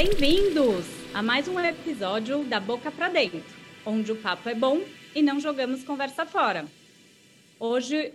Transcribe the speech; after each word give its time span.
Bem-vindos 0.00 0.86
a 1.12 1.20
mais 1.20 1.48
um 1.48 1.58
episódio 1.58 2.44
da 2.44 2.60
Boca 2.60 2.88
para 2.88 3.08
Dentro, 3.08 3.42
onde 3.84 4.12
o 4.12 4.22
papo 4.22 4.48
é 4.48 4.54
bom 4.54 4.80
e 5.12 5.20
não 5.20 5.40
jogamos 5.40 5.82
conversa 5.82 6.24
fora. 6.24 6.64
Hoje, 7.58 8.12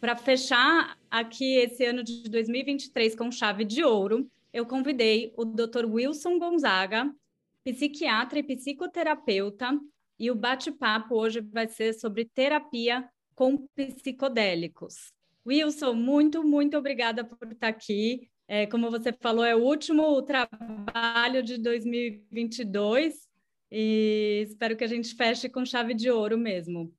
para 0.00 0.16
fechar 0.16 0.98
aqui 1.08 1.54
esse 1.58 1.84
ano 1.84 2.02
de 2.02 2.28
2023 2.28 3.14
com 3.14 3.30
chave 3.30 3.64
de 3.64 3.84
ouro, 3.84 4.28
eu 4.52 4.66
convidei 4.66 5.32
o 5.36 5.44
Dr. 5.44 5.84
Wilson 5.86 6.36
Gonzaga, 6.36 7.08
psiquiatra 7.62 8.40
e 8.40 8.42
psicoterapeuta, 8.42 9.78
e 10.18 10.32
o 10.32 10.34
bate-papo 10.34 11.14
hoje 11.14 11.40
vai 11.42 11.68
ser 11.68 11.92
sobre 11.92 12.24
terapia 12.24 13.08
com 13.36 13.68
psicodélicos. 13.76 15.12
Wilson, 15.46 15.94
muito, 15.94 16.42
muito 16.42 16.76
obrigada 16.76 17.22
por 17.22 17.52
estar 17.52 17.68
aqui. 17.68 18.28
É, 18.52 18.66
como 18.66 18.90
você 18.90 19.12
falou, 19.12 19.44
é 19.44 19.54
o 19.54 19.62
último 19.62 20.20
trabalho 20.22 21.40
de 21.40 21.56
2022 21.56 23.14
e 23.70 24.42
espero 24.44 24.76
que 24.76 24.82
a 24.82 24.88
gente 24.88 25.14
feche 25.14 25.48
com 25.48 25.64
chave 25.64 25.94
de 25.94 26.10
ouro 26.10 26.36
mesmo. 26.36 26.92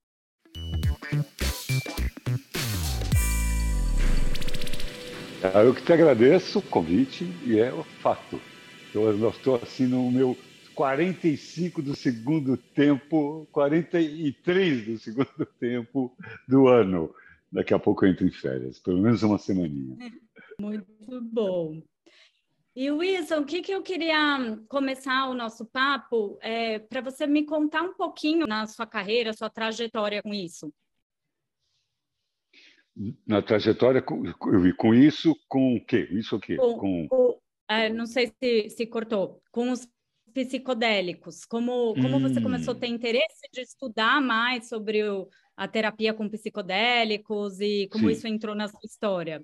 Ah, 5.43 5.61
eu 5.61 5.75
que 5.75 5.83
te 5.83 5.91
agradeço 5.91 6.59
o 6.59 6.61
convite 6.61 7.25
e 7.45 7.59
é 7.59 7.73
o 7.73 7.83
fato. 7.83 8.39
Eu 8.95 9.29
estou 9.29 9.55
assim 9.61 9.87
no 9.87 10.09
meu 10.09 10.37
45 10.73 11.81
do 11.81 11.93
segundo 11.97 12.55
tempo, 12.55 13.45
43 13.51 14.85
do 14.85 14.97
segundo 14.99 15.45
tempo 15.59 16.15
do 16.47 16.69
ano. 16.69 17.13
Daqui 17.51 17.73
a 17.73 17.79
pouco 17.79 18.05
eu 18.05 18.09
entro 18.09 18.25
em 18.25 18.31
férias, 18.31 18.79
pelo 18.79 19.01
menos 19.01 19.21
uma 19.21 19.37
semaninha. 19.37 19.97
Muito 20.61 21.21
bom. 21.21 21.81
E 22.73 22.89
Wilson, 22.89 23.39
o 23.39 23.45
que, 23.45 23.61
que 23.61 23.73
eu 23.73 23.81
queria 23.81 24.57
começar 24.69 25.27
o 25.29 25.33
nosso 25.33 25.65
papo 25.65 26.37
é, 26.41 26.79
para 26.79 27.01
você 27.01 27.27
me 27.27 27.45
contar 27.45 27.81
um 27.81 27.93
pouquinho 27.93 28.47
na 28.47 28.65
sua 28.65 28.85
carreira, 28.85 29.33
sua 29.33 29.49
trajetória 29.49 30.23
com 30.23 30.33
isso. 30.33 30.73
Na 33.27 33.41
trajetória 33.41 34.01
com, 34.01 34.23
com 34.77 34.93
isso, 34.93 35.35
com 35.49 35.75
o 35.75 35.85
quê? 35.85 36.07
Isso 36.11 36.37
o 36.37 36.39
quê? 36.39 36.55
Com, 36.55 37.07
com... 37.07 37.39
É, 37.67 37.89
não 37.89 38.05
sei 38.05 38.31
se, 38.41 38.69
se 38.69 38.85
cortou. 38.85 39.41
Com 39.51 39.71
os 39.71 39.87
psicodélicos. 40.33 41.43
Como, 41.43 41.93
como 41.95 42.17
hum. 42.17 42.21
você 42.21 42.41
começou 42.41 42.73
a 42.73 42.77
ter 42.77 42.87
interesse 42.87 43.49
de 43.51 43.61
estudar 43.61 44.21
mais 44.21 44.69
sobre 44.69 45.03
o, 45.03 45.27
a 45.57 45.67
terapia 45.67 46.13
com 46.13 46.29
psicodélicos 46.29 47.59
e 47.59 47.89
como 47.91 48.05
sim. 48.07 48.11
isso 48.13 48.27
entrou 48.27 48.55
na 48.55 48.69
sua 48.69 48.79
história? 48.83 49.43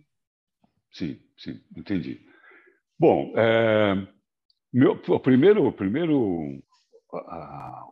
Sim, 0.92 1.20
sim, 1.38 1.62
entendi. 1.76 2.22
Bom, 3.00 3.34
é, 3.36 4.08
meu, 4.74 5.00
o 5.08 5.20
primeiro, 5.20 5.68
o 5.68 5.72
primeiro 5.72 6.62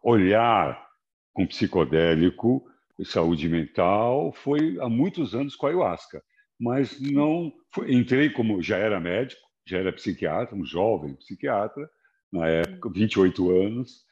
olhar 0.03 0.85
com 1.33 1.45
psicodélico 1.45 2.65
e 2.97 3.05
saúde 3.05 3.47
mental 3.49 4.33
foi 4.33 4.77
há 4.79 4.89
muitos 4.89 5.35
anos 5.35 5.55
com 5.55 5.67
a 5.67 5.69
ayahuasca, 5.69 6.23
mas 6.59 6.99
não 6.99 7.51
foi, 7.73 7.93
entrei 7.93 8.29
como 8.29 8.61
já 8.61 8.77
era 8.77 8.99
médico, 8.99 9.41
já 9.65 9.79
era 9.79 9.91
psiquiatra, 9.91 10.55
um 10.55 10.65
jovem 10.65 11.15
psiquiatra 11.15 11.89
na 12.31 12.47
época, 12.47 12.89
28 12.89 13.51
anos, 13.51 14.05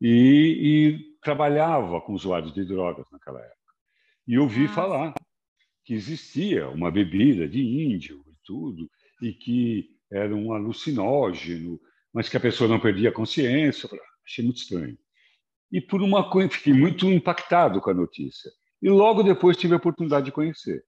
e, 0.00 0.88
e 0.88 0.98
trabalhava 1.22 2.00
com 2.00 2.14
usuários 2.14 2.52
de 2.54 2.64
drogas 2.64 3.06
naquela 3.12 3.40
época. 3.40 3.74
E 4.26 4.38
ouvi 4.38 4.62
Nossa. 4.62 4.74
falar 4.74 5.14
que 5.90 5.94
existia 5.94 6.68
uma 6.68 6.88
bebida 6.88 7.48
de 7.48 7.60
índio 7.60 8.24
e 8.28 8.36
tudo, 8.44 8.88
e 9.20 9.32
que 9.32 9.90
era 10.08 10.32
um 10.32 10.52
alucinógeno, 10.52 11.80
mas 12.14 12.28
que 12.28 12.36
a 12.36 12.40
pessoa 12.40 12.70
não 12.70 12.78
perdia 12.78 13.08
a 13.08 13.12
consciência. 13.12 13.90
Achei 14.24 14.44
muito 14.44 14.58
estranho. 14.58 14.96
E 15.72 15.80
por 15.80 16.00
uma 16.00 16.30
coisa, 16.30 16.48
fiquei 16.48 16.72
muito 16.72 17.10
impactado 17.10 17.80
com 17.80 17.90
a 17.90 17.94
notícia. 17.94 18.52
E 18.80 18.88
logo 18.88 19.24
depois 19.24 19.56
tive 19.56 19.74
a 19.74 19.78
oportunidade 19.78 20.26
de 20.26 20.30
conhecer. 20.30 20.84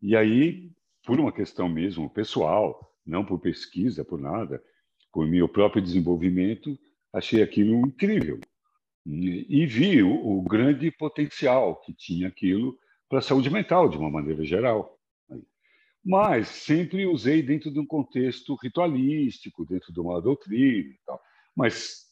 E 0.00 0.16
aí, 0.16 0.70
por 1.04 1.20
uma 1.20 1.30
questão 1.30 1.68
mesmo 1.68 2.08
pessoal, 2.08 2.90
não 3.04 3.26
por 3.26 3.38
pesquisa, 3.38 4.02
por 4.02 4.18
nada, 4.18 4.62
por 5.12 5.26
meu 5.26 5.46
próprio 5.46 5.82
desenvolvimento, 5.82 6.74
achei 7.12 7.42
aquilo 7.42 7.86
incrível. 7.86 8.40
E 9.04 9.66
vi 9.66 10.02
o, 10.02 10.38
o 10.38 10.42
grande 10.42 10.90
potencial 10.90 11.82
que 11.82 11.92
tinha 11.92 12.28
aquilo 12.28 12.78
para 13.08 13.18
a 13.18 13.22
saúde 13.22 13.50
mental, 13.50 13.88
de 13.88 13.96
uma 13.96 14.10
maneira 14.10 14.44
geral. 14.44 14.98
Mas 16.04 16.48
sempre 16.48 17.06
usei 17.06 17.42
dentro 17.42 17.70
de 17.70 17.80
um 17.80 17.86
contexto 17.86 18.54
ritualístico, 18.54 19.66
dentro 19.66 19.92
de 19.92 20.00
uma 20.00 20.20
doutrina 20.20 20.90
e 20.90 20.98
tal. 21.04 21.20
Mas, 21.56 22.06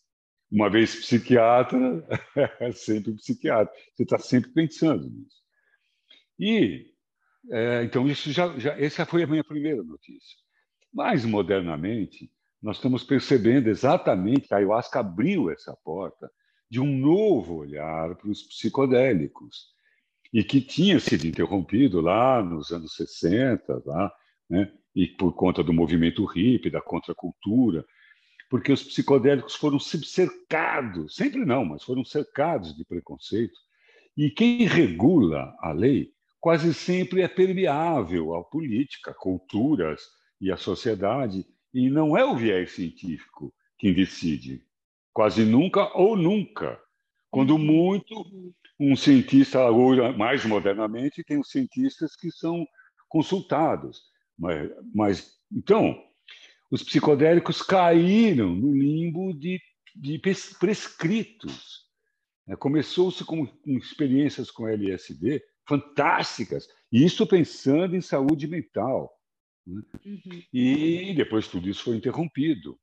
uma 0.50 0.68
vez 0.68 0.94
psiquiatra, 0.94 2.04
sempre 2.74 3.12
psiquiatra. 3.14 3.72
Você 3.94 4.02
está 4.02 4.18
sempre 4.18 4.50
pensando 4.50 5.08
nisso. 5.08 5.36
E, 6.38 6.92
é, 7.50 7.84
então, 7.84 8.08
isso 8.08 8.30
já, 8.32 8.58
já, 8.58 8.78
essa 8.78 9.06
foi 9.06 9.22
a 9.22 9.26
minha 9.26 9.44
primeira 9.44 9.82
notícia. 9.82 10.36
Mais 10.92 11.24
modernamente, 11.24 12.30
nós 12.60 12.76
estamos 12.76 13.04
percebendo 13.04 13.68
exatamente 13.68 14.48
que 14.48 14.54
a 14.54 14.58
ayahuasca 14.58 15.00
abriu 15.00 15.50
essa 15.50 15.76
porta 15.84 16.30
de 16.68 16.80
um 16.80 16.98
novo 16.98 17.56
olhar 17.56 18.16
para 18.16 18.28
os 18.28 18.42
psicodélicos 18.42 19.75
e 20.32 20.42
que 20.42 20.60
tinha 20.60 20.98
sido 21.00 21.26
interrompido 21.26 22.00
lá 22.00 22.42
nos 22.42 22.70
anos 22.70 22.94
60, 22.94 23.82
lá, 23.84 24.12
né? 24.48 24.70
e 24.94 25.06
por 25.06 25.32
conta 25.34 25.62
do 25.62 25.72
movimento 25.72 26.24
hippie, 26.24 26.70
da 26.70 26.80
contracultura, 26.80 27.84
porque 28.48 28.72
os 28.72 28.82
psicodélicos 28.82 29.54
foram 29.54 29.78
cercados, 29.78 31.14
sempre 31.16 31.44
não, 31.44 31.64
mas 31.64 31.82
foram 31.82 32.04
cercados 32.04 32.74
de 32.76 32.84
preconceito, 32.84 33.58
e 34.16 34.30
quem 34.30 34.66
regula 34.66 35.54
a 35.60 35.72
lei 35.72 36.10
quase 36.40 36.72
sempre 36.72 37.22
é 37.22 37.28
permeável 37.28 38.34
à 38.34 38.42
política, 38.44 39.12
culturas 39.12 40.00
e 40.40 40.50
à 40.50 40.56
sociedade, 40.56 41.44
e 41.74 41.90
não 41.90 42.16
é 42.16 42.24
o 42.24 42.36
viés 42.36 42.72
científico 42.72 43.52
quem 43.78 43.92
decide, 43.92 44.62
quase 45.12 45.44
nunca 45.44 45.92
ou 45.94 46.16
nunca. 46.16 46.80
Quando 47.30 47.58
muito, 47.58 48.24
um 48.78 48.94
cientista, 48.94 49.60
mais 50.16 50.44
modernamente, 50.44 51.24
tem 51.24 51.38
os 51.38 51.50
cientistas 51.50 52.14
que 52.14 52.30
são 52.30 52.66
consultados. 53.08 54.02
Mas, 54.38 54.70
mas 54.94 55.36
então, 55.50 55.96
os 56.70 56.82
psicodélicos 56.82 57.62
caíram 57.62 58.54
no 58.54 58.74
limbo 58.74 59.32
de, 59.32 59.60
de 59.94 60.18
prescritos. 60.18 61.86
É, 62.48 62.56
Começou-se 62.56 63.24
com, 63.24 63.46
com 63.46 63.78
experiências 63.78 64.50
com 64.50 64.68
LSD 64.68 65.42
fantásticas, 65.68 66.68
e 66.92 67.04
isso 67.04 67.26
pensando 67.26 67.96
em 67.96 68.00
saúde 68.00 68.46
mental. 68.46 69.12
Né? 69.66 69.82
Uhum. 70.04 70.42
E 70.52 71.14
depois 71.14 71.48
tudo 71.48 71.68
isso 71.68 71.84
foi 71.84 71.96
interrompido. 71.96 72.78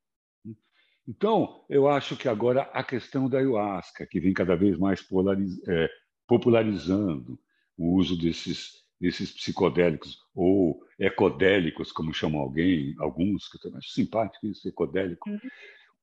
Então, 1.06 1.64
eu 1.68 1.88
acho 1.88 2.16
que 2.16 2.28
agora 2.28 2.62
a 2.72 2.82
questão 2.82 3.28
da 3.28 3.38
ayahuasca, 3.38 4.06
que 4.06 4.20
vem 4.20 4.32
cada 4.32 4.56
vez 4.56 4.78
mais 4.78 5.02
polariz... 5.02 5.60
é, 5.68 5.88
popularizando 6.26 7.38
o 7.76 7.94
uso 7.94 8.16
desses, 8.16 8.84
desses 9.00 9.30
psicodélicos, 9.32 10.18
ou 10.34 10.80
ecodélicos, 10.98 11.92
como 11.92 12.14
chamam 12.14 12.40
alguém, 12.40 12.94
alguns, 12.98 13.48
que 13.48 13.56
eu 13.56 13.60
também 13.60 13.78
acho 13.78 13.90
simpático 13.90 14.46
isso, 14.46 14.68
ecodélico, 14.68 15.28
uhum. 15.28 15.38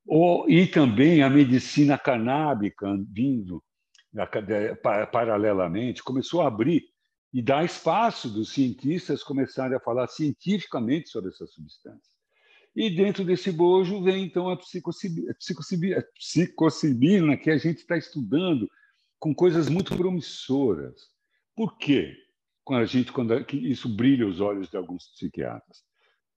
ou, 0.06 0.50
e 0.50 0.66
também 0.66 1.22
a 1.22 1.30
medicina 1.30 1.98
canábica 1.98 2.86
vindo 3.10 3.62
paralelamente, 5.10 6.02
começou 6.02 6.42
a 6.42 6.48
abrir 6.48 6.84
e 7.32 7.40
dar 7.40 7.64
espaço 7.64 8.28
dos 8.28 8.52
cientistas 8.52 9.24
começarem 9.24 9.74
a 9.74 9.80
falar 9.80 10.06
cientificamente 10.06 11.08
sobre 11.08 11.30
essa 11.30 11.46
substância. 11.46 12.11
E 12.74 12.88
dentro 12.88 13.24
desse 13.24 13.52
bojo 13.52 14.02
vem 14.02 14.24
então 14.24 14.48
a 14.48 14.56
psicocibina, 14.56 15.34
psicocibina 16.18 17.36
que 17.36 17.50
a 17.50 17.58
gente 17.58 17.78
está 17.78 17.96
estudando 17.96 18.70
com 19.18 19.34
coisas 19.34 19.68
muito 19.68 19.94
promissoras. 19.94 21.10
Por 21.54 21.76
quê? 21.76 22.16
Quando 22.64 22.82
a 22.82 22.86
gente, 22.86 23.12
quando 23.12 23.34
isso 23.52 23.88
brilha 23.88 24.26
os 24.26 24.40
olhos 24.40 24.70
de 24.70 24.76
alguns 24.76 25.08
psiquiatras. 25.08 25.82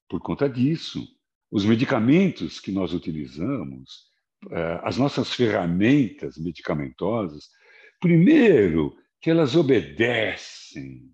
Por 0.09 0.19
conta 0.19 0.49
disso, 0.49 1.07
os 1.49 1.65
medicamentos 1.65 2.59
que 2.59 2.71
nós 2.71 2.93
utilizamos, 2.93 4.09
eh, 4.51 4.79
as 4.83 4.97
nossas 4.97 5.33
ferramentas 5.33 6.37
medicamentosas, 6.37 7.49
primeiro, 7.99 8.95
que 9.21 9.29
elas 9.29 9.55
obedecem 9.55 11.11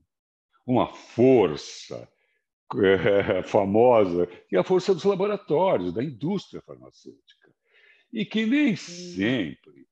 uma 0.66 0.88
força 0.88 2.10
é, 2.84 3.44
famosa, 3.44 4.28
que 4.48 4.56
é 4.56 4.60
a 4.60 4.64
força 4.64 4.94
dos 4.94 5.04
laboratórios, 5.04 5.94
da 5.94 6.04
indústria 6.04 6.62
farmacêutica. 6.62 7.52
E 8.12 8.26
que 8.26 8.46
nem 8.46 8.76
sempre 8.76 9.88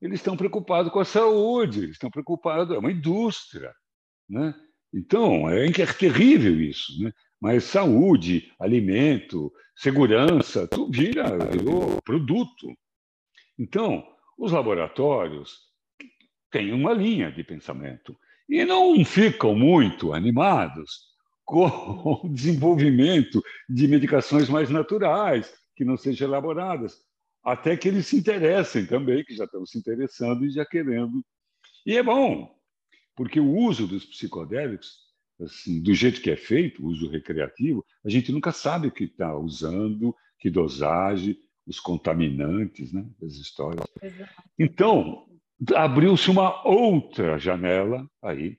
eles 0.00 0.20
estão 0.20 0.36
preocupados 0.36 0.92
com 0.92 1.00
a 1.00 1.04
saúde, 1.04 1.90
estão 1.90 2.10
preocupados, 2.10 2.74
é 2.74 2.78
uma 2.78 2.92
indústria. 2.92 3.74
Né? 4.28 4.54
Então, 4.92 5.48
é, 5.48 5.66
é 5.66 5.86
terrível 5.86 6.60
isso. 6.60 7.02
Né? 7.02 7.12
mas 7.44 7.64
saúde, 7.64 8.50
alimento, 8.58 9.52
segurança, 9.76 10.66
tudo 10.66 10.90
vira, 10.90 11.36
virou 11.50 12.00
produto. 12.00 12.74
Então, 13.58 14.02
os 14.38 14.50
laboratórios 14.50 15.58
têm 16.50 16.72
uma 16.72 16.94
linha 16.94 17.30
de 17.30 17.44
pensamento 17.44 18.16
e 18.48 18.64
não 18.64 19.04
ficam 19.04 19.54
muito 19.54 20.14
animados 20.14 21.13
com 21.44 21.66
o 22.24 22.28
desenvolvimento 22.28 23.42
de 23.68 23.86
medicações 23.86 24.48
mais 24.48 24.70
naturais, 24.70 25.52
que 25.76 25.84
não 25.84 25.96
sejam 25.96 26.28
elaboradas, 26.28 26.96
até 27.44 27.76
que 27.76 27.88
eles 27.88 28.06
se 28.06 28.16
interessem 28.16 28.86
também, 28.86 29.24
que 29.24 29.34
já 29.34 29.44
estão 29.44 29.66
se 29.66 29.78
interessando 29.78 30.46
e 30.46 30.50
já 30.50 30.64
querendo. 30.64 31.22
E 31.84 31.96
é 31.96 32.02
bom, 32.02 32.54
porque 33.14 33.38
o 33.38 33.50
uso 33.50 33.86
dos 33.86 34.06
psicodélicos, 34.06 35.04
assim, 35.40 35.82
do 35.82 35.92
jeito 35.92 36.22
que 36.22 36.30
é 36.30 36.36
feito, 36.36 36.82
o 36.82 36.88
uso 36.88 37.10
recreativo, 37.10 37.84
a 38.04 38.08
gente 38.08 38.32
nunca 38.32 38.50
sabe 38.50 38.88
o 38.88 38.92
que 38.92 39.04
está 39.04 39.36
usando, 39.36 40.14
que 40.38 40.48
dosagem, 40.48 41.38
os 41.66 41.80
contaminantes, 41.80 42.92
né, 42.92 43.06
das 43.20 43.34
histórias. 43.34 43.86
Então, 44.58 45.26
abriu-se 45.74 46.30
uma 46.30 46.66
outra 46.66 47.38
janela 47.38 48.08
aí, 48.22 48.58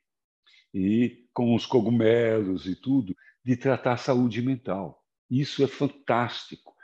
e 0.76 1.26
com 1.34 1.56
os 1.56 1.66
cogumelos 1.66 2.66
e 2.66 2.76
tudo, 2.76 3.16
de 3.44 3.56
tratar 3.56 3.94
a 3.94 3.98
saúde 3.98 4.42
mental. 4.42 5.02
Isso 5.32 5.64
é 5.64 5.68
fantástico. 5.68 6.76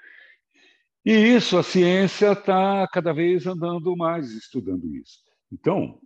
E 1.05 1.11
isso, 1.11 1.57
a 1.57 1.63
ciência 1.63 2.31
está 2.31 2.87
cada 2.87 3.11
vez 3.11 3.45
andando 3.45 3.93
mais 3.97 4.31
estudando 4.31 4.95
isso. 4.95 5.19
Então, 5.51 5.99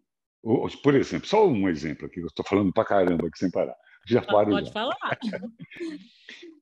por 0.82 0.96
exemplo, 0.96 1.28
só 1.28 1.48
um 1.48 1.70
exemplo 1.70 2.08
aqui, 2.08 2.22
eu 2.22 2.28
estou 2.28 2.44
falando 2.44 2.74
para 2.74 2.86
caramba 2.86 3.28
aqui 3.28 3.38
sem 3.38 3.52
parar. 3.52 3.76
Já 4.08 4.22
paro 4.22 4.50
Pode 4.50 4.68
já. 4.68 4.74
falar. 4.74 5.20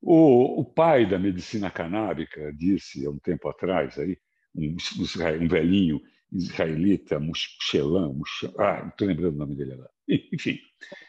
O, 0.05 0.59
o, 0.59 0.65
pai 0.65 1.05
da 1.09 1.17
medicina 1.17 1.71
canábica 1.71 2.51
disse 2.51 3.05
há 3.05 3.09
um 3.09 3.17
tempo 3.17 3.47
atrás, 3.47 3.97
aí, 3.97 4.17
um, 4.53 4.75
um 5.39 5.47
velhinho 5.47 6.01
israelita, 6.33 7.19
Mushelan, 7.19 8.13
ah, 8.57 8.81
não 8.81 8.89
estou 8.89 9.07
lembrando 9.07 9.35
o 9.35 9.37
nome 9.37 9.55
dele 9.55 9.73
agora. 9.73 9.91
Enfim, 10.33 10.59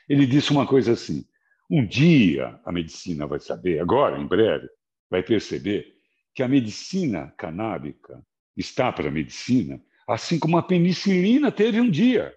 ele 0.08 0.26
disse 0.26 0.50
uma 0.50 0.66
coisa 0.66 0.92
assim: 0.92 1.24
um 1.70 1.86
dia 1.86 2.60
a 2.64 2.72
medicina 2.72 3.26
vai 3.26 3.40
saber, 3.40 3.80
agora, 3.80 4.20
em 4.20 4.26
breve, 4.26 4.68
vai 5.10 5.22
perceber 5.22 5.86
que 6.34 6.42
a 6.42 6.48
medicina 6.48 7.32
canábica 7.38 8.24
está 8.56 8.92
para 8.92 9.08
a 9.08 9.12
medicina, 9.12 9.80
assim 10.08 10.38
como 10.38 10.56
a 10.56 10.62
penicilina 10.62 11.50
teve 11.50 11.80
um 11.80 11.90
dia. 11.90 12.34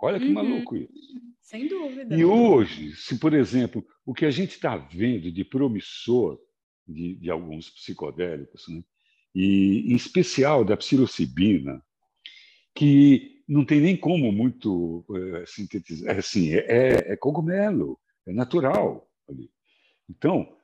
Olha 0.00 0.18
que 0.18 0.26
uhum. 0.26 0.34
maluco 0.34 0.76
isso. 0.76 0.90
Sem 1.40 1.68
dúvida. 1.68 2.14
E 2.16 2.24
hoje, 2.24 2.94
se, 2.96 3.18
por 3.18 3.32
exemplo, 3.32 3.84
o 4.04 4.12
que 4.12 4.24
a 4.26 4.30
gente 4.30 4.50
está 4.50 4.76
vendo 4.76 5.30
de 5.30 5.44
promissor 5.44 6.38
de, 6.86 7.14
de 7.14 7.30
alguns 7.30 7.70
psicodélicos, 7.70 8.66
né? 8.68 8.82
e 9.34 9.92
em 9.92 9.94
especial 9.94 10.64
da 10.64 10.76
psilocibina, 10.76 11.82
que 12.76 13.42
não 13.48 13.64
tem 13.64 13.80
nem 13.80 13.96
como 13.96 14.30
muito 14.30 15.04
é, 15.10 15.46
sintetizar, 15.46 16.16
assim, 16.18 16.52
é, 16.52 16.58
é, 16.58 17.12
é, 17.12 17.16
cogumelo, 17.16 17.98
é 18.26 18.32
natural. 18.32 19.08
Ali. 19.28 19.50
Então, 20.08 20.56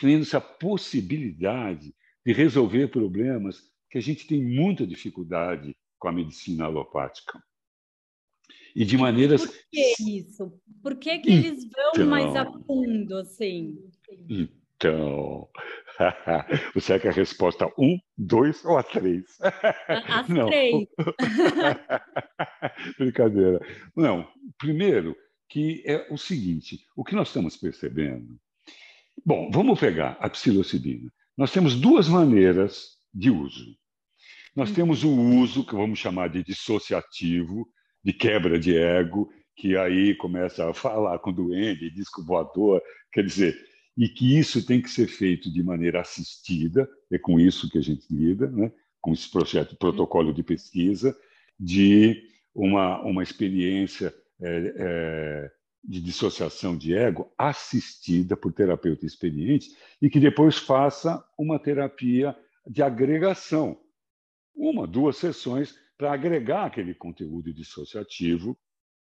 tendo-se 0.00 0.36
a 0.36 0.40
possibilidade 0.40 1.94
de 2.24 2.32
resolver 2.32 2.88
problemas 2.88 3.62
que 3.90 3.98
a 3.98 4.00
gente 4.00 4.26
tem 4.26 4.42
muita 4.42 4.86
dificuldade 4.86 5.76
com 5.98 6.08
a 6.08 6.12
medicina 6.12 6.64
alopática. 6.64 7.42
E 8.74 8.84
de 8.86 8.96
maneiras. 8.96 9.44
Por 9.44 9.54
que 9.70 10.18
isso? 10.18 10.60
Por 10.82 10.96
que, 10.96 11.18
que 11.18 11.30
eles 11.30 11.68
vão 11.68 11.90
então, 11.94 12.06
mais 12.06 12.34
a 12.34 12.50
fundo 12.66 13.18
assim? 13.18 13.76
Então, 14.28 15.48
você 16.74 16.98
quer 16.98 17.08
a 17.08 17.12
resposta 17.12 17.66
um, 17.78 17.98
dois 18.16 18.64
ou 18.64 18.78
a 18.78 18.82
três? 18.82 19.24
As 19.88 20.28
Não. 20.28 20.46
três. 20.46 20.88
Brincadeira. 22.98 23.60
Não, 23.96 24.26
primeiro 24.58 25.16
que 25.48 25.82
é 25.86 26.06
o 26.10 26.16
seguinte, 26.16 26.80
o 26.96 27.04
que 27.04 27.14
nós 27.14 27.28
estamos 27.28 27.56
percebendo... 27.56 28.38
Bom, 29.24 29.50
vamos 29.50 29.78
pegar 29.78 30.16
a 30.18 30.28
psilocibina. 30.30 31.12
Nós 31.36 31.52
temos 31.52 31.74
duas 31.74 32.08
maneiras 32.08 32.96
de 33.12 33.30
uso. 33.30 33.76
Nós 34.56 34.70
uhum. 34.70 34.74
temos 34.74 35.04
o 35.04 35.10
uso 35.10 35.64
que 35.64 35.74
vamos 35.74 35.98
chamar 35.98 36.28
de 36.28 36.42
dissociativo, 36.42 37.66
de 38.02 38.12
quebra 38.12 38.58
de 38.58 38.76
ego, 38.76 39.30
que 39.56 39.76
aí 39.76 40.14
começa 40.16 40.68
a 40.68 40.74
falar 40.74 41.18
com 41.18 41.30
o 41.30 41.34
doente, 41.34 41.90
disco 41.90 42.24
voador, 42.24 42.82
quer 43.12 43.24
dizer, 43.24 43.56
e 43.96 44.08
que 44.08 44.38
isso 44.38 44.64
tem 44.64 44.80
que 44.80 44.90
ser 44.90 45.06
feito 45.06 45.52
de 45.52 45.62
maneira 45.62 46.00
assistida, 46.00 46.88
é 47.10 47.18
com 47.18 47.38
isso 47.38 47.68
que 47.68 47.78
a 47.78 47.82
gente 47.82 48.06
lida, 48.10 48.50
né? 48.50 48.72
com 49.00 49.12
esse 49.12 49.30
projeto, 49.30 49.76
protocolo 49.76 50.32
de 50.32 50.42
pesquisa, 50.42 51.16
de 51.58 52.22
uma, 52.54 53.02
uma 53.02 53.22
experiência 53.22 54.14
é, 54.40 54.74
é, 54.76 55.50
de 55.84 56.00
dissociação 56.00 56.76
de 56.76 56.94
ego 56.94 57.32
assistida 57.36 58.36
por 58.36 58.52
terapeuta 58.52 59.04
experiente 59.04 59.68
e 60.00 60.08
que 60.08 60.20
depois 60.20 60.56
faça 60.56 61.22
uma 61.36 61.58
terapia 61.58 62.36
de 62.66 62.82
agregação, 62.82 63.78
uma, 64.54 64.86
duas 64.86 65.16
sessões 65.16 65.74
para 65.98 66.12
agregar 66.12 66.66
aquele 66.66 66.94
conteúdo 66.94 67.52
dissociativo. 67.52 68.56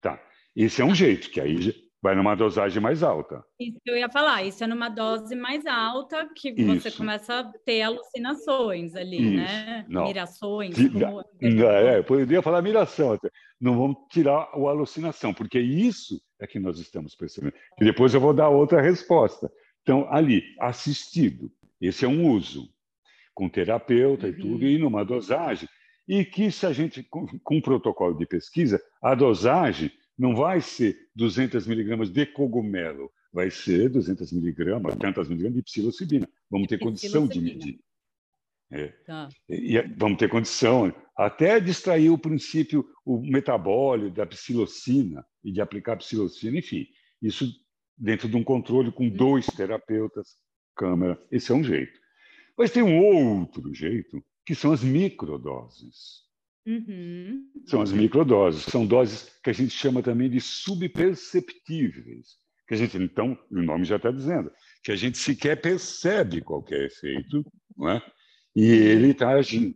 Tá. 0.01 0.21
Esse 0.55 0.83
é 0.83 0.85
um 0.85 0.95
jeito, 0.95 1.31
que 1.31 1.41
aí 1.41 1.75
vai 2.05 2.15
numa 2.15 2.35
dosagem 2.35 2.83
mais 2.83 3.03
alta. 3.03 3.43
Isso 3.59 3.79
que 3.83 3.91
eu 3.91 3.97
ia 3.97 4.11
falar, 4.11 4.43
isso 4.43 4.63
é 4.63 4.67
numa 4.67 4.91
dose 4.91 5.35
mais 5.35 5.65
alta 5.65 6.29
que 6.37 6.53
você 6.53 6.91
começa 6.91 7.41
a 7.41 7.45
ter 7.65 7.81
alucinações 7.81 8.95
ali, 8.95 9.17
isso. 9.17 9.37
né? 9.37 9.87
Não. 9.89 10.05
Mirações. 10.05 10.77
Como... 10.93 11.25
É, 11.41 12.01
eu 12.01 12.05
poderia 12.05 12.43
falar 12.43 12.61
miração 12.61 13.15
até. 13.15 13.31
Não 13.59 13.79
vamos 13.79 13.97
tirar 14.11 14.51
a 14.53 14.55
alucinação, 14.55 15.33
porque 15.33 15.59
isso 15.59 16.21
é 16.39 16.47
que 16.47 16.59
nós 16.61 16.79
estamos 16.79 17.15
percebendo. 17.15 17.55
E 17.81 17.85
depois 17.87 18.13
eu 18.13 18.21
vou 18.21 18.35
dar 18.35 18.51
outra 18.51 18.83
resposta. 18.83 19.51
Então, 19.81 20.07
ali, 20.11 20.43
assistido, 20.61 21.51
esse 21.81 22.05
é 22.05 22.09
um 22.09 22.31
uso, 22.31 22.69
com 23.33 23.49
terapeuta 23.49 24.27
uhum. 24.27 24.33
e 24.33 24.37
tudo, 24.37 24.67
e 24.67 24.77
numa 24.77 25.07
dosagem. 25.07 25.67
E 26.07 26.23
que 26.23 26.51
se 26.51 26.67
a 26.67 26.73
gente, 26.75 27.03
com, 27.03 27.27
com 27.43 27.57
um 27.57 27.63
protocolo 27.63 28.15
de 28.15 28.27
pesquisa, 28.27 28.79
a 29.03 29.15
dosagem 29.15 29.91
não 30.19 30.35
vai 30.35 30.61
ser 30.61 30.97
200 31.15 31.67
miligramas 31.67 32.11
de 32.11 32.27
cogumelo, 32.27 33.11
vai 33.33 33.51
ser 33.51 33.89
200 33.91 34.33
miligramas, 34.33 34.97
tantas 34.97 35.29
miligramas 35.29 35.57
de 35.57 35.63
psilocibina. 35.63 36.29
Vamos 36.51 36.69
ter 36.69 36.79
condição 36.79 37.27
de 37.27 37.41
medir. 37.41 37.81
É. 38.71 38.89
Tá. 39.07 39.29
E 39.49 39.81
vamos 39.97 40.19
ter 40.19 40.29
condição 40.29 40.95
até 41.17 41.61
de 41.61 41.71
extrair 41.71 42.11
o 42.11 42.19
princípio, 42.19 42.85
o 43.05 43.21
metabólio 43.21 44.11
da 44.11 44.27
psilocina 44.27 45.25
e 45.43 45.53
de 45.53 45.61
aplicar 45.61 45.97
psilocina, 45.97 46.59
enfim, 46.59 46.87
isso 47.21 47.47
dentro 47.97 48.29
de 48.29 48.37
um 48.37 48.43
controle 48.43 48.91
com 48.91 49.05
uhum. 49.05 49.17
dois 49.17 49.47
terapeutas, 49.47 50.37
câmera, 50.77 51.21
esse 51.31 51.53
é 51.53 51.55
um 51.55 51.63
jeito. 51.63 51.99
Mas 52.57 52.71
tem 52.71 52.83
um 52.83 52.99
outro 52.99 53.73
jeito, 53.75 54.25
que 54.45 54.55
são 54.55 54.73
as 54.73 54.83
microdoses. 54.83 56.25
Uhum. 56.67 57.47
São 57.67 57.83
as 57.83 57.93
microdoses, 57.93 58.65
são 58.65 58.87
doses 58.87 59.31
que 59.43 59.51
a 59.51 59.53
gente 59.53 59.71
chama 59.71 60.03
também 60.03 60.31
de 60.31 60.41
subperceptíveis. 60.41 62.43
Que 62.67 62.75
a 62.75 62.77
gente, 62.77 62.97
então, 62.97 63.39
o 63.51 63.63
nome 63.63 63.85
já 63.85 63.97
está 63.97 64.11
dizendo, 64.11 64.51
que 64.83 64.91
a 64.91 64.97
gente 64.97 65.19
sequer 65.19 65.61
percebe 65.61 66.41
qualquer 66.41 66.87
efeito, 66.87 67.45
não 67.77 67.91
é? 67.91 68.03
e 68.55 68.65
ele 68.65 69.11
está 69.11 69.31
agindo. 69.31 69.75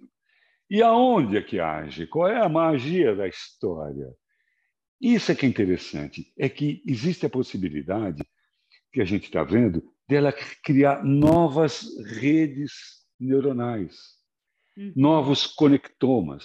E 0.71 0.83
aonde 0.83 1.37
é 1.37 1.42
que 1.42 1.59
age? 1.59 2.07
Qual 2.07 2.28
é 2.28 2.40
a 2.40 2.49
magia 2.49 3.16
da 3.16 3.26
história? 3.26 4.14
Isso 5.00 5.33
é 5.33 5.35
que 5.35 5.47
é 5.47 5.49
interessante, 5.49 6.33
é 6.38 6.49
que 6.49 6.83
existe 6.87 7.25
a 7.25 7.30
possibilidade, 7.30 8.23
que 8.92 9.00
a 9.00 9.04
gente 9.04 9.25
está 9.25 9.42
vendo, 9.42 9.83
dela 10.09 10.33
criar 10.62 11.04
novas 11.04 11.87
redes 12.04 12.73
neuronais, 13.18 13.97
uhum. 14.76 14.92
novos 14.97 15.47
conectomas. 15.47 16.45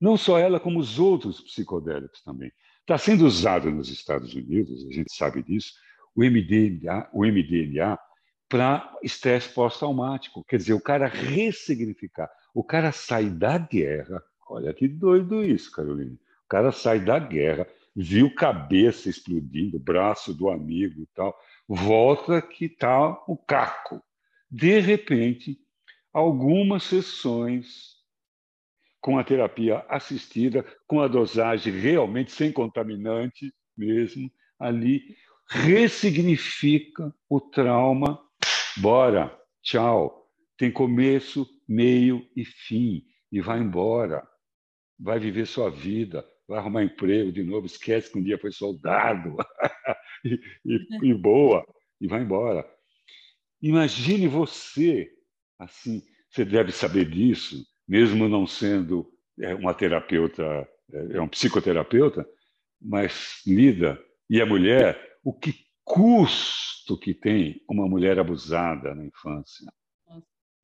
Não 0.00 0.16
só 0.16 0.38
ela, 0.38 0.58
como 0.58 0.78
os 0.78 0.98
outros 0.98 1.40
psicodélicos 1.40 2.22
também. 2.22 2.50
Está 2.80 2.96
sendo 2.96 3.26
usado 3.26 3.70
nos 3.70 3.90
Estados 3.90 4.34
Unidos, 4.34 4.86
a 4.86 4.92
gente 4.92 5.14
sabe 5.14 5.42
disso, 5.42 5.74
o 6.16 6.22
MDMA, 6.22 7.08
o 7.12 7.24
MDMA 7.24 7.98
para 8.48 8.98
estresse 9.02 9.48
pós-traumático. 9.50 10.44
Quer 10.44 10.56
dizer, 10.56 10.72
o 10.72 10.80
cara 10.80 11.06
ressignificar. 11.06 12.28
O 12.52 12.64
cara 12.64 12.90
sai 12.90 13.30
da 13.30 13.56
guerra. 13.58 14.20
Olha 14.48 14.74
que 14.74 14.88
doido 14.88 15.44
isso, 15.44 15.70
Carolina. 15.70 16.14
O 16.44 16.48
cara 16.48 16.72
sai 16.72 16.98
da 16.98 17.18
guerra, 17.18 17.64
viu 17.94 18.34
cabeça 18.34 19.08
explodindo, 19.08 19.78
braço 19.78 20.34
do 20.34 20.50
amigo 20.50 21.02
e 21.02 21.06
tal, 21.14 21.32
volta 21.68 22.42
que 22.42 22.64
está 22.64 23.22
o 23.28 23.36
caco. 23.36 24.02
De 24.50 24.80
repente, 24.80 25.56
algumas 26.12 26.82
sessões 26.82 27.99
com 29.00 29.18
a 29.18 29.24
terapia 29.24 29.84
assistida, 29.88 30.64
com 30.86 31.00
a 31.00 31.08
dosagem 31.08 31.72
realmente 31.72 32.32
sem 32.32 32.52
contaminante 32.52 33.52
mesmo, 33.76 34.30
ali 34.58 35.02
ressignifica 35.48 37.12
o 37.28 37.40
trauma. 37.40 38.20
Bora, 38.76 39.36
tchau. 39.62 40.28
Tem 40.56 40.70
começo, 40.70 41.46
meio 41.66 42.24
e 42.36 42.44
fim. 42.44 43.02
E 43.32 43.40
vai 43.40 43.58
embora. 43.58 44.26
Vai 44.98 45.18
viver 45.18 45.46
sua 45.46 45.70
vida, 45.70 46.22
vai 46.46 46.58
arrumar 46.58 46.84
emprego 46.84 47.32
de 47.32 47.42
novo, 47.42 47.64
esquece 47.64 48.12
que 48.12 48.18
um 48.18 48.22
dia 48.22 48.38
foi 48.38 48.52
soldado. 48.52 49.36
e, 50.24 50.38
e, 50.66 50.78
e 51.10 51.14
boa, 51.14 51.64
e 51.98 52.06
vai 52.06 52.20
embora. 52.20 52.68
Imagine 53.62 54.28
você, 54.28 55.10
assim, 55.58 56.02
você 56.30 56.44
deve 56.44 56.70
saber 56.72 57.08
disso, 57.08 57.64
mesmo 57.90 58.28
não 58.28 58.46
sendo 58.46 59.12
é, 59.40 59.52
uma 59.52 59.74
terapeuta, 59.74 60.44
é, 60.92 61.16
é 61.16 61.20
um 61.20 61.26
psicoterapeuta, 61.26 62.24
mas 62.80 63.42
lida, 63.44 64.00
e 64.30 64.40
a 64.40 64.46
mulher, 64.46 65.18
o 65.24 65.32
que 65.32 65.52
custo 65.82 66.96
que 66.96 67.12
tem 67.12 67.60
uma 67.68 67.88
mulher 67.88 68.16
abusada 68.20 68.94
na 68.94 69.04
infância. 69.04 69.66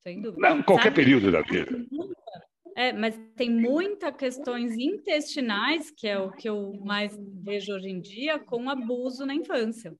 Sem 0.05 0.23
dúvida. 0.23 0.49
Não, 0.49 0.63
qualquer 0.63 0.85
Sabe, 0.85 0.95
período 0.95 1.33
da 1.33 1.43
vida. 1.43 1.85
É, 2.77 2.93
mas 2.93 3.21
tem 3.35 3.51
muitas 3.51 4.15
questões 4.17 4.79
intestinais, 4.79 5.91
que 5.91 6.07
é 6.07 6.17
o 6.17 6.31
que 6.31 6.49
eu 6.49 6.75
mais 6.85 7.19
vejo 7.43 7.75
hoje 7.75 7.89
em 7.89 8.01
dia, 8.01 8.39
com 8.39 8.71
abuso 8.71 9.27
na 9.27 9.35
infância. 9.35 9.93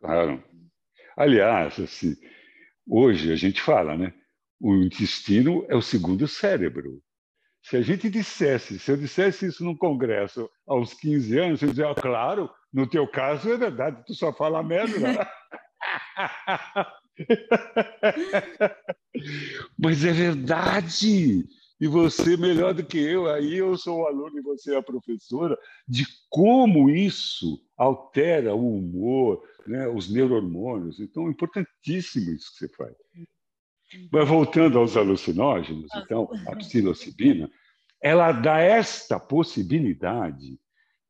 Claro. 0.00 0.42
Aliás, 1.14 1.78
assim, 1.78 2.14
hoje 2.88 3.30
a 3.30 3.36
gente 3.36 3.60
fala, 3.60 3.94
né? 3.94 4.14
O 4.60 4.74
intestino 4.74 5.64
é 5.68 5.76
o 5.76 5.82
segundo 5.82 6.26
cérebro. 6.26 7.00
Se 7.62 7.76
a 7.76 7.82
gente 7.82 8.08
dissesse, 8.08 8.78
se 8.78 8.90
eu 8.90 8.96
dissesse 8.96 9.46
isso 9.46 9.64
num 9.64 9.76
congresso 9.76 10.48
aos 10.66 10.94
15 10.94 11.38
anos, 11.38 11.60
você 11.60 11.66
dizia, 11.66 11.90
ah, 11.90 11.94
claro, 11.94 12.50
no 12.72 12.86
teu 12.86 13.06
caso 13.06 13.52
é 13.52 13.56
verdade, 13.56 14.02
tu 14.06 14.14
só 14.14 14.32
fala 14.32 14.62
merda. 14.62 14.94
Mas 19.78 20.04
é 20.04 20.12
verdade. 20.12 21.44
E 21.80 21.86
você, 21.86 22.36
melhor 22.36 22.74
do 22.74 22.84
que 22.84 22.98
eu, 22.98 23.28
aí 23.28 23.54
eu 23.54 23.76
sou 23.76 24.00
o 24.00 24.06
aluno 24.06 24.38
e 24.38 24.42
você 24.42 24.74
é 24.74 24.78
a 24.78 24.82
professora, 24.82 25.56
de 25.86 26.04
como 26.28 26.90
isso 26.90 27.60
altera 27.76 28.54
o 28.54 28.78
humor, 28.78 29.42
né, 29.66 29.86
os 29.86 30.10
neurohormônios. 30.10 30.98
Então, 30.98 31.28
é 31.28 31.30
importantíssimo 31.30 32.32
isso 32.32 32.52
que 32.52 32.58
você 32.58 32.68
faz. 32.74 32.94
Mas 34.10 34.28
voltando 34.28 34.78
aos 34.78 34.96
alucinógenos, 34.96 35.90
então, 35.96 36.28
a 36.46 36.56
psilocibina, 36.56 37.50
ela 38.00 38.32
dá 38.32 38.58
esta 38.58 39.18
possibilidade 39.18 40.58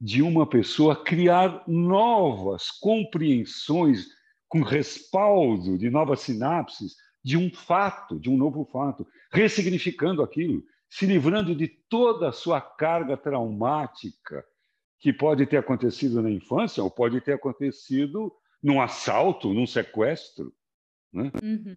de 0.00 0.22
uma 0.22 0.46
pessoa 0.46 1.02
criar 1.02 1.64
novas 1.66 2.70
compreensões 2.70 4.06
com 4.48 4.62
respaldo 4.62 5.76
de 5.76 5.90
novas 5.90 6.20
sinapses 6.20 6.94
de 7.22 7.36
um 7.36 7.52
fato, 7.52 8.18
de 8.18 8.30
um 8.30 8.36
novo 8.36 8.64
fato, 8.64 9.06
ressignificando 9.32 10.22
aquilo, 10.22 10.62
se 10.88 11.04
livrando 11.04 11.54
de 11.54 11.68
toda 11.68 12.28
a 12.28 12.32
sua 12.32 12.60
carga 12.60 13.16
traumática 13.16 14.44
que 15.00 15.12
pode 15.12 15.46
ter 15.46 15.58
acontecido 15.58 16.22
na 16.22 16.30
infância 16.30 16.82
ou 16.82 16.90
pode 16.90 17.20
ter 17.20 17.34
acontecido 17.34 18.32
num 18.62 18.80
assalto, 18.80 19.52
num 19.52 19.66
sequestro. 19.66 20.52
Né? 21.12 21.30
Uhum. 21.42 21.76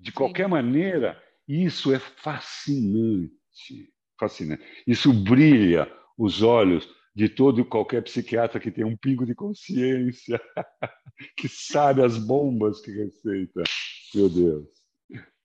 De 0.00 0.12
qualquer 0.12 0.44
Sim. 0.44 0.50
maneira, 0.50 1.22
isso 1.46 1.92
é 1.92 1.98
fascinante, 1.98 3.92
fascinante. 4.18 4.62
Isso 4.86 5.12
brilha 5.12 5.90
os 6.16 6.42
olhos 6.42 6.88
de 7.14 7.28
todo 7.28 7.60
e 7.60 7.64
qualquer 7.64 8.02
psiquiatra 8.02 8.58
que 8.58 8.70
tem 8.70 8.84
um 8.84 8.96
pingo 8.96 9.26
de 9.26 9.34
consciência, 9.34 10.40
que 11.36 11.48
sabe 11.48 12.02
as 12.02 12.16
bombas 12.16 12.80
que 12.80 12.90
receita. 12.90 13.62
Meu 14.14 14.28
Deus. 14.28 14.68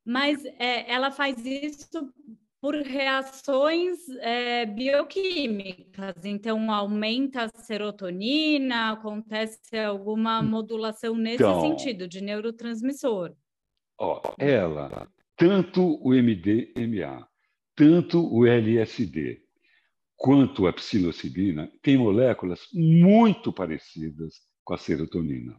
Mas 0.06 0.46
é, 0.46 0.90
ela 0.90 1.12
faz 1.12 1.44
isso 1.46 2.14
por 2.62 2.76
reações 2.76 4.08
é, 4.20 4.66
bioquímicas. 4.66 6.24
Então, 6.24 6.72
aumenta 6.72 7.44
a 7.44 7.62
serotonina, 7.62 8.92
acontece 8.92 9.78
alguma 9.78 10.40
hum. 10.40 10.44
modulação 10.44 11.16
nesse 11.16 11.44
então, 11.44 11.62
sentido, 11.62 12.08
de 12.08 12.22
neurotransmissor. 12.22 13.36
Ó, 13.98 14.22
ela, 14.38 15.10
tanto 15.36 16.00
o 16.02 16.14
MDMA, 16.14 17.28
tanto 17.76 18.26
o 18.34 18.46
LSD, 18.46 19.42
quanto 20.16 20.68
a 20.68 20.74
psilocibina, 20.74 21.72
tem 21.82 21.98
moléculas 21.98 22.68
muito 22.74 23.52
parecidas 23.52 24.42
com 24.64 24.74
a 24.74 24.78
serotonina. 24.78 25.58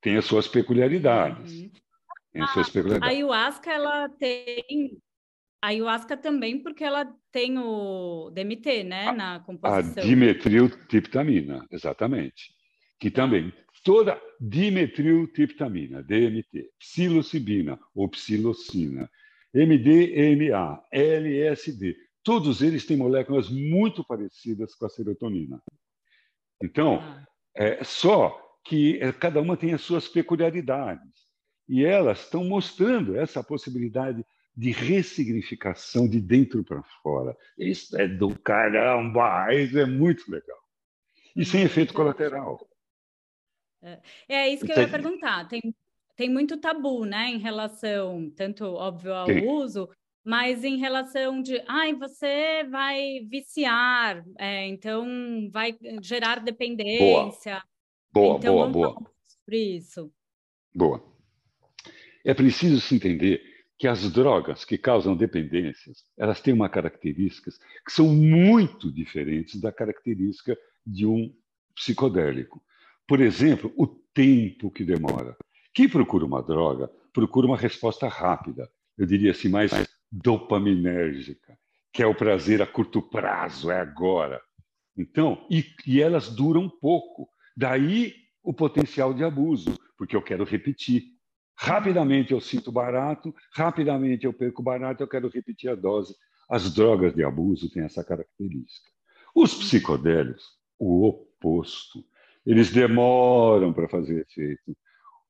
Tem 0.00 0.16
as 0.16 0.24
suas 0.24 0.48
peculiaridades. 0.48 1.52
Uhum. 1.52 1.70
Tem 2.32 2.42
as 2.42 2.50
suas 2.52 2.68
ah, 2.68 2.72
peculiaridades. 2.72 3.08
A 3.08 3.18
ayahuasca, 3.18 3.72
ela 3.72 4.08
tem... 4.08 4.98
A 5.60 5.68
ayahuasca 5.68 6.16
também, 6.16 6.60
porque 6.60 6.82
ela 6.82 7.06
tem 7.30 7.56
o 7.56 8.30
DMT, 8.30 8.82
né, 8.82 9.12
na 9.12 9.38
composição. 9.40 10.02
A 10.02 10.06
dimetiltriptamina, 10.06 11.66
exatamente. 11.70 12.52
Que 12.98 13.10
também 13.10 13.52
toda 13.82 14.20
dimetiltriptamina, 14.40 16.02
DMT, 16.02 16.70
psilocibina 16.78 17.78
ou 17.94 18.08
psilocina, 18.08 19.10
MDMA, 19.54 20.82
LSD, 20.90 21.96
todos 22.22 22.62
eles 22.62 22.86
têm 22.86 22.96
moléculas 22.96 23.50
muito 23.50 24.04
parecidas 24.04 24.74
com 24.74 24.86
a 24.86 24.88
serotonina. 24.88 25.62
Então, 26.62 27.00
ah. 27.00 27.26
é 27.54 27.84
só 27.84 28.38
que 28.64 28.98
é, 29.02 29.12
cada 29.12 29.40
uma 29.40 29.56
tem 29.56 29.74
as 29.74 29.82
suas 29.82 30.08
peculiaridades. 30.08 31.22
E 31.68 31.84
elas 31.84 32.20
estão 32.20 32.44
mostrando 32.44 33.16
essa 33.16 33.42
possibilidade 33.42 34.24
de 34.54 34.70
ressignificação 34.70 36.08
de 36.08 36.20
dentro 36.20 36.62
para 36.62 36.82
fora. 37.02 37.36
Isso 37.58 37.98
é 37.98 38.06
do 38.06 38.38
caramba, 38.38 39.52
isso 39.54 39.78
é 39.78 39.86
muito 39.86 40.30
legal. 40.30 40.58
E 41.34 41.44
sem 41.44 41.62
efeito 41.62 41.94
colateral. 41.94 42.60
É, 43.82 43.98
é 44.28 44.48
isso 44.48 44.64
que 44.64 44.72
eu 44.72 44.80
ia 44.80 44.88
perguntar. 44.88 45.48
Tem, 45.48 45.60
tem 46.16 46.30
muito 46.30 46.58
tabu, 46.58 47.04
né, 47.04 47.28
em 47.28 47.38
relação, 47.38 48.30
tanto, 48.36 48.64
óbvio, 48.64 49.12
ao 49.12 49.26
Sim. 49.26 49.46
uso, 49.46 49.88
mas 50.24 50.62
em 50.62 50.76
relação 50.76 51.42
de, 51.42 51.62
ai, 51.66 51.94
você 51.94 52.64
vai 52.70 53.20
viciar, 53.28 54.24
é, 54.38 54.66
então 54.68 55.04
vai 55.50 55.76
gerar 56.00 56.40
dependência. 56.40 57.62
Boa, 58.12 58.36
então, 58.38 58.54
boa, 58.54 58.68
boa. 58.68 59.12
Sobre 59.24 59.76
isso. 59.76 60.12
Boa. 60.74 61.02
É 62.24 62.32
preciso 62.32 62.80
se 62.80 62.94
entender 62.94 63.42
que 63.76 63.88
as 63.88 64.12
drogas 64.12 64.64
que 64.64 64.78
causam 64.78 65.16
dependências, 65.16 66.04
elas 66.16 66.40
têm 66.40 66.54
uma 66.54 66.68
característica 66.68 67.50
que 67.84 67.92
são 67.92 68.06
muito 68.06 68.92
diferentes 68.92 69.60
da 69.60 69.72
característica 69.72 70.56
de 70.86 71.04
um 71.04 71.34
psicodélico. 71.74 72.62
Por 73.12 73.20
exemplo, 73.20 73.70
o 73.76 73.86
tempo 73.86 74.70
que 74.70 74.82
demora. 74.82 75.36
Quem 75.74 75.86
procura 75.86 76.24
uma 76.24 76.42
droga 76.42 76.90
procura 77.12 77.46
uma 77.46 77.58
resposta 77.58 78.08
rápida, 78.08 78.70
eu 78.96 79.04
diria 79.04 79.32
assim, 79.32 79.50
mais 79.50 79.70
dopaminérgica, 80.10 81.58
que 81.92 82.02
é 82.02 82.06
o 82.06 82.14
prazer 82.14 82.62
a 82.62 82.66
curto 82.66 83.02
prazo, 83.02 83.70
é 83.70 83.78
agora. 83.78 84.40
Então, 84.96 85.46
e, 85.50 85.62
e 85.86 86.00
elas 86.00 86.30
duram 86.30 86.70
pouco. 86.70 87.28
Daí 87.54 88.14
o 88.42 88.54
potencial 88.54 89.12
de 89.12 89.22
abuso, 89.22 89.78
porque 89.98 90.16
eu 90.16 90.22
quero 90.22 90.44
repetir. 90.44 91.02
Rapidamente 91.54 92.32
eu 92.32 92.40
sinto 92.40 92.72
barato, 92.72 93.34
rapidamente 93.54 94.24
eu 94.24 94.32
perco 94.32 94.62
barato, 94.62 95.02
eu 95.02 95.06
quero 95.06 95.28
repetir 95.28 95.68
a 95.68 95.74
dose. 95.74 96.16
As 96.48 96.72
drogas 96.72 97.14
de 97.14 97.22
abuso 97.22 97.68
têm 97.68 97.82
essa 97.82 98.02
característica. 98.02 98.90
Os 99.34 99.54
psicodélicos, 99.54 100.42
o 100.78 101.06
oposto. 101.06 102.02
Eles 102.44 102.70
demoram 102.70 103.72
para 103.72 103.88
fazer 103.88 104.22
efeito. 104.22 104.76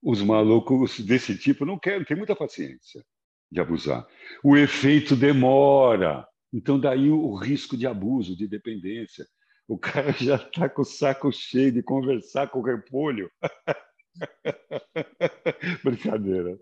Os 0.03 0.23
malucos 0.23 0.99
desse 1.01 1.37
tipo 1.37 1.65
não 1.65 1.79
querem, 1.79 2.05
tem 2.05 2.17
muita 2.17 2.35
paciência 2.35 3.05
de 3.51 3.61
abusar. 3.61 4.07
O 4.43 4.57
efeito 4.57 5.15
demora. 5.15 6.27
Então, 6.53 6.81
daí 6.81 7.11
o 7.11 7.35
risco 7.35 7.77
de 7.77 7.87
abuso, 7.87 8.37
de 8.37 8.49
dependência. 8.49 9.27
O 9.69 9.79
cara 9.79 10.13
já 10.19 10.37
está 10.37 10.69
com 10.69 10.83
o 10.83 10.87
saco 10.87 11.31
cheio 11.31 11.71
de 11.71 11.83
conversar 11.83 12.49
com 12.49 12.61
o 12.61 12.65
repolho. 12.65 13.31
Brincadeira. 15.85 16.59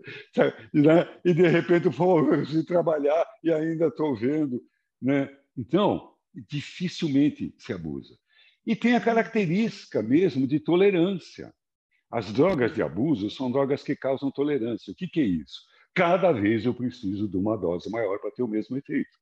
E, 0.73 0.81
né? 0.81 1.19
e, 1.25 1.33
de 1.33 1.47
repente, 1.47 1.89
vou 1.89 2.43
de 2.43 2.65
trabalhar 2.65 3.25
e 3.43 3.51
ainda 3.51 3.87
estou 3.87 4.15
vendo. 4.15 4.61
Né? 5.01 5.29
Então, 5.57 6.13
dificilmente 6.33 7.53
se 7.57 7.73
abusa. 7.73 8.15
E 8.65 8.75
tem 8.75 8.95
a 8.95 9.01
característica 9.01 10.01
mesmo 10.01 10.47
de 10.47 10.59
tolerância. 10.59 11.53
As 12.11 12.31
drogas 12.31 12.73
de 12.73 12.81
abuso 12.81 13.29
são 13.29 13.51
drogas 13.51 13.81
que 13.83 13.95
causam 13.95 14.29
tolerância. 14.29 14.91
O 14.91 14.95
que, 14.95 15.07
que 15.07 15.21
é 15.21 15.25
isso? 15.25 15.61
Cada 15.93 16.31
vez 16.31 16.65
eu 16.65 16.73
preciso 16.73 17.27
de 17.27 17.37
uma 17.37 17.57
dose 17.57 17.89
maior 17.89 18.19
para 18.19 18.31
ter 18.31 18.43
o 18.43 18.47
mesmo 18.47 18.77
efeito. 18.77 19.21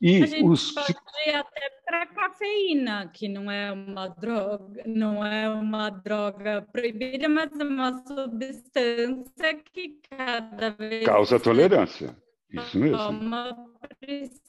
E 0.00 0.22
a 0.22 0.26
gente 0.26 0.44
os... 0.44 0.72
pode 0.72 0.92
ir 1.26 1.34
até 1.34 1.70
para 1.84 2.06
cafeína, 2.06 3.08
que 3.08 3.28
não 3.28 3.50
é 3.50 3.72
uma 3.72 4.08
droga, 4.08 4.82
não 4.86 5.24
é 5.24 5.48
uma 5.48 5.88
droga 5.90 6.62
proibida, 6.72 7.28
mas 7.28 7.52
é 7.58 7.64
uma 7.64 8.04
substância 8.04 9.54
que 9.72 10.00
cada 10.10 10.70
vez 10.70 11.06
causa 11.06 11.38
tolerância. 11.38 12.16
Isso 12.50 12.78
mesmo. 12.78 12.98
Toma, 12.98 13.56
precisa 14.00 14.40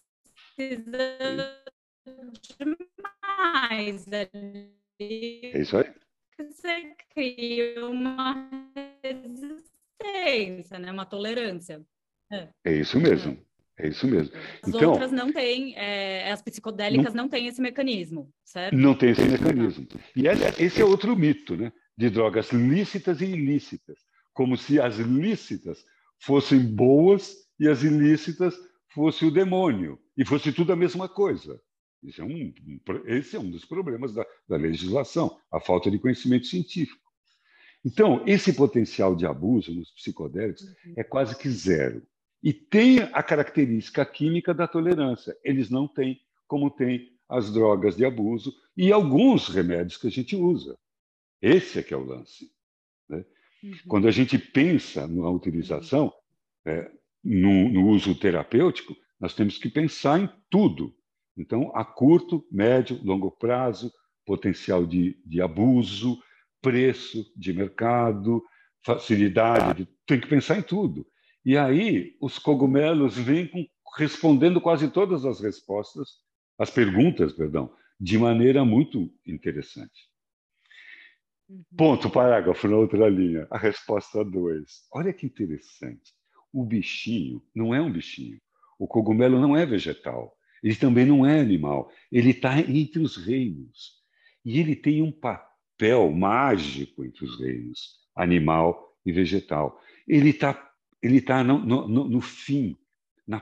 de 2.41 2.77
mais. 3.37 4.05
É 4.07 5.59
isso 5.59 5.77
aí. 5.77 5.93
Você 6.37 6.95
cria 7.13 7.85
uma 7.85 8.49
resistência, 9.03 10.79
né? 10.79 10.91
uma 10.91 11.05
tolerância. 11.05 11.81
É, 12.31 12.49
é 12.65 12.73
isso 12.73 12.99
mesmo. 12.99 13.37
É 13.77 13.89
isso 13.89 14.07
mesmo. 14.07 14.33
As 14.63 14.69
então, 14.69 14.91
outras 14.91 15.11
não 15.11 15.33
têm, 15.33 15.75
é, 15.75 16.31
as 16.31 16.41
psicodélicas 16.41 17.13
não, 17.13 17.23
não 17.23 17.29
têm 17.29 17.47
esse 17.47 17.61
mecanismo, 17.61 18.31
certo? 18.43 18.75
Não 18.75 18.95
tem 18.95 19.09
esse 19.09 19.25
mecanismo. 19.25 19.85
E 20.15 20.27
esse, 20.27 20.63
esse 20.63 20.81
é 20.81 20.85
outro 20.85 21.15
mito, 21.15 21.57
né? 21.57 21.73
De 21.97 22.09
drogas 22.09 22.51
lícitas 22.51 23.19
e 23.19 23.25
ilícitas. 23.25 23.97
Como 24.33 24.57
se 24.57 24.79
as 24.79 24.97
lícitas 24.97 25.85
fossem 26.19 26.59
boas 26.59 27.35
e 27.59 27.67
as 27.67 27.83
ilícitas 27.83 28.55
fossem 28.93 29.27
o 29.27 29.31
demônio. 29.31 29.99
E 30.17 30.25
fosse 30.25 30.53
tudo 30.53 30.71
a 30.71 30.75
mesma 30.77 31.09
coisa. 31.09 31.59
Esse 32.07 32.21
é 32.21 32.23
um, 32.23 32.53
esse 33.05 33.35
é 33.35 33.39
um 33.39 33.49
dos 33.49 33.65
problemas 33.65 34.13
da, 34.13 34.25
da 34.47 34.57
legislação, 34.57 35.37
a 35.51 35.59
falta 35.59 35.89
de 35.89 35.99
conhecimento 35.99 36.47
científico. 36.47 37.05
Então, 37.83 38.23
esse 38.25 38.53
potencial 38.53 39.15
de 39.15 39.25
abuso 39.25 39.73
nos 39.73 39.91
psicodélicos 39.91 40.63
uhum. 40.63 40.93
é 40.97 41.03
quase 41.03 41.37
que 41.37 41.49
zero. 41.49 42.01
E 42.41 42.51
tem 42.51 42.99
a 42.99 43.21
característica 43.21 44.05
química 44.05 44.53
da 44.53 44.67
tolerância. 44.67 45.37
Eles 45.43 45.69
não 45.69 45.87
têm, 45.87 46.19
como 46.47 46.71
tem 46.71 47.11
as 47.29 47.51
drogas 47.51 47.95
de 47.95 48.05
abuso 48.05 48.53
e 48.75 48.91
alguns 48.91 49.49
remédios 49.49 49.97
que 49.97 50.07
a 50.07 50.11
gente 50.11 50.35
usa. 50.35 50.77
Esse 51.41 51.79
é 51.79 51.83
que 51.83 51.93
é 51.93 51.97
o 51.97 52.05
lance. 52.05 52.51
Né? 53.07 53.23
Uhum. 53.63 53.73
Quando 53.87 54.07
a 54.07 54.11
gente 54.11 54.37
pensa 54.37 55.07
na 55.07 55.29
utilização, 55.29 56.11
é, 56.65 56.91
no, 57.23 57.69
no 57.69 57.89
uso 57.89 58.15
terapêutico, 58.15 58.95
nós 59.19 59.33
temos 59.33 59.57
que 59.57 59.69
pensar 59.69 60.19
em 60.19 60.29
tudo. 60.49 60.95
Então, 61.37 61.71
a 61.75 61.83
curto, 61.83 62.45
médio, 62.51 62.99
longo 63.03 63.29
prazo, 63.31 63.91
potencial 64.25 64.85
de, 64.85 65.21
de 65.25 65.41
abuso, 65.41 66.17
preço 66.61 67.31
de 67.35 67.53
mercado, 67.53 68.43
facilidade, 68.83 69.83
de... 69.83 69.89
tem 70.05 70.19
que 70.19 70.27
pensar 70.27 70.57
em 70.57 70.63
tudo. 70.63 71.05
E 71.43 71.57
aí 71.57 72.15
os 72.19 72.39
cogumelos 72.39 73.17
vêm 73.17 73.47
com, 73.47 73.65
respondendo 73.97 74.59
quase 74.59 74.89
todas 74.89 75.25
as 75.25 75.39
respostas, 75.39 76.09
as 76.57 76.69
perguntas, 76.69 77.33
perdão, 77.33 77.71
de 77.99 78.17
maneira 78.17 78.65
muito 78.65 79.11
interessante. 79.25 80.09
Uhum. 81.47 81.63
Ponto, 81.77 82.09
parágrafo 82.09 82.67
na 82.67 82.77
outra 82.77 83.07
linha, 83.07 83.47
a 83.51 83.57
resposta 83.57 84.23
2. 84.23 84.87
Olha 84.91 85.13
que 85.13 85.25
interessante. 85.25 86.13
O 86.51 86.63
bichinho 86.65 87.43
não 87.53 87.75
é 87.75 87.81
um 87.81 87.91
bichinho. 87.91 88.39
O 88.79 88.87
cogumelo 88.87 89.39
não 89.39 89.55
é 89.55 89.65
vegetal. 89.65 90.35
Ele 90.63 90.75
também 90.75 91.05
não 91.05 91.25
é 91.25 91.39
animal. 91.39 91.91
Ele 92.11 92.31
está 92.31 92.59
entre 92.59 93.01
os 93.01 93.17
reinos. 93.17 93.93
E 94.43 94.59
ele 94.59 94.75
tem 94.75 95.01
um 95.01 95.11
papel 95.11 96.11
mágico 96.11 97.03
entre 97.03 97.25
os 97.25 97.39
reinos, 97.39 97.99
animal 98.15 98.95
e 99.05 99.11
vegetal. 99.11 99.79
Ele 100.07 100.29
está 100.29 100.53
ele 101.05 101.17
está 101.17 101.43
no, 101.43 101.59
no, 101.59 101.87
no, 101.87 102.19
fim, 102.19 102.75
na, 103.27 103.39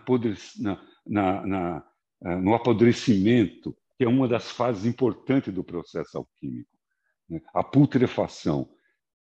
na, 1.07 1.47
na, 1.47 1.85
eh, 2.25 2.35
no 2.35 2.53
apodrecimento, 2.53 3.73
que 3.97 4.03
é 4.03 4.07
uma 4.07 4.27
das 4.27 4.51
fases 4.51 4.85
importantes 4.85 5.53
do 5.53 5.63
processo 5.63 6.17
alquímico. 6.17 6.69
Né? 7.29 7.41
A 7.53 7.63
putrefação. 7.63 8.69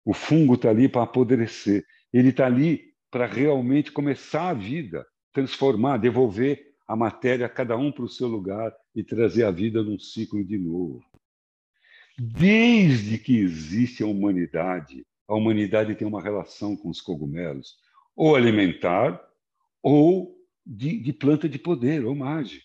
O 0.03 0.13
fungo 0.13 0.55
está 0.55 0.69
ali 0.69 0.89
para 0.89 1.03
apodrecer. 1.03 1.85
Ele 2.11 2.29
está 2.29 2.45
ali 2.45 2.93
para 3.09 3.25
realmente 3.25 3.89
começar 3.89 4.49
a 4.49 4.53
vida, 4.53 5.05
transformar, 5.31 5.97
devolver 5.97 6.61
a 6.87 6.95
matéria, 6.95 7.49
cada 7.49 7.77
um 7.77 7.91
para 7.91 8.05
o 8.05 8.09
seu 8.09 8.27
lugar 8.27 8.73
e 8.95 9.03
trazer 9.03 9.43
a 9.43 9.51
vida 9.51 9.83
num 9.83 9.99
ciclo 9.99 10.43
de 10.43 10.57
novo. 10.57 11.03
Desde 12.17 13.17
que 13.17 13.37
existe 13.37 14.03
a 14.03 14.07
humanidade, 14.07 15.05
a 15.27 15.35
humanidade 15.35 15.95
tem 15.95 16.07
uma 16.07 16.21
relação 16.21 16.75
com 16.75 16.89
os 16.89 17.01
cogumelos 17.01 17.77
ou 18.15 18.35
alimentar, 18.35 19.21
ou 19.83 20.33
de, 20.65 20.97
de 20.99 21.11
planta 21.11 21.49
de 21.49 21.59
poder, 21.59 22.05
ou 22.05 22.15
mágica. 22.15 22.63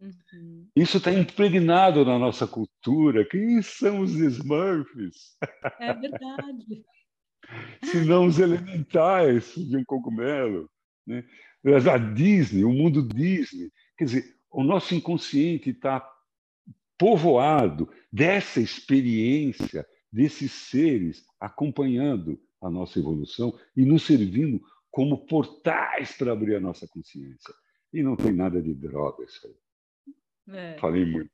Uhum. 0.00 0.68
Isso 0.76 0.98
está 0.98 1.12
impregnado 1.12 2.04
na 2.04 2.18
nossa 2.18 2.46
cultura. 2.46 3.24
Quem 3.24 3.60
são 3.62 4.00
os 4.00 4.12
Smurfs? 4.12 5.36
É 5.80 5.94
verdade. 5.94 6.84
Se 7.82 8.04
não 8.04 8.26
os 8.26 8.38
elementais 8.38 9.54
de 9.54 9.76
um 9.76 9.84
cogumelo. 9.84 10.70
Né? 11.06 11.24
A 11.64 11.98
Disney, 11.98 12.64
o 12.64 12.72
mundo 12.72 13.02
Disney. 13.02 13.70
Quer 13.96 14.04
dizer, 14.04 14.36
o 14.50 14.62
nosso 14.62 14.94
inconsciente 14.94 15.70
está 15.70 16.08
povoado 16.96 17.88
dessa 18.12 18.60
experiência, 18.60 19.86
desses 20.10 20.52
seres 20.52 21.24
acompanhando 21.40 22.40
a 22.60 22.68
nossa 22.68 22.98
evolução 22.98 23.56
e 23.76 23.84
nos 23.84 24.04
servindo 24.04 24.60
como 24.90 25.26
portais 25.26 26.16
para 26.16 26.32
abrir 26.32 26.56
a 26.56 26.60
nossa 26.60 26.88
consciência. 26.88 27.54
E 27.92 28.02
não 28.02 28.16
tem 28.16 28.32
nada 28.32 28.60
de 28.60 28.74
droga 28.74 29.24
isso 29.24 29.46
aí. 29.46 30.54
É. 30.56 30.78
Falei 30.78 31.04
muito. 31.04 31.30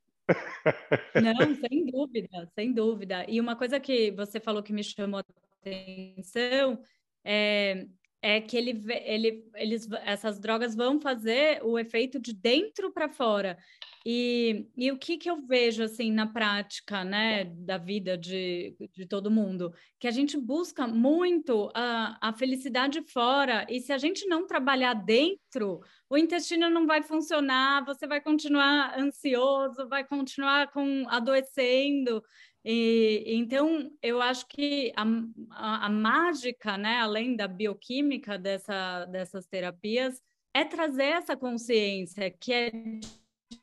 Não, 1.15 1.55
sem 1.55 1.87
dúvida, 1.87 2.51
sem 2.55 2.73
dúvida. 2.73 3.27
E 3.29 3.41
uma 3.41 3.57
coisa 3.57 3.79
que 3.79 4.11
você 4.13 4.41
falou 4.41 4.63
que 4.63 4.73
me 4.73 4.83
chamou 4.83 5.21
a 5.21 5.25
atenção 5.61 6.83
é 7.25 7.87
é 8.25 8.41
que 8.41 8.57
ele, 8.57 8.83
ele, 9.05 9.45
eles, 9.55 9.87
essas 10.03 10.41
drogas 10.41 10.75
vão 10.75 10.99
fazer 10.99 11.63
o 11.63 11.79
efeito 11.79 12.19
de 12.19 12.33
dentro 12.33 12.91
para 12.91 13.07
fora. 13.07 13.59
E, 14.07 14.67
e 14.75 14.91
o 14.91 14.97
que, 14.97 15.19
que 15.19 15.29
eu 15.29 15.47
vejo 15.47 15.83
assim 15.83 16.11
na 16.11 16.27
prática, 16.27 17.05
né, 17.05 17.45
da 17.45 17.77
vida 17.77 18.17
de, 18.17 18.75
de 18.95 19.07
todo 19.07 19.31
mundo, 19.31 19.75
que 20.01 20.09
a 20.09 20.11
gente 20.11 20.39
busca 20.39 20.87
muito 20.87 21.71
a, 21.75 22.17
a 22.19 22.33
felicidade 22.33 23.03
fora, 23.03 23.67
e 23.69 23.79
se 23.79 23.93
a 23.93 23.99
gente 23.99 24.27
não 24.27 24.47
trabalhar 24.47 24.95
dentro, 24.95 25.81
o 26.09 26.17
intestino 26.17 26.71
não 26.71 26.87
vai 26.87 27.03
funcionar, 27.03 27.85
você 27.85 28.07
vai 28.07 28.23
continuar 28.23 28.99
ansioso, 28.99 29.87
vai 29.87 30.03
continuar 30.03 30.71
com 30.73 31.05
adoecendo. 31.09 32.23
E, 32.65 33.25
então, 33.27 33.91
eu 34.03 34.23
acho 34.23 34.47
que 34.47 34.91
a, 34.97 35.05
a, 35.51 35.87
a, 35.87 35.91
mágica, 35.91 36.79
né, 36.79 36.97
além 37.01 37.37
da 37.37 37.47
bioquímica 37.47 38.39
dessa, 38.39 39.05
dessas 39.05 39.47
terapias, 39.47 40.23
é 40.55 40.65
trazer 40.65 41.05
essa 41.05 41.37
consciência 41.37 42.31
que 42.31 42.53
é 42.53 42.73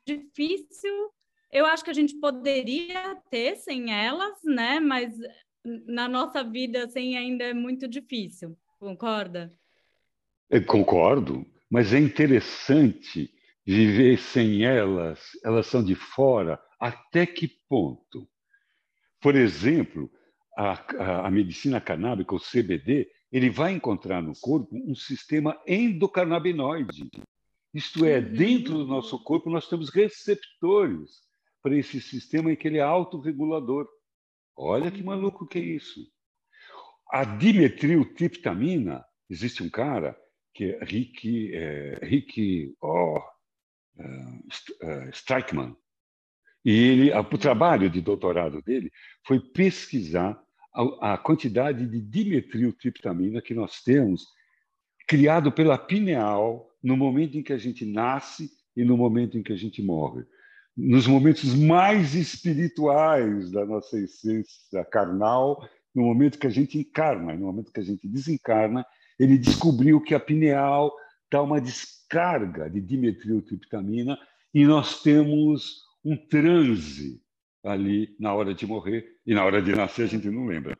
difícil. 0.06 1.10
Eu 1.50 1.66
acho 1.66 1.82
que 1.82 1.90
a 1.90 1.94
gente 1.94 2.14
poderia 2.20 3.16
ter 3.28 3.56
sem 3.56 3.92
elas, 3.92 4.38
né? 4.44 4.78
Mas 4.78 5.12
na 5.64 6.08
nossa 6.08 6.44
vida, 6.44 6.84
assim, 6.84 7.16
ainda 7.16 7.44
é 7.44 7.54
muito 7.54 7.88
difícil. 7.88 8.56
Concorda? 8.78 9.50
Eu 10.48 10.64
concordo, 10.64 11.44
mas 11.68 11.92
é 11.92 11.98
interessante 11.98 13.30
viver 13.66 14.18
sem 14.18 14.64
elas. 14.64 15.20
Elas 15.44 15.66
são 15.66 15.82
de 15.82 15.94
fora. 15.94 16.60
Até 16.78 17.26
que 17.26 17.48
ponto? 17.68 18.28
Por 19.22 19.36
exemplo, 19.36 20.10
a, 20.58 20.72
a, 20.72 21.26
a 21.28 21.30
medicina 21.30 21.80
canábica, 21.80 22.34
o 22.34 22.40
CBD, 22.40 23.08
ele 23.30 23.48
vai 23.48 23.72
encontrar 23.72 24.20
no 24.20 24.34
corpo 24.38 24.76
um 24.76 24.94
sistema 24.94 25.58
endocannabinoide. 25.66 27.08
Isto 27.72 28.04
é, 28.04 28.18
uhum. 28.18 28.32
dentro 28.32 28.74
do 28.74 28.86
nosso 28.86 29.22
corpo 29.22 29.48
nós 29.48 29.68
temos 29.68 29.88
receptores 29.90 31.22
para 31.62 31.76
esse 31.76 32.00
sistema 32.00 32.52
em 32.52 32.56
que 32.56 32.66
ele 32.66 32.78
é 32.78 32.82
autorregulador. 32.82 33.88
Olha 34.56 34.90
que 34.90 35.02
maluco 35.02 35.46
que 35.46 35.58
é 35.58 35.62
isso. 35.62 36.00
A 37.10 37.24
dimetiltriptamina, 37.24 39.04
existe 39.30 39.62
um 39.62 39.70
cara 39.70 40.18
que 40.52 40.64
é 40.64 40.84
Rick, 40.84 41.54
é, 41.54 41.98
Rick 42.02 42.74
oh, 42.82 43.18
uh, 43.18 45.10
Strikeman, 45.12 45.76
e 46.64 46.70
ele, 46.70 47.12
o 47.12 47.38
trabalho 47.38 47.90
de 47.90 48.00
doutorado 48.00 48.62
dele 48.62 48.90
foi 49.26 49.40
pesquisar 49.40 50.40
a, 50.74 51.14
a 51.14 51.18
quantidade 51.18 51.86
de 51.86 52.00
dimetiltriptamina 52.00 53.42
que 53.42 53.54
nós 53.54 53.82
temos 53.82 54.26
criado 55.06 55.50
pela 55.50 55.76
pineal 55.76 56.68
no 56.82 56.96
momento 56.96 57.36
em 57.36 57.42
que 57.42 57.52
a 57.52 57.58
gente 57.58 57.84
nasce 57.84 58.50
e 58.76 58.84
no 58.84 58.96
momento 58.96 59.36
em 59.36 59.42
que 59.42 59.52
a 59.52 59.56
gente 59.56 59.82
morre. 59.82 60.24
Nos 60.76 61.06
momentos 61.06 61.54
mais 61.54 62.14
espirituais 62.14 63.50
da 63.50 63.66
nossa 63.66 63.98
essência 63.98 64.84
carnal, 64.84 65.68
no 65.94 66.04
momento 66.04 66.38
que 66.38 66.46
a 66.46 66.50
gente 66.50 66.78
encarna, 66.78 67.34
no 67.34 67.46
momento 67.46 67.72
que 67.72 67.80
a 67.80 67.84
gente 67.84 68.08
desencarna, 68.08 68.86
ele 69.18 69.36
descobriu 69.36 70.00
que 70.00 70.14
a 70.14 70.20
pineal 70.20 70.92
dá 71.30 71.42
uma 71.42 71.60
descarga 71.60 72.70
de 72.70 72.80
dimetiltriptamina 72.80 74.18
e 74.54 74.64
nós 74.64 75.02
temos 75.02 75.82
um 76.04 76.16
transe 76.16 77.22
ali 77.64 78.14
na 78.18 78.34
hora 78.34 78.54
de 78.54 78.66
morrer 78.66 79.18
e 79.24 79.34
na 79.34 79.44
hora 79.44 79.62
de 79.62 79.72
nascer 79.72 80.04
a 80.04 80.08
gente 80.08 80.28
não 80.28 80.46
lembra. 80.46 80.76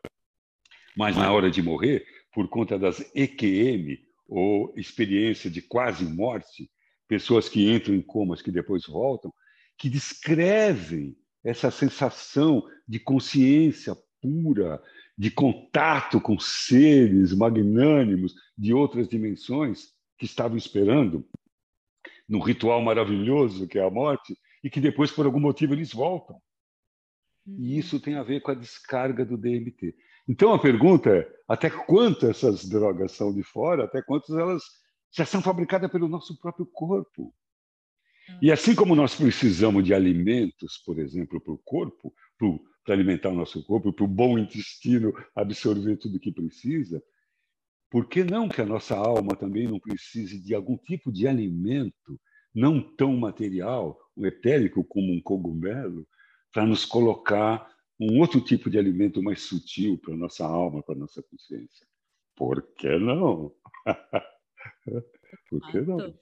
Mas 0.96 1.16
na 1.16 1.32
hora 1.32 1.50
de 1.50 1.62
morrer, 1.62 2.04
por 2.32 2.48
conta 2.48 2.78
das 2.78 3.00
EQM, 3.14 3.98
ou 4.28 4.72
experiência 4.76 5.50
de 5.50 5.60
quase 5.60 6.04
morte, 6.04 6.70
pessoas 7.06 7.48
que 7.48 7.70
entram 7.70 7.94
em 7.94 8.00
comas 8.00 8.40
que 8.40 8.50
depois 8.50 8.86
voltam, 8.86 9.32
que 9.78 9.88
descrevem 9.88 11.16
essa 11.44 11.70
sensação 11.70 12.62
de 12.86 12.98
consciência 12.98 13.96
pura, 14.20 14.82
de 15.18 15.30
contato 15.30 16.20
com 16.20 16.38
seres 16.38 17.34
magnânimos 17.34 18.34
de 18.56 18.72
outras 18.72 19.08
dimensões 19.08 19.88
que 20.18 20.24
estavam 20.24 20.56
esperando 20.56 21.26
no 22.28 22.38
ritual 22.38 22.80
maravilhoso 22.80 23.68
que 23.68 23.78
é 23.78 23.84
a 23.84 23.90
morte 23.90 24.34
e 24.62 24.70
que 24.70 24.80
depois 24.80 25.10
por 25.10 25.26
algum 25.26 25.40
motivo 25.40 25.74
eles 25.74 25.92
voltam. 25.92 26.40
E 27.46 27.50
uhum. 27.50 27.78
isso 27.78 28.00
tem 28.00 28.14
a 28.14 28.22
ver 28.22 28.40
com 28.40 28.50
a 28.50 28.54
descarga 28.54 29.24
do 29.24 29.36
DMT. 29.36 29.94
Então 30.28 30.52
a 30.52 30.60
pergunta 30.60 31.10
é: 31.10 31.28
até 31.48 31.68
quanto 31.68 32.26
essas 32.26 32.68
drogas 32.68 33.12
são 33.12 33.34
de 33.34 33.42
fora? 33.42 33.84
Até 33.84 34.00
quantas 34.02 34.36
elas 34.36 34.62
já 35.14 35.26
são 35.26 35.42
fabricadas 35.42 35.90
pelo 35.90 36.08
nosso 36.08 36.38
próprio 36.38 36.66
corpo? 36.66 37.34
E 38.40 38.52
assim 38.52 38.74
como 38.74 38.94
nós 38.94 39.14
precisamos 39.14 39.84
de 39.84 39.92
alimentos, 39.92 40.78
por 40.86 40.98
exemplo, 40.98 41.40
para 41.40 41.52
o 41.52 41.58
corpo, 41.58 42.14
para 42.84 42.94
alimentar 42.94 43.30
o 43.30 43.34
nosso 43.34 43.64
corpo, 43.64 43.92
para 43.92 44.04
o 44.04 44.08
bom 44.08 44.38
intestino 44.38 45.12
absorver 45.34 45.96
tudo 45.96 46.16
o 46.16 46.20
que 46.20 46.32
precisa, 46.32 47.02
por 47.90 48.08
que 48.08 48.24
não 48.24 48.48
que 48.48 48.60
a 48.60 48.66
nossa 48.66 48.96
alma 48.96 49.36
também 49.36 49.68
não 49.68 49.78
precise 49.78 50.40
de 50.40 50.54
algum 50.54 50.76
tipo 50.76 51.12
de 51.12 51.26
alimento 51.26 52.18
não 52.54 52.80
tão 52.80 53.16
material, 53.16 53.98
um 54.16 54.26
etérico 54.26 54.84
como 54.84 55.12
um 55.12 55.20
cogumelo, 55.20 56.06
para 56.52 56.66
nos 56.66 56.84
colocar 56.84 57.70
um 57.98 58.20
outro 58.20 58.40
tipo 58.40 58.68
de 58.68 58.78
alimento 58.78 59.22
mais 59.22 59.42
sutil 59.42 59.98
para 59.98 60.16
nossa 60.16 60.44
alma, 60.44 60.82
para 60.82 60.94
nossa 60.94 61.22
consciência? 61.22 61.86
Por 62.36 62.62
que 62.74 62.98
não? 62.98 63.54
por 65.48 65.70
que 65.70 65.80
não? 65.80 66.14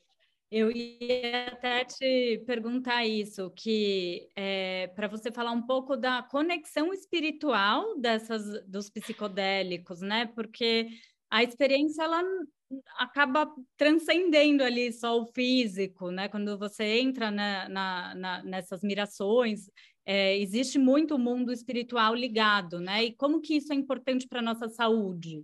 Eu 0.51 0.69
ia 0.73 1.47
até 1.47 1.85
te 1.85 2.43
perguntar 2.45 3.07
isso, 3.07 3.51
que 3.53 4.29
é, 4.35 4.89
para 4.89 5.07
você 5.07 5.31
falar 5.31 5.53
um 5.53 5.63
pouco 5.63 5.97
da 5.97 6.25
conexão 6.25 6.93
espiritual 6.93 7.97
dessas 8.01 8.67
dos 8.67 8.91
psicodélicos, 8.91 10.01
né? 10.01 10.27
Porque 10.27 10.89
a 11.31 11.45
experiência 11.45 12.03
ela 12.03 12.21
acaba 12.99 13.53
transcendendo 13.77 14.63
ali 14.63 14.93
só 14.93 15.21
o 15.21 15.27
físico, 15.27 16.11
né? 16.11 16.29
Quando 16.29 16.59
você 16.59 17.01
entra 17.01 17.31
na, 17.31 17.69
na, 17.69 18.15
na, 18.15 18.43
nessas 18.45 18.83
mirações, 18.83 19.71
é, 20.05 20.39
existe 20.39 20.79
muito 20.79 21.15
o 21.15 21.19
mundo 21.19 21.53
espiritual 21.53 22.15
ligado, 22.15 22.81
né? 22.81 23.05
E 23.05 23.13
como 23.13 23.41
que 23.41 23.57
isso 23.57 23.73
é 23.73 23.77
importante 23.77 24.27
para 24.29 24.41
a 24.41 24.43
nossa 24.43 24.69
saúde? 24.69 25.43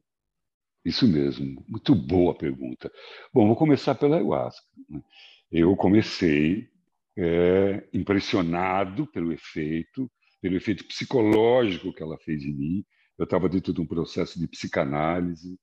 Isso 0.85 1.07
mesmo, 1.09 1.65
muito 1.69 1.95
boa 1.95 2.37
pergunta. 2.37 2.91
Bom, 3.35 3.47
vou 3.49 3.57
começar 3.57 3.95
pela 3.97 4.17
ayahuasca. 4.17 4.65
Né? 4.89 5.03
Eu 5.51 5.75
comecei 5.75 6.69
é, 7.19 7.89
impressionado 7.93 9.07
pelo 9.09 9.33
efeito, 9.33 10.11
pelo 10.41 10.57
efeito 10.57 10.85
psicológico 10.87 11.93
que 11.93 12.03
ela 12.03 12.17
fez 12.19 12.45
em 12.45 12.53
mim. 12.53 12.85
Eu 13.19 13.25
estava 13.25 13.49
dentro 13.49 13.73
de 13.73 13.81
um 13.81 13.87
processo 13.87 14.39
de 14.39 14.47
psicanálise, 14.47 15.59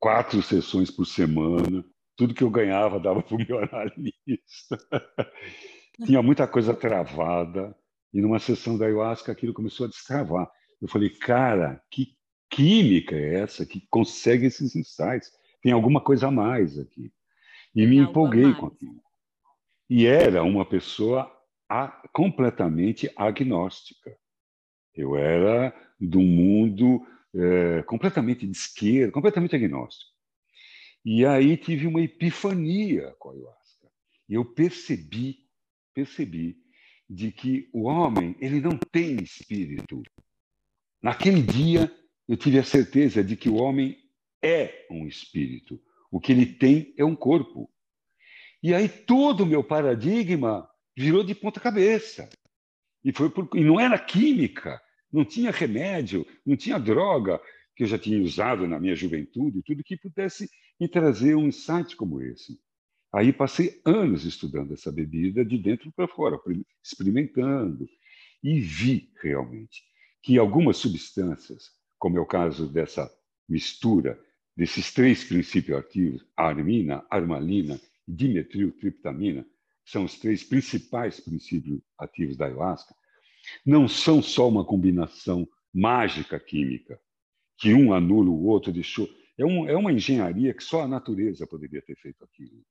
quatro 0.00 0.42
sessões 0.42 0.90
por 0.90 1.04
semana, 1.04 1.84
tudo 2.16 2.34
que 2.34 2.42
eu 2.42 2.50
ganhava 2.50 2.98
dava 2.98 3.22
para 3.22 3.36
o 3.36 3.38
meu 3.38 3.58
analista. 3.58 4.78
Tinha 6.04 6.22
muita 6.22 6.48
coisa 6.48 6.74
travada, 6.74 7.76
e 8.12 8.20
numa 8.20 8.38
sessão 8.38 8.76
da 8.76 8.86
ayahuasca 8.86 9.30
aquilo 9.30 9.52
começou 9.52 9.86
a 9.86 9.88
destravar. 9.88 10.50
Eu 10.80 10.88
falei, 10.88 11.10
cara, 11.10 11.80
que 11.90 12.16
química 12.48 13.14
é 13.14 13.34
essa 13.40 13.64
que 13.66 13.86
consegue 13.90 14.46
esses 14.46 14.74
insights? 14.74 15.30
Tem 15.62 15.72
alguma 15.72 16.00
coisa 16.00 16.28
a 16.28 16.30
mais 16.30 16.78
aqui. 16.78 17.12
E 17.74 17.86
me 17.86 17.98
empolguei 17.98 18.52
com 18.54 18.66
aquilo. 18.66 19.00
E 19.88 20.06
era 20.06 20.42
uma 20.42 20.64
pessoa 20.64 21.30
a, 21.68 21.88
completamente 22.12 23.10
agnóstica. 23.14 24.16
Eu 24.94 25.16
era 25.16 25.72
um 26.00 26.22
mundo 26.22 27.06
é, 27.34 27.82
completamente 27.82 28.46
de 28.46 28.52
esquerda, 28.52 29.12
completamente 29.12 29.54
agnóstico. 29.54 30.10
E 31.04 31.24
aí 31.24 31.56
tive 31.56 31.86
uma 31.86 32.02
epifania 32.02 33.14
com 33.18 33.30
a 33.30 33.32
ayahuasca. 33.32 33.88
E 34.28 34.34
eu 34.34 34.44
percebi, 34.44 35.38
percebi 35.94 36.58
de 37.08 37.32
que 37.32 37.68
o 37.72 37.84
homem 37.84 38.36
ele 38.40 38.60
não 38.60 38.78
tem 38.78 39.22
espírito. 39.22 40.02
Naquele 41.02 41.42
dia 41.42 41.90
eu 42.28 42.36
tive 42.36 42.58
a 42.58 42.64
certeza 42.64 43.24
de 43.24 43.36
que 43.36 43.48
o 43.48 43.56
homem 43.56 43.98
é 44.42 44.86
um 44.90 45.06
espírito. 45.06 45.80
O 46.10 46.20
que 46.20 46.32
ele 46.32 46.46
tem 46.46 46.94
é 46.96 47.04
um 47.04 47.16
corpo. 47.16 47.70
E 48.62 48.74
aí 48.74 48.88
todo 48.88 49.42
o 49.42 49.46
meu 49.46 49.64
paradigma 49.64 50.68
virou 50.96 51.24
de 51.24 51.34
ponta 51.34 51.58
cabeça. 51.58 52.28
E, 53.02 53.12
foi 53.12 53.30
por... 53.30 53.48
e 53.54 53.64
não 53.64 53.80
era 53.80 53.98
química, 53.98 54.80
não 55.12 55.24
tinha 55.24 55.50
remédio, 55.50 56.26
não 56.44 56.56
tinha 56.56 56.78
droga 56.78 57.40
que 57.74 57.84
eu 57.84 57.86
já 57.86 57.98
tinha 57.98 58.22
usado 58.22 58.66
na 58.66 58.78
minha 58.78 58.94
juventude, 58.94 59.62
tudo 59.62 59.84
que 59.84 59.96
pudesse 59.96 60.48
me 60.78 60.88
trazer 60.88 61.34
um 61.34 61.46
insight 61.46 61.96
como 61.96 62.20
esse. 62.20 62.58
Aí 63.12 63.32
passei 63.32 63.80
anos 63.84 64.24
estudando 64.24 64.72
essa 64.72 64.92
bebida 64.92 65.44
de 65.44 65.58
dentro 65.58 65.90
para 65.92 66.06
fora, 66.06 66.38
experimentando, 66.84 67.88
e 68.42 68.60
vi 68.60 69.10
realmente 69.20 69.82
que 70.22 70.38
algumas 70.38 70.76
substâncias 70.76 71.70
como 72.00 72.16
é 72.16 72.20
o 72.20 72.26
caso 72.26 72.66
dessa 72.66 73.08
mistura 73.46 74.18
desses 74.56 74.92
três 74.92 75.22
princípios 75.22 75.78
ativos, 75.78 76.26
armina, 76.36 77.04
armalina 77.10 77.78
e 78.08 78.12
dimetiltriptamina, 78.12 79.46
são 79.84 80.04
os 80.04 80.18
três 80.18 80.42
principais 80.42 81.20
princípios 81.20 81.80
ativos 81.98 82.36
da 82.36 82.46
ayahuasca, 82.46 82.94
não 83.64 83.88
são 83.88 84.22
só 84.22 84.48
uma 84.48 84.64
combinação 84.64 85.48
mágica 85.72 86.38
química, 86.38 87.00
que 87.58 87.74
um 87.74 87.92
anula 87.92 88.30
o 88.30 88.46
outro, 88.46 88.72
deixou. 88.72 89.08
É, 89.38 89.44
um, 89.44 89.68
é 89.68 89.76
uma 89.76 89.92
engenharia 89.92 90.52
que 90.52 90.62
só 90.62 90.82
a 90.82 90.88
natureza 90.88 91.46
poderia 91.46 91.82
ter 91.82 91.96
feito 91.96 92.24
aquilo. 92.24 92.62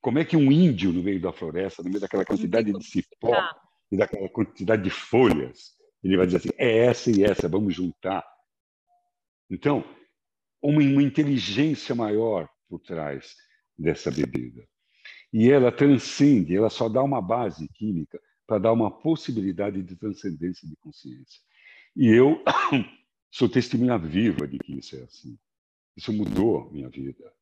Como 0.00 0.18
é 0.18 0.24
que 0.24 0.36
um 0.36 0.50
índio 0.50 0.92
no 0.92 1.02
meio 1.02 1.20
da 1.20 1.32
floresta, 1.32 1.82
no 1.82 1.88
meio 1.88 2.00
daquela 2.00 2.24
quantidade 2.24 2.72
de 2.72 2.84
cipó 2.84 3.36
e 3.90 3.96
daquela 3.96 4.28
quantidade 4.28 4.82
de 4.82 4.90
folhas, 4.90 5.76
ele 6.02 6.16
vai 6.16 6.26
dizer 6.26 6.38
assim: 6.38 6.50
é 6.56 6.86
essa 6.86 7.10
e 7.10 7.22
essa, 7.22 7.48
vamos 7.48 7.74
juntar. 7.74 8.24
Então, 9.48 9.84
uma, 10.60 10.80
uma 10.80 11.02
inteligência 11.02 11.94
maior 11.94 12.48
por 12.68 12.80
trás 12.80 13.36
dessa 13.78 14.10
bebida. 14.10 14.66
E 15.32 15.50
ela 15.50 15.72
transcende, 15.72 16.56
ela 16.56 16.68
só 16.68 16.88
dá 16.88 17.02
uma 17.02 17.20
base 17.20 17.68
química 17.74 18.20
para 18.46 18.58
dar 18.58 18.72
uma 18.72 18.90
possibilidade 18.90 19.82
de 19.82 19.96
transcendência 19.96 20.68
de 20.68 20.76
consciência. 20.76 21.40
E 21.96 22.08
eu 22.08 22.42
sou 23.30 23.48
testemunha 23.48 23.98
viva 23.98 24.46
de 24.46 24.58
que 24.58 24.78
isso 24.78 24.96
é 24.96 25.02
assim. 25.02 25.38
Isso 25.96 26.12
mudou 26.12 26.70
minha 26.70 26.88
vida. 26.88 27.32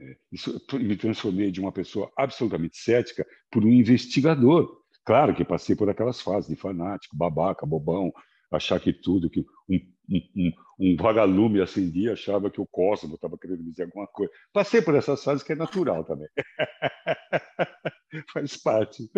É, 0.00 0.16
isso 0.30 0.60
me 0.74 0.96
transformei 0.96 1.50
de 1.50 1.60
uma 1.60 1.72
pessoa 1.72 2.12
absolutamente 2.16 2.76
cética 2.76 3.26
por 3.50 3.64
um 3.64 3.72
investigador 3.72 4.78
Claro 5.08 5.34
que 5.34 5.42
passei 5.42 5.74
por 5.74 5.88
aquelas 5.88 6.20
fases 6.20 6.50
de 6.50 6.54
fanático, 6.54 7.16
babaca, 7.16 7.64
bobão, 7.64 8.12
achar 8.50 8.80
que 8.80 8.92
tudo, 8.92 9.28
que 9.28 9.44
um, 9.68 9.80
um, 10.10 10.52
um 10.80 10.96
vagalume 10.96 11.60
acendia, 11.60 12.12
achava 12.12 12.50
que 12.50 12.60
o 12.60 12.66
cosmos 12.66 13.14
estava 13.14 13.36
querendo 13.36 13.62
dizer 13.62 13.84
alguma 13.84 14.06
coisa. 14.06 14.32
Passei 14.52 14.80
por 14.80 14.94
essas 14.94 15.22
fases 15.22 15.42
que 15.42 15.52
é 15.52 15.56
natural 15.56 16.04
também. 16.04 16.28
Faz 18.32 18.56
parte. 18.56 19.10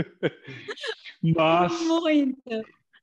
Mas. 1.22 1.72
Muito. 1.86 2.40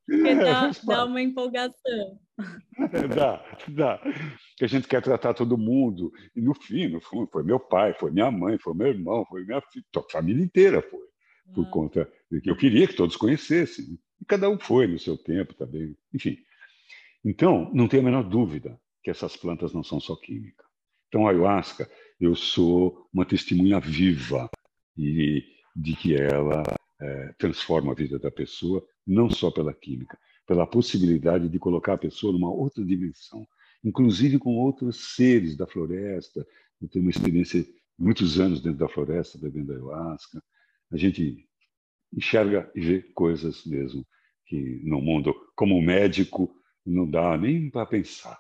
Porque 0.05 0.35
dá, 0.35 0.71
dá 0.85 1.05
uma 1.05 1.21
empolgação. 1.21 2.19
dá, 3.13 3.45
dá. 3.67 4.01
Que 4.55 4.63
a 4.63 4.67
gente 4.67 4.87
quer 4.87 5.01
tratar 5.01 5.33
todo 5.33 5.57
mundo. 5.57 6.13
E 6.33 6.41
no 6.41 6.53
fim, 6.53 6.87
no 6.87 7.01
fundo, 7.01 7.29
foi 7.29 7.43
meu 7.43 7.59
pai, 7.59 7.93
foi 7.93 8.09
minha 8.11 8.31
mãe, 8.31 8.57
foi 8.57 8.73
meu 8.73 8.87
irmão, 8.87 9.25
foi 9.25 9.43
minha 9.43 9.61
filha, 9.61 9.85
a 9.97 10.11
família 10.11 10.43
inteira 10.43 10.81
foi 10.81 11.07
por 11.53 11.65
ah. 11.65 11.69
conta 11.69 12.11
de 12.31 12.41
que 12.41 12.49
eu 12.49 12.55
queria 12.55 12.87
que 12.87 12.95
todos 12.95 13.17
conhecessem. 13.17 13.99
E 14.21 14.25
cada 14.25 14.49
um 14.49 14.59
foi 14.59 14.87
no 14.87 14.99
seu 14.99 15.17
tempo 15.17 15.53
também. 15.53 15.95
Enfim. 16.13 16.37
Então, 17.23 17.71
não 17.73 17.87
tenho 17.87 18.03
a 18.03 18.05
menor 18.05 18.23
dúvida 18.23 18.79
que 19.03 19.09
essas 19.09 19.35
plantas 19.35 19.73
não 19.73 19.83
são 19.83 19.99
só 19.99 20.15
química. 20.15 20.63
Então, 21.07 21.27
a 21.27 21.31
ayahuasca, 21.31 21.89
eu 22.19 22.35
sou 22.35 23.07
uma 23.13 23.25
testemunha 23.25 23.79
viva 23.79 24.49
e 24.97 25.43
de 25.75 25.95
que 25.95 26.15
ela 26.15 26.63
é, 26.99 27.33
transforma 27.37 27.91
a 27.91 27.95
vida 27.95 28.17
da 28.17 28.31
pessoa, 28.31 28.85
não 29.05 29.29
só 29.29 29.51
pela 29.51 29.73
química, 29.73 30.17
pela 30.45 30.65
possibilidade 30.65 31.47
de 31.47 31.59
colocar 31.59 31.93
a 31.93 31.97
pessoa 31.97 32.33
numa 32.33 32.51
outra 32.51 32.83
dimensão, 32.83 33.47
inclusive 33.83 34.39
com 34.39 34.55
outros 34.57 35.15
seres 35.15 35.55
da 35.55 35.67
floresta. 35.67 36.45
Eu 36.81 36.89
tenho 36.89 37.05
uma 37.05 37.11
experiência 37.11 37.65
muitos 37.97 38.39
anos 38.39 38.61
dentro 38.61 38.79
da 38.79 38.89
floresta, 38.89 39.37
bebendo 39.37 39.73
ayahuasca. 39.73 40.43
a 40.91 40.97
gente 40.97 41.46
enxerga 42.13 42.71
e 42.75 42.81
vê 42.81 43.01
coisas 43.13 43.65
mesmo 43.65 44.05
que 44.45 44.81
no 44.83 45.01
mundo, 45.01 45.35
como 45.55 45.81
médico, 45.81 46.49
não 46.85 47.09
dá 47.09 47.37
nem 47.37 47.69
para 47.69 47.85
pensar. 47.85 48.39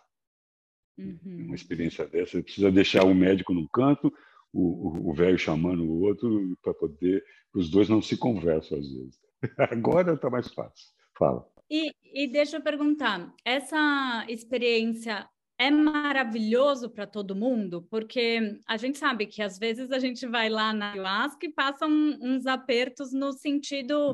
Uhum. 0.97 1.45
Uma 1.47 1.55
experiência 1.55 2.07
dessa, 2.07 2.41
precisa 2.41 2.71
deixar 2.71 3.03
o 3.03 3.13
médico 3.13 3.53
num 3.53 3.67
canto, 3.67 4.11
o 4.53 5.13
velho 5.13 5.37
chamando 5.37 5.83
o 5.83 6.01
outro, 6.01 6.57
para 6.63 6.73
poder. 6.73 7.23
Os 7.53 7.69
dois 7.69 7.89
não 7.89 8.01
se 8.01 8.17
conversam 8.17 8.79
às 8.79 8.89
vezes. 8.89 9.19
Agora 9.71 10.13
está 10.13 10.29
mais 10.29 10.47
fácil. 10.53 10.87
Fala. 11.17 11.45
E, 11.69 11.91
e 12.13 12.27
deixa 12.27 12.57
eu 12.57 12.63
perguntar, 12.63 13.33
essa 13.43 14.25
experiência 14.29 15.27
é 15.59 15.71
maravilhoso 15.71 16.89
para 16.89 17.07
todo 17.07 17.35
mundo, 17.35 17.81
porque 17.89 18.59
a 18.67 18.77
gente 18.77 18.97
sabe 18.97 19.25
que 19.25 19.41
às 19.41 19.57
vezes 19.57 19.91
a 19.91 19.97
gente 19.97 20.25
vai 20.27 20.49
lá 20.49 20.71
na 20.71 20.91
ayahuasca 20.91 21.45
e 21.45 21.51
passa 21.51 21.87
um, 21.87 22.17
uns 22.21 22.45
apertos 22.45 23.11
no 23.11 23.33
sentido 23.33 24.13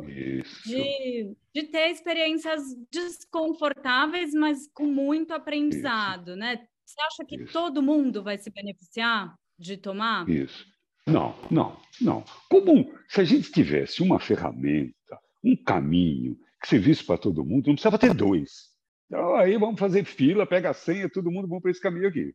de, 0.65 1.35
de 1.53 1.63
ter 1.63 1.89
experiências 1.89 2.61
desconfortáveis, 2.89 4.33
mas 4.33 4.69
com 4.73 4.85
muito 4.85 5.33
aprendizado, 5.33 6.29
Isso. 6.29 6.39
né? 6.39 6.65
Você 6.85 7.01
acha 7.01 7.25
que 7.27 7.35
Isso. 7.35 7.51
todo 7.51 7.81
mundo 7.81 8.23
vai 8.23 8.37
se 8.37 8.49
beneficiar 8.49 9.35
de 9.59 9.75
tomar? 9.77 10.29
Isso. 10.29 10.65
Não, 11.05 11.35
não, 11.51 11.77
não. 11.99 12.23
Como 12.49 12.89
se 13.09 13.19
a 13.19 13.23
gente 13.25 13.51
tivesse 13.51 14.01
uma 14.01 14.19
ferramenta, 14.19 15.19
um 15.43 15.55
caminho 15.55 16.37
que 16.61 16.69
servisse 16.69 17.03
para 17.03 17.17
todo 17.17 17.43
mundo, 17.43 17.67
não 17.67 17.73
precisava 17.73 17.99
ter 17.99 18.13
dois. 18.13 18.72
Então, 19.13 19.35
aí 19.35 19.55
vamos 19.59 19.79
fazer 19.79 20.03
fila, 20.05 20.43
pega 20.43 20.71
a 20.71 20.73
senha, 20.73 21.07
todo 21.07 21.29
mundo 21.29 21.47
vamos 21.47 21.61
para 21.61 21.69
esse 21.69 21.79
caminho 21.79 22.07
aqui. 22.07 22.33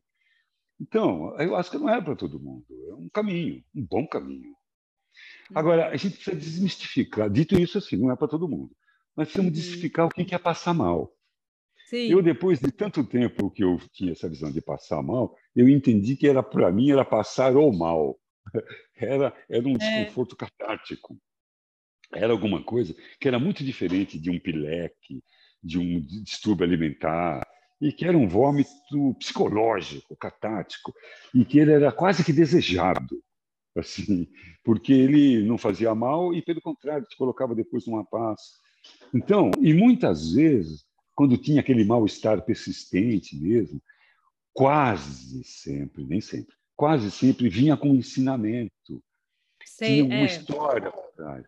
Então, 0.79 1.37
eu 1.37 1.53
acho 1.57 1.69
que 1.69 1.77
não 1.77 1.89
é 1.89 2.01
para 2.01 2.15
todo 2.15 2.39
mundo, 2.39 2.65
é 2.87 2.93
um 2.93 3.09
caminho, 3.09 3.61
um 3.75 3.85
bom 3.85 4.07
caminho. 4.07 4.55
Agora, 5.53 5.89
a 5.89 5.97
gente 5.97 6.15
precisa 6.15 6.37
desmistificar, 6.37 7.29
dito 7.29 7.59
isso 7.59 7.77
assim, 7.77 7.97
não 7.97 8.09
é 8.09 8.15
para 8.15 8.29
todo 8.29 8.47
mundo, 8.47 8.71
mas 9.13 9.27
precisamos 9.27 9.49
uhum. 9.49 9.53
desmistificar 9.53 10.05
o 10.05 10.09
que 10.09 10.33
é 10.33 10.39
passar 10.39 10.73
mal. 10.73 11.13
Sim. 11.89 12.11
Eu, 12.11 12.21
depois 12.21 12.61
de 12.61 12.71
tanto 12.71 13.03
tempo 13.03 13.51
que 13.51 13.63
eu 13.63 13.77
tinha 13.91 14.13
essa 14.13 14.29
visão 14.29 14.49
de 14.49 14.61
passar 14.61 15.03
mal, 15.03 15.35
eu 15.53 15.67
entendi 15.67 16.15
que 16.15 16.29
era 16.29 16.41
para 16.41 16.71
mim 16.71 16.91
era 16.91 17.03
passar 17.03 17.57
o 17.57 17.73
mal. 17.73 18.17
Era, 18.95 19.33
era 19.49 19.65
um 19.65 19.75
é. 19.75 19.77
desconforto 19.77 20.35
catártico. 20.35 21.17
Era 22.13 22.33
alguma 22.33 22.61
coisa 22.61 22.93
que 23.17 23.29
era 23.29 23.39
muito 23.39 23.63
diferente 23.63 24.19
de 24.19 24.29
um 24.29 24.37
pileque, 24.37 25.23
de 25.63 25.77
um 25.79 25.99
distúrbio 26.01 26.65
alimentar, 26.65 27.45
e 27.81 27.91
que 27.91 28.05
era 28.05 28.17
um 28.17 28.27
vômito 28.27 29.15
psicológico, 29.19 30.15
catático, 30.15 30.93
e 31.33 31.45
que 31.45 31.59
ele 31.59 31.71
era 31.71 31.91
quase 31.91 32.23
que 32.23 32.33
desejado, 32.33 33.21
assim, 33.75 34.27
porque 34.63 34.91
ele 34.91 35.43
não 35.45 35.57
fazia 35.57 35.95
mal 35.95 36.33
e, 36.33 36.41
pelo 36.41 36.61
contrário, 36.61 37.05
te 37.05 37.15
colocava 37.15 37.55
depois 37.55 37.85
numa 37.85 38.03
paz. 38.03 38.39
Então, 39.13 39.51
e 39.61 39.73
muitas 39.73 40.33
vezes 40.33 40.85
quando 41.19 41.37
tinha 41.37 41.59
aquele 41.59 41.83
mal-estar 41.83 42.41
persistente 42.43 43.35
mesmo, 43.35 43.81
quase 44.53 45.43
sempre, 45.43 46.05
nem 46.05 46.21
sempre, 46.21 46.55
quase 46.77 47.11
sempre 47.11 47.49
vinha 47.49 47.75
com 47.75 47.89
um 47.89 47.95
ensinamento. 47.95 49.03
Sei, 49.65 49.95
tinha 49.95 50.05
uma 50.05 50.15
é. 50.15 50.25
história 50.25 50.89
por 50.89 51.11
trás. 51.17 51.45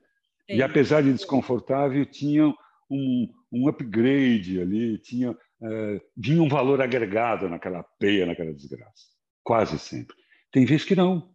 E 0.50 0.62
apesar 0.62 1.02
de 1.02 1.14
desconfortável, 1.14 2.06
tinha 2.06 2.54
um, 2.90 3.32
um 3.52 3.68
upgrade 3.68 4.62
ali, 4.62 4.98
tinha, 5.00 5.38
é, 5.62 6.02
vinha 6.16 6.42
um 6.42 6.48
valor 6.48 6.82
agregado 6.82 7.50
naquela 7.50 7.84
peia, 7.84 8.26
naquela 8.26 8.54
desgraça. 8.54 9.08
Quase 9.44 9.78
sempre. 9.78 10.16
Tem 10.52 10.66
vezes 10.66 10.86
que 10.86 10.96
não. 10.96 11.32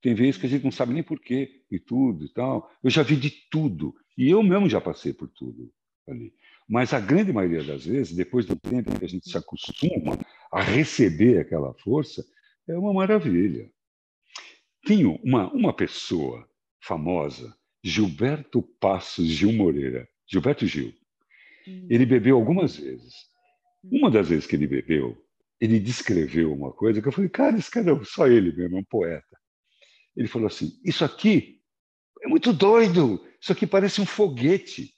Tem 0.00 0.14
vezes 0.14 0.38
que 0.38 0.46
a 0.46 0.48
gente 0.48 0.64
não 0.64 0.72
sabe 0.72 0.92
nem 0.92 1.02
porquê 1.02 1.64
e 1.70 1.78
tudo 1.78 2.24
e 2.24 2.32
tal. 2.32 2.70
Eu 2.82 2.90
já 2.90 3.02
vi 3.02 3.16
de 3.16 3.30
tudo. 3.50 3.94
E 4.16 4.30
eu 4.30 4.42
mesmo 4.42 4.68
já 4.68 4.80
passei 4.80 5.12
por 5.12 5.28
tudo 5.28 5.72
ali. 6.08 6.32
Mas 6.68 6.92
a 6.92 7.00
grande 7.00 7.32
maioria 7.32 7.62
das 7.62 7.84
vezes, 7.84 8.14
depois 8.14 8.46
do 8.46 8.56
tempo 8.56 8.98
que 8.98 9.04
a 9.04 9.08
gente 9.08 9.28
se 9.28 9.36
acostuma 9.36 10.18
a 10.50 10.62
receber 10.62 11.38
aquela 11.38 11.74
força, 11.74 12.24
é 12.68 12.76
uma 12.76 12.92
maravilha. 12.92 13.70
Tinha 14.86 15.08
uma, 15.22 15.52
uma 15.52 15.72
pessoa 15.72 16.48
famosa, 16.80 17.56
Gilberto 17.84 18.62
Passos 18.80 19.26
Gil 19.26 19.52
Moreira, 19.52 20.08
Gilberto 20.26 20.66
Gil. 20.66 20.92
Hum. 21.66 21.86
Ele 21.90 22.06
bebeu 22.06 22.36
algumas 22.36 22.76
vezes. 22.76 23.14
Uma 23.84 24.10
das 24.10 24.28
vezes 24.28 24.46
que 24.46 24.56
ele 24.56 24.66
bebeu, 24.66 25.16
ele 25.60 25.78
descreveu 25.80 26.52
uma 26.52 26.72
coisa 26.72 27.02
que 27.02 27.08
eu 27.08 27.12
falei, 27.12 27.30
cara, 27.30 27.56
esse 27.56 27.70
cara 27.70 27.92
é 27.92 28.04
só 28.04 28.26
ele 28.26 28.52
mesmo, 28.54 28.76
é 28.76 28.80
um 28.80 28.84
poeta. 28.84 29.38
Ele 30.16 30.28
falou 30.28 30.46
assim: 30.46 30.72
Isso 30.84 31.04
aqui 31.04 31.60
é 32.22 32.28
muito 32.28 32.52
doido, 32.52 33.24
isso 33.40 33.52
aqui 33.52 33.66
parece 33.66 34.00
um 34.00 34.06
foguete 34.06 34.94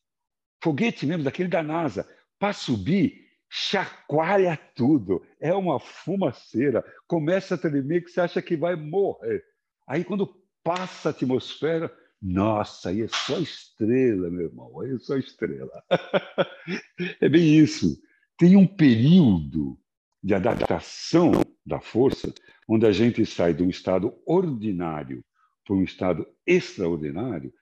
foguete 0.65 1.07
mesmo, 1.07 1.23
daquele 1.23 1.51
da 1.51 1.63
NASA, 1.63 2.09
para 2.39 2.55
subir, 2.55 3.23
chacoalha 3.51 4.59
tudo. 4.75 5.23
É 5.39 5.53
uma 5.53 5.79
fumaceira. 5.79 6.83
Começa 7.07 7.55
a 7.55 7.59
tremer 7.59 8.03
que 8.03 8.11
você 8.11 8.23
acha 8.23 8.41
que 8.41 8.57
vai 8.57 8.75
morrer. 8.75 9.45
Aí, 9.87 10.03
quando 10.03 10.43
passa 10.63 11.11
a 11.11 11.13
atmosfera, 11.13 11.95
nossa, 12.27 12.89
aí 12.89 13.03
é 13.03 13.09
só 13.09 13.39
estrela, 13.39 14.31
meu 14.31 14.47
irmão, 14.47 14.81
aí 14.81 14.95
é 14.95 14.99
só 14.99 15.15
estrela. 15.19 15.71
é 17.21 17.29
bem 17.29 17.59
isso. 17.59 18.01
Tem 18.39 18.57
um 18.57 18.67
período 18.67 19.79
de 20.23 20.33
adaptação 20.33 21.33
da 21.67 21.83
força, 21.83 22.33
onde 22.67 22.87
a 22.87 22.93
gente 22.93 23.27
sai 23.27 23.53
de 23.53 23.63
um 23.63 23.69
estado 23.69 24.15
ordinário 24.25 25.23
para 25.67 25.77
um 25.77 25.83
estado 25.83 26.27
extraordinário, 26.47 27.53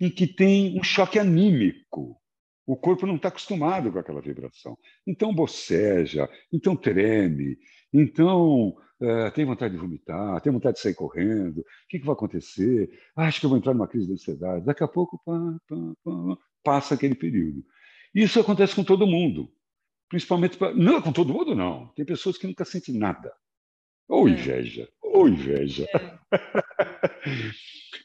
em 0.00 0.08
que 0.08 0.26
tem 0.26 0.80
um 0.80 0.82
choque 0.82 1.18
anímico. 1.18 2.18
O 2.66 2.74
corpo 2.74 3.06
não 3.06 3.16
está 3.16 3.28
acostumado 3.28 3.92
com 3.92 3.98
aquela 3.98 4.22
vibração. 4.22 4.78
Então 5.06 5.34
boceja, 5.34 6.26
então 6.50 6.74
treme, 6.74 7.58
então 8.00 8.76
é, 9.00 9.30
tem 9.30 9.44
vontade 9.44 9.74
de 9.74 9.80
vomitar, 9.80 10.40
tem 10.40 10.52
vontade 10.52 10.76
de 10.76 10.82
sair 10.82 10.94
correndo. 10.94 11.60
O 11.60 11.64
que, 11.88 11.98
que 11.98 12.06
vai 12.06 12.14
acontecer? 12.14 12.90
Acho 13.16 13.40
que 13.40 13.46
eu 13.46 13.50
vou 13.50 13.58
entrar 13.58 13.74
numa 13.74 13.88
crise 13.88 14.06
de 14.06 14.12
ansiedade. 14.12 14.64
Daqui 14.64 14.82
a 14.84 14.88
pouco 14.88 15.20
pá, 15.24 15.38
pá, 15.68 15.76
pá, 16.04 16.38
passa 16.62 16.94
aquele 16.94 17.14
período. 17.14 17.64
Isso 18.14 18.40
acontece 18.40 18.74
com 18.74 18.84
todo 18.84 19.06
mundo. 19.06 19.50
Principalmente. 20.08 20.56
Pra... 20.56 20.74
Não, 20.74 21.02
com 21.02 21.12
todo 21.12 21.32
mundo 21.32 21.54
não. 21.54 21.88
Tem 21.88 22.04
pessoas 22.04 22.38
que 22.38 22.46
nunca 22.46 22.64
sentem 22.64 22.96
nada. 22.96 23.32
Ou 24.08 24.28
é. 24.28 24.32
inveja, 24.32 24.88
ou 25.02 25.28
inveja. 25.28 25.86
É. 25.94 26.18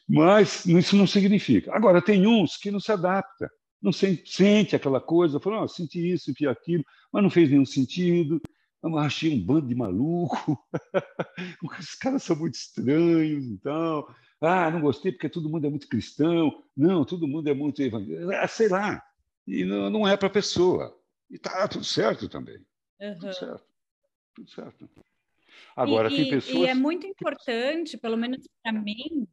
Mas 0.08 0.66
isso 0.66 0.96
não 0.96 1.06
significa. 1.06 1.74
Agora, 1.74 2.02
tem 2.02 2.26
uns 2.26 2.56
que 2.56 2.70
não 2.70 2.80
se 2.80 2.90
adaptam 2.90 3.48
não 3.82 3.92
sente 3.92 4.76
aquela 4.76 5.00
coisa, 5.00 5.40
falou, 5.40 5.64
oh, 5.64 5.68
senti 5.68 6.12
isso, 6.12 6.26
senti 6.26 6.46
aquilo, 6.46 6.84
mas 7.12 7.22
não 7.22 7.28
fez 7.28 7.50
nenhum 7.50 7.66
sentido. 7.66 8.40
Eu 8.82 8.98
achei 8.98 9.32
um 9.32 9.40
bando 9.40 9.68
de 9.68 9.74
maluco. 9.74 10.58
Os 11.62 11.94
caras 11.94 12.22
são 12.24 12.36
muito 12.36 12.54
estranhos, 12.54 13.46
então. 13.46 14.06
Ah, 14.40 14.70
não 14.70 14.80
gostei 14.80 15.12
porque 15.12 15.28
todo 15.28 15.48
mundo 15.48 15.66
é 15.66 15.70
muito 15.70 15.86
cristão. 15.86 16.64
Não, 16.76 17.04
todo 17.04 17.28
mundo 17.28 17.48
é 17.48 17.54
muito 17.54 17.80
evangélico. 17.80 18.32
Ah, 18.32 18.48
sei 18.48 18.68
lá. 18.68 19.00
E 19.46 19.64
não, 19.64 19.88
não 19.88 20.08
é 20.08 20.16
para 20.16 20.26
a 20.26 20.32
pessoa. 20.32 20.98
E 21.30 21.36
está 21.36 21.68
tudo 21.68 21.84
certo 21.84 22.28
também. 22.28 22.58
Uhum. 23.00 23.14
Tudo 23.20 23.34
certo. 23.34 23.64
Tudo 24.34 24.50
certo. 24.50 24.90
Agora, 25.76 26.12
e, 26.12 26.16
tem 26.16 26.30
pessoas. 26.30 26.56
E 26.58 26.66
é 26.66 26.74
muito 26.74 27.06
importante, 27.06 27.96
pelo 27.96 28.16
menos 28.16 28.48
para 28.62 28.72
mim, 28.72 29.28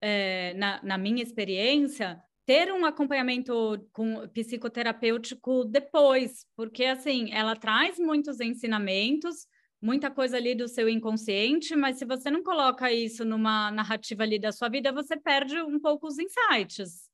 é, 0.00 0.54
na, 0.54 0.80
na 0.82 0.98
minha 0.98 1.22
experiência, 1.22 2.22
ter 2.46 2.72
um 2.72 2.86
acompanhamento 2.86 3.52
com 3.92 4.26
psicoterapêutico 4.28 5.64
depois, 5.64 6.46
porque 6.56 6.84
assim, 6.84 7.32
ela 7.32 7.56
traz 7.56 7.98
muitos 7.98 8.40
ensinamentos, 8.40 9.46
muita 9.82 10.10
coisa 10.10 10.36
ali 10.36 10.54
do 10.54 10.68
seu 10.68 10.88
inconsciente, 10.88 11.74
mas 11.74 11.98
se 11.98 12.04
você 12.04 12.30
não 12.30 12.44
coloca 12.44 12.90
isso 12.92 13.24
numa 13.24 13.70
narrativa 13.72 14.22
ali 14.22 14.38
da 14.38 14.52
sua 14.52 14.68
vida, 14.68 14.92
você 14.92 15.16
perde 15.16 15.60
um 15.60 15.80
pouco 15.80 16.06
os 16.06 16.18
insights. 16.18 17.10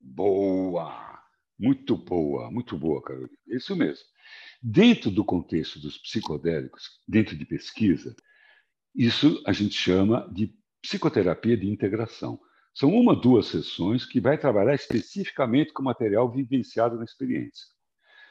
Boa! 0.00 1.20
Muito 1.58 1.96
boa, 1.96 2.50
muito 2.50 2.76
boa, 2.76 3.02
Carolina. 3.02 3.30
Isso 3.46 3.76
mesmo. 3.76 4.04
Dentro 4.60 5.10
do 5.10 5.24
contexto 5.24 5.78
dos 5.78 5.98
psicodélicos, 5.98 7.00
dentro 7.06 7.36
de 7.36 7.44
pesquisa, 7.44 8.14
isso 8.94 9.42
a 9.46 9.52
gente 9.52 9.74
chama 9.74 10.28
de 10.32 10.52
psicoterapia 10.80 11.56
de 11.56 11.68
integração. 11.68 12.40
São 12.74 12.90
uma, 12.90 13.14
duas 13.14 13.46
sessões 13.46 14.06
que 14.06 14.20
vai 14.20 14.38
trabalhar 14.38 14.74
especificamente 14.74 15.72
com 15.72 15.82
material 15.82 16.30
vivenciado 16.30 16.96
na 16.96 17.04
experiência. 17.04 17.66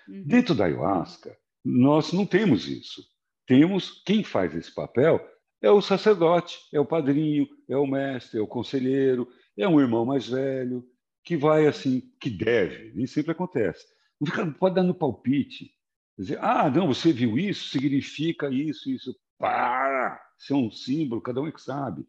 Uhum. 0.08 0.24
Dentro 0.26 0.56
da 0.56 0.66
ayahuasca, 0.66 1.38
nós 1.64 2.12
não 2.12 2.26
temos 2.26 2.68
isso. 2.68 3.04
Temos 3.46 4.02
quem 4.04 4.24
faz 4.24 4.56
esse 4.56 4.74
papel 4.74 5.20
é 5.62 5.70
o 5.70 5.82
sacerdote, 5.82 6.58
é 6.74 6.80
o 6.80 6.86
padrinho, 6.86 7.48
é 7.70 7.78
o 7.78 7.86
mestre, 7.86 8.40
é 8.40 8.42
o 8.42 8.48
conselheiro, 8.48 9.28
é 9.56 9.68
um 9.68 9.80
irmão 9.80 10.06
mais 10.06 10.28
velho 10.28 10.84
que 11.24 11.38
vai 11.38 11.68
assim, 11.68 12.02
que 12.20 12.32
deve, 12.32 12.92
nem 12.96 13.06
sempre 13.06 13.32
acontece. 13.32 13.86
Não, 14.20 14.26
fica, 14.26 14.44
não 14.44 14.54
pode 14.54 14.76
dar 14.76 14.84
no 14.84 14.96
palpite. 14.96 15.72
Dizer, 16.18 16.40
ah, 16.42 16.70
não, 16.70 16.88
você 16.88 17.14
viu 17.14 17.38
isso, 17.38 17.70
significa 17.70 18.50
isso, 18.50 18.90
isso. 18.90 19.16
Para! 19.38 20.20
Isso 20.40 20.54
é 20.54 20.56
um 20.56 20.72
símbolo, 20.72 21.22
cada 21.22 21.42
um 21.42 21.48
é 21.48 21.52
que 21.52 21.62
sabe. 21.62 22.06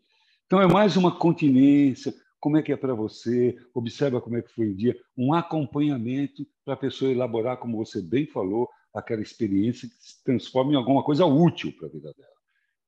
Então, 0.46 0.60
é 0.60 0.66
mais 0.66 0.96
uma 0.96 1.14
continência, 1.14 2.14
como 2.42 2.56
é 2.56 2.62
que 2.62 2.72
é 2.72 2.76
para 2.76 2.92
você, 2.92 3.56
observa 3.72 4.20
como 4.20 4.36
é 4.36 4.42
que 4.42 4.52
foi 4.52 4.66
o 4.66 4.74
dia, 4.74 5.00
um 5.16 5.32
acompanhamento 5.32 6.44
para 6.64 6.74
a 6.74 6.76
pessoa 6.76 7.12
elaborar, 7.12 7.56
como 7.56 7.76
você 7.76 8.02
bem 8.02 8.26
falou, 8.26 8.68
aquela 8.92 9.22
experiência 9.22 9.88
que 9.88 9.94
se 9.94 10.24
transforma 10.24 10.72
em 10.72 10.74
alguma 10.74 11.04
coisa 11.04 11.24
útil 11.24 11.72
para 11.78 11.86
a 11.86 11.90
vida 11.90 12.12
dela. 12.12 12.32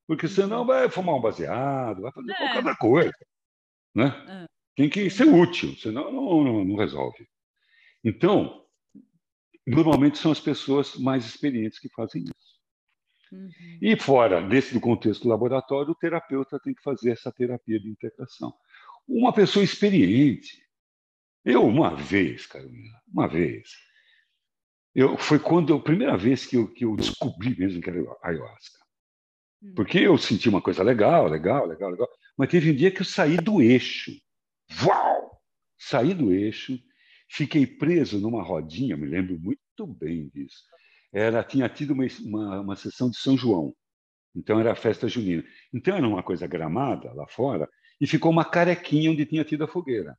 Porque 0.08 0.26
senão 0.26 0.66
vai 0.66 0.90
fumar 0.90 1.14
um 1.14 1.20
baseado, 1.20 2.02
vai 2.02 2.10
fazer 2.10 2.32
é. 2.32 2.52
qualquer 2.52 2.76
coisa. 2.78 3.14
Né? 3.94 4.08
É. 4.28 4.46
Tem 4.74 4.90
que 4.90 5.08
ser 5.08 5.28
útil, 5.28 5.72
senão 5.76 6.10
não, 6.10 6.42
não, 6.42 6.64
não 6.64 6.74
resolve. 6.74 7.24
Então, 8.02 8.66
normalmente 9.64 10.18
são 10.18 10.32
as 10.32 10.40
pessoas 10.40 10.96
mais 10.96 11.24
experientes 11.24 11.78
que 11.78 11.88
fazem 11.90 12.24
isso. 12.24 12.54
Uhum. 13.30 13.50
E 13.80 13.96
fora 13.96 14.42
desse 14.42 14.74
do 14.74 14.80
contexto 14.80 15.28
laboratório, 15.28 15.92
o 15.92 15.94
terapeuta 15.94 16.58
tem 16.58 16.74
que 16.74 16.82
fazer 16.82 17.12
essa 17.12 17.30
terapia 17.30 17.78
de 17.78 17.88
integração. 17.88 18.52
Uma 19.06 19.32
pessoa 19.32 19.64
experiente. 19.64 20.62
Eu, 21.44 21.64
uma 21.66 21.94
vez, 21.94 22.46
Carolina, 22.46 22.98
uma 23.06 23.28
vez, 23.28 23.68
eu, 24.94 25.18
foi 25.18 25.38
quando 25.38 25.74
a 25.74 25.80
primeira 25.80 26.16
vez 26.16 26.46
que 26.46 26.56
eu, 26.56 26.72
que 26.72 26.84
eu 26.84 26.96
descobri 26.96 27.58
mesmo 27.58 27.82
que 27.82 27.90
era 27.90 28.00
ayahuasca. 28.22 28.78
Hum. 29.62 29.74
Porque 29.74 29.98
eu 29.98 30.16
senti 30.16 30.48
uma 30.48 30.62
coisa 30.62 30.82
legal, 30.82 31.26
legal, 31.26 31.66
legal, 31.66 31.90
legal. 31.90 32.08
Mas 32.36 32.48
teve 32.48 32.70
um 32.70 32.74
dia 32.74 32.90
que 32.90 33.02
eu 33.02 33.04
saí 33.04 33.36
do 33.36 33.60
eixo. 33.60 34.12
Uau! 34.82 35.42
Saí 35.76 36.14
do 36.14 36.32
eixo, 36.32 36.78
fiquei 37.28 37.66
preso 37.66 38.18
numa 38.18 38.42
rodinha, 38.42 38.96
me 38.96 39.06
lembro 39.06 39.38
muito 39.38 39.86
bem 39.86 40.28
disso. 40.28 40.62
Era, 41.12 41.44
tinha 41.44 41.68
tido 41.68 41.92
uma, 41.92 42.06
uma, 42.22 42.60
uma 42.60 42.76
sessão 42.76 43.10
de 43.10 43.18
São 43.18 43.36
João. 43.36 43.74
Então 44.34 44.58
era 44.58 44.72
a 44.72 44.76
festa 44.76 45.08
junina. 45.08 45.44
Então 45.72 45.96
era 45.96 46.08
uma 46.08 46.22
coisa 46.22 46.46
gramada 46.46 47.12
lá 47.12 47.26
fora 47.28 47.68
e 48.00 48.06
ficou 48.06 48.30
uma 48.30 48.44
carequinha 48.44 49.10
onde 49.10 49.26
tinha 49.26 49.44
tido 49.44 49.64
a 49.64 49.68
fogueira. 49.68 50.16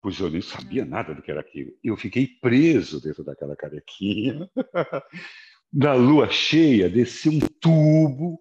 Pois 0.00 0.18
eu 0.20 0.30
nem 0.30 0.40
sabia 0.40 0.84
hum. 0.84 0.88
nada 0.88 1.14
do 1.14 1.22
que 1.22 1.30
era 1.30 1.40
aquilo. 1.40 1.72
Eu 1.82 1.96
fiquei 1.96 2.26
preso 2.26 3.00
dentro 3.00 3.24
daquela 3.24 3.56
carequinha. 3.56 4.48
da 5.72 5.94
lua 5.94 6.30
cheia, 6.30 6.88
desci 6.88 7.28
um 7.28 7.40
tubo 7.60 8.40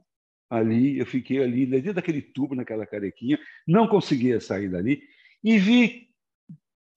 ali, 0.50 1.00
eu 1.00 1.06
fiquei 1.06 1.44
ali 1.44 1.66
dentro 1.66 1.94
daquele 1.94 2.22
tubo, 2.22 2.56
naquela 2.56 2.86
carequinha, 2.86 3.40
não 3.68 3.88
conseguia 3.88 4.40
sair 4.40 4.70
dali 4.70 5.02
e 5.44 5.58
vi, 5.58 6.10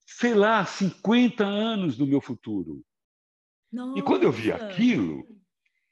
sei 0.05 0.33
lá, 0.33 0.65
50 0.65 1.45
anos 1.45 1.97
do 1.97 2.07
meu 2.07 2.21
futuro. 2.21 2.83
Nossa. 3.71 3.99
E 3.99 4.01
quando 4.01 4.23
eu 4.23 4.31
vi 4.31 4.51
aquilo, 4.51 5.27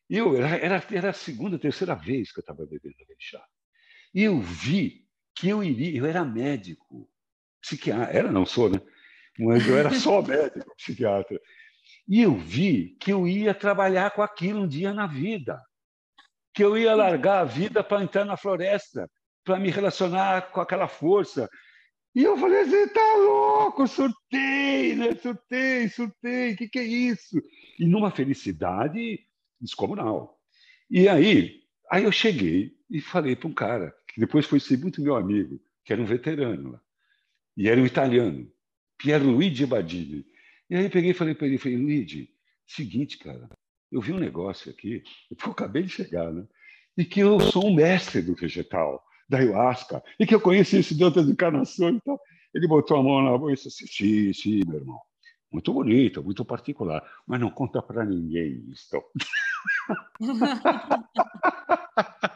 eu 0.09 0.35
era, 0.37 0.85
era 0.89 1.09
a 1.09 1.13
segunda, 1.13 1.59
terceira 1.59 1.93
vez 1.93 2.31
que 2.31 2.39
eu 2.39 2.41
estava 2.41 2.65
bebendo 2.65 2.95
aquele 3.01 3.17
chá. 3.19 3.43
E 4.13 4.23
eu 4.23 4.39
vi 4.39 5.06
que 5.37 5.49
eu 5.49 5.63
iria, 5.63 5.99
eu 5.99 6.05
era 6.05 6.25
médico, 6.25 7.07
psiquiatra, 7.61 8.11
era, 8.11 8.31
não 8.31 8.45
sou, 8.45 8.69
né? 8.69 8.81
Mas 9.37 9.67
eu 9.67 9.77
era 9.77 9.93
só 9.93 10.19
médico, 10.23 10.75
psiquiatra. 10.75 11.39
E 12.07 12.21
eu 12.21 12.35
vi 12.35 12.97
que 12.99 13.13
eu 13.13 13.27
ia 13.27 13.53
trabalhar 13.53 14.11
com 14.11 14.23
aquilo 14.23 14.61
um 14.61 14.67
dia 14.67 14.93
na 14.93 15.05
vida, 15.05 15.61
que 16.53 16.63
eu 16.63 16.75
ia 16.75 16.95
largar 16.95 17.41
a 17.41 17.45
vida 17.45 17.83
para 17.83 18.01
entrar 18.01 18.25
na 18.25 18.35
floresta, 18.35 19.07
para 19.43 19.59
me 19.59 19.69
relacionar 19.69 20.51
com 20.51 20.59
aquela 20.59 20.87
força. 20.87 21.47
E 22.15 22.23
eu 22.23 22.35
falei 22.35 22.61
assim, 22.61 22.87
tá 22.87 23.15
louco, 23.17 23.87
surtei, 23.87 24.95
né? 24.95 25.15
Surtei, 25.21 25.87
surtei, 25.89 26.53
o 26.53 26.57
que, 26.57 26.67
que 26.67 26.79
é 26.79 26.83
isso? 26.83 27.39
E 27.79 27.85
numa 27.85 28.09
felicidade 28.09 29.19
descomunal. 29.61 30.39
E 30.89 31.07
aí, 31.07 31.61
aí 31.91 32.05
eu 32.05 32.11
cheguei 32.11 32.71
e 32.89 32.99
falei 32.99 33.35
para 33.35 33.47
um 33.47 33.53
cara, 33.53 33.93
depois 34.17 34.45
foi 34.45 34.59
ser 34.59 34.77
muito 34.77 35.01
meu 35.01 35.15
amigo, 35.15 35.59
que 35.83 35.93
era 35.93 36.01
um 36.01 36.05
veterano 36.05 36.71
lá. 36.71 36.81
E 37.55 37.69
era 37.69 37.81
um 37.81 37.85
italiano, 37.85 38.51
Pierluigi 38.97 39.65
Badini. 39.65 40.25
E 40.69 40.75
aí 40.75 40.89
peguei 40.89 41.11
e 41.11 41.13
falei 41.13 41.33
para 41.33 41.47
ele, 41.47 41.57
falei, 41.57 41.77
Luigi, 41.77 42.29
seguinte, 42.65 43.17
cara, 43.17 43.49
eu 43.91 44.01
vi 44.01 44.11
um 44.11 44.19
negócio 44.19 44.69
aqui, 44.69 45.03
eu 45.31 45.51
acabei 45.51 45.83
de 45.83 45.89
chegar, 45.89 46.31
né? 46.31 46.45
E 46.97 47.05
que 47.05 47.19
eu 47.19 47.39
sou 47.39 47.67
um 47.67 47.75
mestre 47.75 48.21
do 48.21 48.35
vegetal, 48.35 49.03
da 49.29 49.37
ayahuasca, 49.37 50.03
e 50.19 50.25
que 50.25 50.33
eu 50.33 50.41
conheci 50.41 50.79
isso 50.79 50.95
de 50.95 51.03
outras 51.03 51.29
encarnações. 51.29 51.95
Então, 51.95 52.19
ele 52.53 52.67
botou 52.67 52.97
a 52.97 53.03
mão 53.03 53.21
na 53.21 53.37
boca 53.37 53.51
e 53.51 53.55
disse 53.55 53.67
assim, 53.67 53.87
sim, 53.87 54.33
sim, 54.33 54.61
meu 54.67 54.79
irmão, 54.79 54.99
muito 55.51 55.73
bonito, 55.73 56.23
muito 56.23 56.43
particular, 56.43 57.03
mas 57.25 57.39
não 57.39 57.51
conta 57.51 57.81
para 57.81 58.03
ninguém 58.03 58.65
isso. 58.71 58.89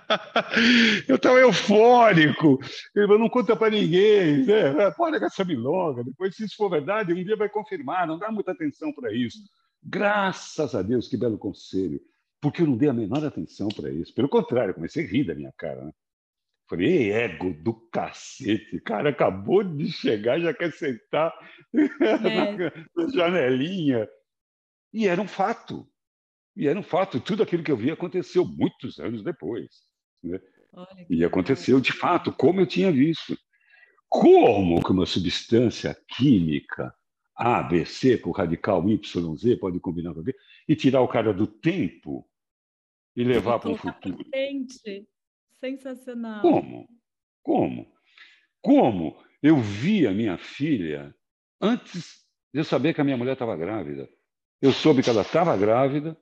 eu 1.07 1.15
estava 1.15 1.39
eufórico. 1.39 2.59
Ele 2.95 3.05
falou, 3.05 3.19
não 3.19 3.29
conta 3.29 3.55
para 3.55 3.71
ninguém, 3.71 4.45
né? 4.45 4.91
Pode 4.91 5.23
essa 5.23 5.43
milonga. 5.45 6.03
Depois, 6.03 6.35
se 6.35 6.45
isso 6.45 6.55
for 6.55 6.69
verdade, 6.69 7.13
um 7.13 7.23
dia 7.23 7.35
vai 7.35 7.49
confirmar. 7.49 8.07
Não 8.07 8.17
dá 8.17 8.31
muita 8.31 8.51
atenção 8.51 8.91
para 8.93 9.13
isso. 9.13 9.39
Graças 9.83 10.75
a 10.75 10.81
Deus, 10.81 11.07
que 11.07 11.17
belo 11.17 11.37
conselho. 11.37 11.99
Porque 12.39 12.61
eu 12.61 12.67
não 12.67 12.77
dei 12.77 12.89
a 12.89 12.93
menor 12.93 13.23
atenção 13.23 13.67
para 13.69 13.91
isso. 13.91 14.13
Pelo 14.13 14.29
contrário, 14.29 14.73
comecei 14.73 15.05
a 15.05 15.07
rir 15.07 15.25
da 15.25 15.35
minha 15.35 15.53
cara. 15.57 15.85
Né? 15.85 15.91
Falei, 16.67 17.11
ego 17.11 17.53
do 17.53 17.73
cacete, 17.89 18.79
cara, 18.79 19.09
acabou 19.09 19.63
de 19.63 19.91
chegar, 19.91 20.39
já 20.39 20.53
quer 20.53 20.71
sentar 20.71 21.33
é. 21.73 21.83
na 22.95 23.07
janelinha. 23.13 24.07
E 24.93 25.07
era 25.07 25.21
um 25.21 25.27
fato. 25.27 25.87
E 26.55 26.67
era 26.67 26.79
um 26.79 26.83
fato. 26.83 27.19
Tudo 27.19 27.43
aquilo 27.43 27.63
que 27.63 27.71
eu 27.71 27.77
vi 27.77 27.91
aconteceu 27.91 28.45
muitos 28.45 28.99
anos 28.99 29.23
depois. 29.23 29.90
Né? 30.23 30.39
E 31.09 31.23
aconteceu 31.23 31.79
de 31.79 31.91
fato, 31.91 32.31
como 32.31 32.61
eu 32.61 32.67
tinha 32.67 32.91
visto. 32.91 33.37
Como 34.07 34.83
que 34.83 34.91
uma 34.91 35.05
substância 35.05 35.97
química 36.09 36.93
A, 37.35 37.63
B, 37.63 37.85
C, 37.85 38.17
com 38.17 38.31
radical 38.31 38.87
Y, 38.89 39.35
Z, 39.37 39.55
pode 39.57 39.79
combinar 39.79 40.13
com 40.13 40.21
B, 40.21 40.35
e 40.67 40.75
tirar 40.75 41.01
o 41.01 41.07
cara 41.07 41.33
do 41.33 41.47
tempo 41.47 42.27
e 43.15 43.23
levar 43.23 43.59
para 43.59 43.71
um 43.71 43.77
futuro. 43.77 44.23
Frente. 44.29 45.07
Sensacional. 45.59 46.41
Como? 46.41 46.89
Como? 47.41 47.93
Como 48.61 49.23
eu 49.41 49.57
vi 49.57 50.05
a 50.05 50.11
minha 50.11 50.37
filha 50.37 51.15
antes 51.59 52.25
de 52.53 52.59
eu 52.59 52.63
saber 52.63 52.93
que 52.93 53.01
a 53.01 53.03
minha 53.03 53.17
mulher 53.17 53.33
estava 53.33 53.55
grávida. 53.55 54.09
Eu 54.61 54.71
soube 54.71 55.01
que 55.01 55.09
ela 55.09 55.21
estava 55.21 55.55
grávida 55.57 56.17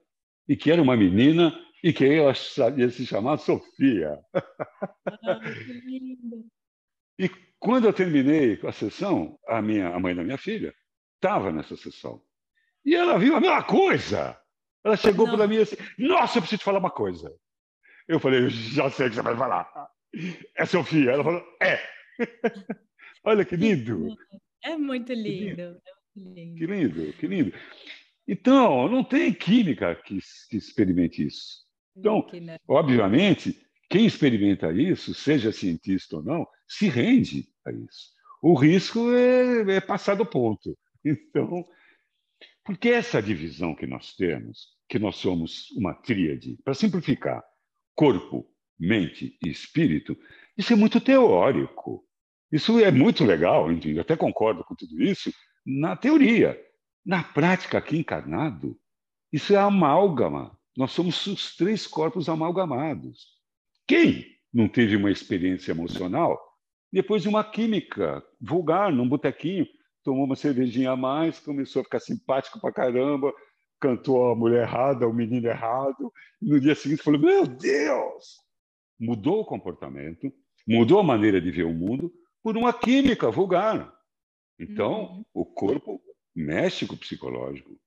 e 0.47 0.55
que 0.55 0.71
era 0.71 0.81
uma 0.81 0.95
menina 0.95 1.53
e 1.83 1.93
que 1.93 2.05
ela 2.05 2.33
ia 2.77 2.89
se 2.89 3.05
chamar 3.05 3.37
Sofia. 3.37 4.19
Ah, 4.33 5.39
e 7.17 7.29
quando 7.59 7.85
eu 7.85 7.93
terminei 7.93 8.59
a 8.63 8.71
sessão, 8.71 9.37
a, 9.47 9.61
minha, 9.61 9.89
a 9.89 9.99
mãe 9.99 10.15
da 10.15 10.23
minha 10.23 10.37
filha 10.37 10.73
estava 11.15 11.51
nessa 11.51 11.75
sessão. 11.75 12.21
E 12.85 12.95
ela 12.95 13.17
viu 13.17 13.35
a 13.35 13.41
mesma 13.41 13.63
coisa. 13.63 14.39
Ela 14.83 14.95
chegou 14.95 15.29
para 15.29 15.47
mim 15.47 15.57
assim: 15.57 15.75
Nossa, 15.97 16.37
eu 16.37 16.41
preciso 16.41 16.59
te 16.59 16.65
falar 16.65 16.79
uma 16.79 16.91
coisa. 16.91 17.33
Eu 18.07 18.19
falei: 18.19 18.49
Já 18.49 18.89
sei 18.89 19.07
o 19.07 19.09
que 19.09 19.15
você 19.15 19.21
vai 19.21 19.35
falar. 19.35 19.69
É 20.55 20.65
Sofia. 20.65 21.11
Ela 21.11 21.23
falou: 21.23 21.43
É. 21.61 21.79
Olha 23.25 23.43
que 23.43 23.57
lindo. 23.57 24.15
É 24.63 24.77
muito 24.77 25.11
lindo. 25.11 25.61
É 25.61 25.75
muito 26.15 26.37
lindo. 26.37 26.57
Que 26.57 26.65
lindo, 26.65 27.13
que 27.13 27.27
lindo. 27.27 27.53
Então, 28.27 28.87
não 28.87 29.03
tem 29.03 29.33
química 29.33 29.95
que, 29.95 30.19
que 30.49 30.57
experimente 30.57 31.25
isso. 31.25 31.68
Então, 31.99 32.25
obviamente, 32.67 33.59
quem 33.89 34.05
experimenta 34.05 34.71
isso, 34.71 35.13
seja 35.13 35.51
cientista 35.51 36.17
ou 36.17 36.23
não, 36.23 36.47
se 36.67 36.87
rende 36.87 37.47
a 37.65 37.71
isso. 37.71 38.11
O 38.41 38.53
risco 38.53 39.11
é, 39.11 39.77
é 39.77 39.81
passar 39.81 40.15
do 40.15 40.25
ponto. 40.25 40.77
Então, 41.05 41.65
porque 42.61 42.89
essa 42.89 43.21
divisão 43.21 43.73
que 43.73 43.87
nós 43.87 44.13
temos, 44.17 44.67
que 44.89 44.99
nós 44.99 45.15
somos 45.15 45.71
uma 45.71 45.93
tríade, 45.93 46.59
para 46.61 46.73
simplificar, 46.73 47.41
corpo, 47.95 48.45
mente 48.77 49.37
e 49.41 49.49
espírito, 49.49 50.17
isso 50.57 50.73
é 50.73 50.75
muito 50.75 50.99
teórico. 50.99 52.05
Isso 52.51 52.77
é 52.79 52.91
muito 52.91 53.23
legal, 53.23 53.71
eu 53.71 54.01
até 54.01 54.17
concordo 54.17 54.63
com 54.63 54.75
tudo 54.75 55.01
isso, 55.01 55.31
na 55.65 55.95
teoria. 55.95 56.59
Na 57.05 57.23
prática, 57.23 57.77
aqui 57.77 57.97
encarnado, 57.97 58.77
isso 59.31 59.53
é 59.53 59.57
amálgama. 59.57 60.58
Nós 60.75 60.91
somos 60.91 61.25
os 61.27 61.55
três 61.55 61.85
corpos 61.85 62.29
amalgamados. 62.29 63.37
Quem 63.87 64.25
não 64.53 64.67
teve 64.67 64.95
uma 64.95 65.11
experiência 65.11 65.71
emocional 65.71 66.39
depois 66.91 67.21
de 67.21 67.29
uma 67.29 67.43
química 67.43 68.23
vulgar, 68.41 68.91
num 68.91 69.07
botequinho, 69.07 69.67
tomou 70.03 70.25
uma 70.25 70.35
cervejinha 70.35 70.91
a 70.91 70.97
mais, 70.97 71.39
começou 71.39 71.81
a 71.81 71.83
ficar 71.83 71.99
simpático 71.99 72.59
pra 72.59 72.71
caramba, 72.71 73.31
cantou 73.79 74.31
a 74.31 74.35
mulher 74.35 74.63
errada, 74.63 75.07
o 75.07 75.13
menino 75.13 75.47
errado, 75.47 76.11
e 76.41 76.49
no 76.49 76.59
dia 76.59 76.73
seguinte 76.73 77.03
falou: 77.03 77.19
Meu 77.19 77.45
Deus! 77.45 78.39
Mudou 78.99 79.41
o 79.41 79.45
comportamento, 79.45 80.33
mudou 80.67 80.99
a 80.99 81.03
maneira 81.03 81.39
de 81.39 81.51
ver 81.51 81.63
o 81.63 81.73
mundo 81.73 82.11
por 82.41 82.57
uma 82.57 82.73
química 82.73 83.29
vulgar. 83.29 83.93
Então, 84.59 85.13
uhum. 85.13 85.25
o 85.33 85.45
corpo 85.45 86.01
mexe 86.35 86.85
com 86.85 86.95
o 86.95 86.97
psicológico. 86.97 87.79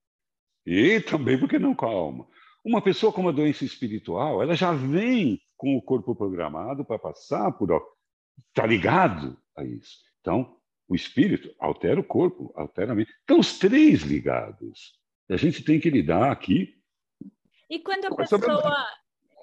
E 0.65 1.01
também, 1.01 1.37
porque 1.37 1.59
não 1.59 1.75
com 1.75 1.85
a 1.85 1.89
alma. 1.89 2.27
Uma 2.63 2.81
pessoa 2.81 3.11
com 3.11 3.21
uma 3.21 3.33
doença 3.33 3.65
espiritual, 3.65 4.41
ela 4.41 4.55
já 4.55 4.71
vem 4.71 5.41
com 5.57 5.75
o 5.75 5.81
corpo 5.81 6.15
programado 6.15 6.85
para 6.85 6.97
passar 6.97 7.51
por. 7.51 7.69
Está 8.49 8.65
ligado 8.65 9.37
a 9.55 9.63
isso. 9.63 9.99
Então, 10.21 10.57
O 10.87 10.95
espírito 10.95 11.53
altera 11.59 11.99
o 11.99 12.03
corpo, 12.03 12.53
altera 12.55 12.91
a 12.91 12.95
mente. 12.95 13.11
Estão 13.11 13.39
os 13.39 13.57
três 13.57 14.01
ligados. 14.01 14.93
A 15.29 15.37
gente 15.37 15.63
tem 15.63 15.79
que 15.79 15.89
lidar 15.89 16.31
aqui. 16.31 16.77
E 17.69 17.79
quando 17.79 18.05
a 18.05 18.15
pessoa. 18.15 18.87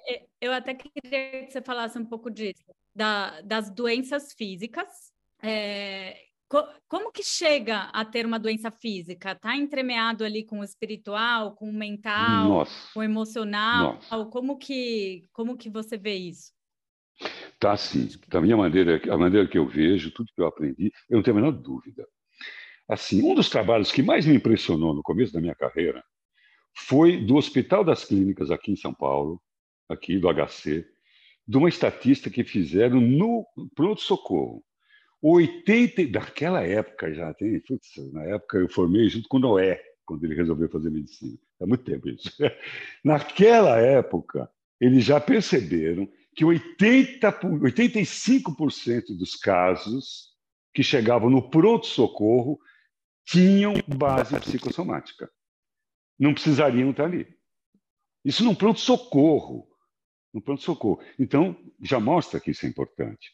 É, 0.07 0.25
eu 0.39 0.53
até 0.53 0.73
queria 0.73 1.45
que 1.45 1.51
você 1.51 1.61
falasse 1.61 1.97
um 1.97 2.05
pouco 2.05 2.29
disso, 2.31 2.63
da, 2.95 3.41
das 3.41 3.69
doenças 3.69 4.33
físicas. 4.33 4.87
É, 5.43 6.17
co 6.51 6.67
como 6.85 7.13
que 7.13 7.23
chega 7.23 7.83
a 7.93 8.03
ter 8.03 8.25
uma 8.25 8.37
doença 8.37 8.69
física? 8.69 9.31
Está 9.31 9.55
entremeado 9.55 10.25
ali 10.25 10.43
com 10.43 10.59
o 10.59 10.63
espiritual, 10.65 11.55
com 11.55 11.69
o 11.69 11.73
mental, 11.73 12.49
Nossa. 12.49 12.93
com 12.93 12.99
o 12.99 13.03
emocional? 13.03 13.93
Nossa. 13.93 14.25
Como 14.25 14.57
que, 14.57 15.29
como 15.31 15.57
que 15.57 15.69
você 15.69 15.97
vê 15.97 16.15
isso? 16.15 16.51
Tá 17.57 17.77
sim. 17.77 18.09
Da 18.27 18.41
minha 18.41 18.57
maneira, 18.57 19.01
a 19.09 19.17
maneira 19.17 19.47
que 19.47 19.57
eu 19.57 19.65
vejo, 19.65 20.11
tudo 20.11 20.33
que 20.35 20.41
eu 20.41 20.47
aprendi, 20.47 20.91
eu 21.09 21.15
não 21.15 21.23
tenho 21.23 21.37
a 21.37 21.39
menor 21.39 21.53
dúvida. 21.53 22.05
Assim, 22.89 23.23
um 23.23 23.33
dos 23.33 23.49
trabalhos 23.49 23.89
que 23.89 24.03
mais 24.03 24.25
me 24.25 24.35
impressionou 24.35 24.93
no 24.93 25.01
começo 25.01 25.31
da 25.31 25.39
minha 25.39 25.55
carreira 25.55 26.03
foi 26.75 27.23
do 27.23 27.37
Hospital 27.37 27.85
das 27.85 28.03
Clínicas 28.03 28.51
aqui 28.51 28.73
em 28.73 28.75
São 28.75 28.93
Paulo, 28.93 29.41
aqui 29.87 30.19
do 30.19 30.27
HC, 30.27 30.85
de 31.47 31.57
uma 31.57 31.69
estatística 31.69 32.29
que 32.29 32.43
fizeram 32.43 32.99
no 32.99 33.45
pronto-socorro. 33.73 34.61
80, 35.21 36.07
daquela 36.07 36.63
época 36.63 37.13
já 37.13 37.33
tem, 37.33 37.59
putz, 37.61 37.91
na 38.11 38.23
época 38.23 38.57
eu 38.57 38.69
formei 38.69 39.07
junto 39.09 39.27
com 39.29 39.39
Noé, 39.39 39.81
quando 40.05 40.23
ele 40.23 40.35
resolveu 40.35 40.67
fazer 40.69 40.89
medicina. 40.89 41.37
Há 41.61 41.65
muito 41.65 41.83
tempo 41.83 42.09
isso. 42.09 42.31
Naquela 43.03 43.77
época, 43.79 44.51
eles 44.79 45.05
já 45.05 45.19
perceberam 45.19 46.11
que 46.35 46.43
80, 46.43 47.31
85% 47.31 49.17
dos 49.17 49.35
casos 49.35 50.31
que 50.73 50.81
chegavam 50.81 51.29
no 51.29 51.49
pronto-socorro 51.49 52.59
tinham 53.25 53.73
base 53.87 54.39
psicossomática. 54.39 55.29
Não 56.17 56.33
precisariam 56.33 56.91
estar 56.91 57.05
ali. 57.05 57.27
Isso 58.25 58.43
num 58.43 58.55
pronto-socorro. 58.55 59.67
No 60.33 60.41
pronto-socorro. 60.41 61.01
Então, 61.19 61.55
já 61.81 61.99
mostra 61.99 62.39
que 62.39 62.51
isso 62.51 62.65
é 62.65 62.69
importante. 62.69 63.31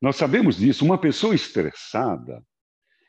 Nós 0.00 0.16
sabemos 0.16 0.56
disso. 0.56 0.84
Uma 0.84 0.98
pessoa 0.98 1.34
estressada, 1.34 2.44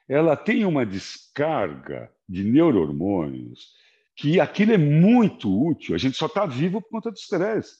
ela 0.07 0.35
tem 0.35 0.65
uma 0.65 0.85
descarga 0.85 2.11
de 2.27 2.43
neurohormônios 2.43 3.73
que 4.15 4.39
aquilo 4.39 4.73
é 4.73 4.77
muito 4.77 5.49
útil. 5.49 5.95
A 5.95 5.97
gente 5.97 6.17
só 6.17 6.27
está 6.27 6.45
vivo 6.45 6.81
por 6.81 6.89
conta 6.89 7.11
do 7.11 7.17
estresse. 7.17 7.75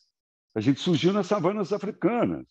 A 0.53 0.59
gente 0.59 0.79
surgiu 0.79 1.13
nas 1.13 1.27
savanas 1.27 1.71
africanas. 1.71 2.45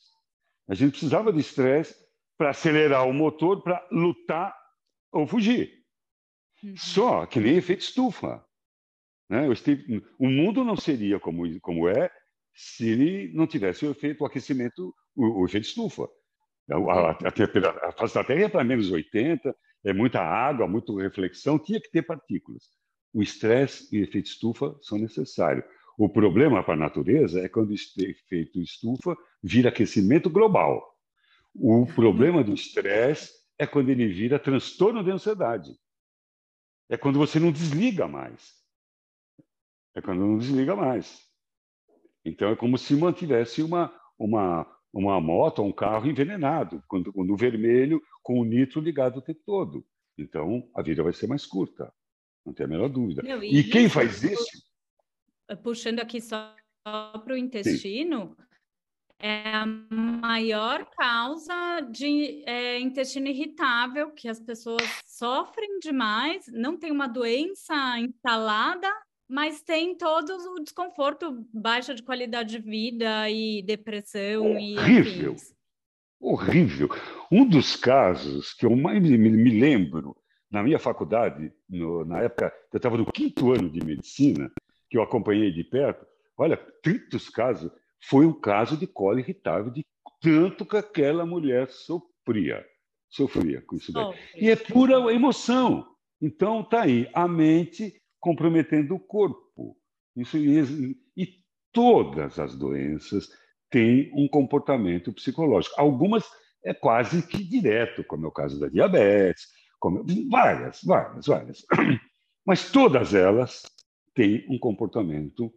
A 0.69 0.75
gente 0.75 0.93
precisava 0.93 1.33
de 1.33 1.41
estresse 1.41 1.95
para 2.37 2.51
acelerar 2.51 3.07
o 3.07 3.13
motor, 3.13 3.63
para 3.63 3.87
lutar 3.91 4.55
ou 5.13 5.27
fugir. 5.27 5.73
Uhum. 6.63 6.77
Só 6.77 7.27
que 7.27 7.41
nem 7.41 7.57
efeito 7.57 7.83
estufa. 7.83 8.45
Né? 9.29 9.47
O 10.19 10.29
mundo 10.29 10.65
não 10.65 10.77
seria 10.77 11.21
como, 11.21 11.45
como 11.61 11.89
é 11.89 12.11
se 12.55 12.89
ele 12.89 13.33
não 13.35 13.47
tivesse 13.47 13.85
o 13.85 13.91
efeito 13.91 14.23
o 14.23 14.27
aquecimento, 14.27 14.95
o, 15.15 15.43
o 15.43 15.45
efeito 15.45 15.67
estufa. 15.67 16.09
A, 16.71 16.77
a, 16.77 17.11
a, 17.11 17.89
a 17.89 17.93
fase 17.93 18.15
da 18.15 18.25
Terra 18.25 18.45
é 18.45 18.49
para 18.49 18.65
menos 18.65 18.91
80, 18.91 19.55
é 19.85 19.93
muita 19.93 20.21
água, 20.21 20.67
muita 20.67 20.93
reflexão, 21.01 21.59
tinha 21.59 21.81
que 21.81 21.91
ter 21.91 22.03
partículas. 22.03 22.65
O 23.13 23.23
estresse 23.23 23.89
e 23.95 24.01
o 24.01 24.05
efeito 24.05 24.27
estufa 24.27 24.77
são 24.83 24.99
necessários. 24.99 25.65
O 25.97 26.09
problema 26.09 26.63
para 26.65 26.75
a 26.75 26.77
natureza 26.77 27.41
é 27.41 27.49
quando 27.49 27.71
o 27.71 27.75
efeito 27.75 28.61
estufa 28.61 29.17
vira 29.43 29.69
aquecimento 29.69 30.29
global. 30.29 30.83
O 31.55 31.87
problema 31.87 32.43
do 32.43 32.53
estresse 32.53 33.33
é 33.57 33.67
quando 33.67 33.91
ele 33.91 34.09
vira 34.09 34.39
transtorno 34.39 35.05
de 35.05 35.11
ansiedade. 35.11 35.71
É 36.89 36.97
quando 36.97 37.19
você 37.19 37.39
não 37.39 37.53
desliga 37.53 38.09
mais. 38.09 38.55
É 39.95 40.01
quando 40.01 40.21
não 40.21 40.39
desliga 40.39 40.75
mais. 40.75 41.23
Então 42.25 42.51
é 42.51 42.57
como 42.57 42.77
se 42.77 42.97
mantivesse 42.97 43.63
uma, 43.63 43.95
uma, 44.19 44.67
uma 44.95 45.21
moto 45.21 45.59
ou 45.59 45.69
um 45.69 45.73
carro 45.73 46.09
envenenado, 46.09 46.83
quando, 46.89 47.13
quando 47.13 47.33
o 47.33 47.37
vermelho 47.37 48.01
com 48.23 48.39
o 48.39 48.45
nitro 48.45 48.81
ligado 48.81 49.19
o 49.19 49.23
tempo 49.23 49.41
todo. 49.45 49.85
Então 50.17 50.69
a 50.75 50.83
vida 50.83 51.03
vai 51.03 51.13
ser 51.13 51.27
mais 51.27 51.45
curta, 51.45 51.93
não 52.47 52.55
tem 52.55 52.65
a 52.65 52.69
menor 52.69 52.89
dúvida. 52.89 53.23
Não, 53.23 53.43
e, 53.43 53.59
e 53.59 53.65
quem 53.65 53.89
faz 53.89 54.23
isso? 54.23 54.65
puxando 55.63 56.01
aqui 56.01 56.21
só 56.21 56.55
para 56.83 57.35
o 57.35 57.37
intestino, 57.37 58.35
Sim. 58.39 58.45
é 59.19 59.49
a 59.49 59.67
maior 59.67 60.89
causa 60.97 61.81
de 61.91 62.43
é, 62.47 62.79
intestino 62.81 63.29
irritável, 63.29 64.11
que 64.13 64.29
as 64.29 64.41
pessoas 64.41 64.83
sofrem 65.05 65.79
demais, 65.81 66.45
não 66.49 66.79
tem 66.79 66.91
uma 66.91 67.07
doença 67.07 67.99
instalada, 67.99 68.89
mas 69.29 69.63
tem 69.63 69.97
todo 69.97 70.31
o 70.31 70.63
desconforto, 70.63 71.47
baixa 71.53 71.95
de 71.95 72.03
qualidade 72.03 72.51
de 72.51 72.59
vida 72.59 73.29
e 73.31 73.63
depressão 73.63 74.53
Horrível. 74.53 75.35
e 75.35 75.55
Horrível. 76.21 76.89
Um 77.31 77.47
dos 77.47 77.77
casos 77.77 78.53
que 78.55 78.65
eu 78.65 78.75
mais 78.77 79.03
me, 79.03 79.61
lembro 79.61 80.17
na 80.51 80.63
minha 80.63 80.79
faculdade, 80.79 81.53
no, 81.69 82.05
na 82.05 82.23
época, 82.23 82.53
eu 82.73 82.77
estava 82.77 82.97
no 82.97 83.11
quinto 83.11 83.53
ano 83.53 83.69
de 83.69 83.85
medicina, 83.85 84.51
que 84.89 84.97
eu 84.97 85.03
acompanhei 85.03 85.51
de 85.51 85.65
perto, 85.65 86.07
olha, 86.39 86.57
tantos 86.83 87.29
casos, 87.29 87.71
foi 88.09 88.25
um 88.25 88.33
caso 88.33 88.77
de 88.77 88.87
colo 88.87 89.19
irritável, 89.19 89.71
de 89.71 89.85
tanto 90.21 90.65
que 90.65 90.77
aquela 90.77 91.27
mulher 91.27 91.69
sofria, 91.69 92.65
sofria 93.11 93.61
com 93.63 93.77
isso 93.77 93.93
daí. 93.93 94.15
E 94.37 94.51
é 94.51 94.57
pura 94.57 95.13
emoção. 95.13 95.87
Então, 96.23 96.63
tá 96.63 96.83
aí, 96.83 97.11
a 97.13 97.27
mente 97.29 98.01
comprometendo 98.25 98.95
o 98.95 98.99
corpo. 98.99 99.77
Isso, 100.17 100.39
e, 100.39 100.97
todas 101.71 102.39
as 102.39 102.57
doenças 102.57 103.29
têm 103.69 104.11
um 104.15 104.27
comportamento 104.27 105.13
psicológico. 105.13 105.75
Algumas 105.79 106.25
é 106.65 106.73
quase 106.73 107.27
que 107.27 107.45
direto, 107.45 108.03
como 108.05 108.25
é 108.25 108.29
o 108.29 108.33
caso 108.33 108.59
da 108.59 108.69
diabetes, 108.69 109.49
como, 109.79 110.07
várias, 110.31 110.81
várias, 110.83 111.27
várias. 111.27 111.67
Mas 112.47 112.71
todas 112.71 113.13
elas 113.13 113.63
tem 114.15 114.47
um 114.49 114.59
comportamento 114.59 115.53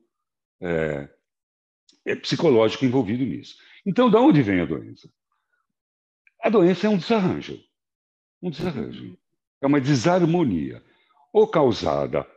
é, 0.59 1.07
é 2.03 2.15
psicológico 2.15 2.84
envolvido 2.84 3.24
nisso. 3.24 3.55
Então, 3.86 4.09
de 4.09 4.18
onde 4.18 4.41
vem 4.41 4.59
a 4.59 4.65
doença? 4.65 5.09
A 6.41 6.49
doença 6.49 6.88
é 6.88 6.89
um 6.89 6.97
desarranjo. 6.97 7.63
Um 8.41 8.49
desarranjo. 8.49 9.18
É 9.61 9.68
uma 9.68 9.80
desarmonia, 9.80 10.84
ou 11.32 11.47
causada 11.47 12.28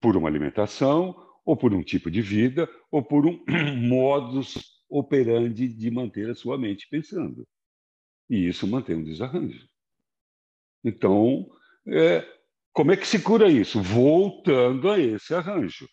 por 0.00 0.16
uma 0.16 0.28
alimentação, 0.28 1.14
ou 1.44 1.56
por 1.56 1.72
um 1.72 1.82
tipo 1.82 2.10
de 2.10 2.20
vida, 2.20 2.68
ou 2.90 3.02
por 3.02 3.26
um 3.26 3.42
modus 3.76 4.76
operandi 4.88 5.68
de 5.68 5.90
manter 5.90 6.30
a 6.30 6.34
sua 6.34 6.58
mente 6.58 6.88
pensando. 6.88 7.46
E 8.28 8.48
isso 8.48 8.66
mantém 8.66 8.96
um 8.96 9.04
desarranjo. 9.04 9.68
Então, 10.84 11.48
é, 11.86 12.26
como 12.72 12.92
é 12.92 12.96
que 12.96 13.06
se 13.06 13.22
cura 13.22 13.50
isso? 13.50 13.80
Voltando 13.80 14.90
a 14.90 14.98
esse 14.98 15.34
arranjo. 15.34 15.88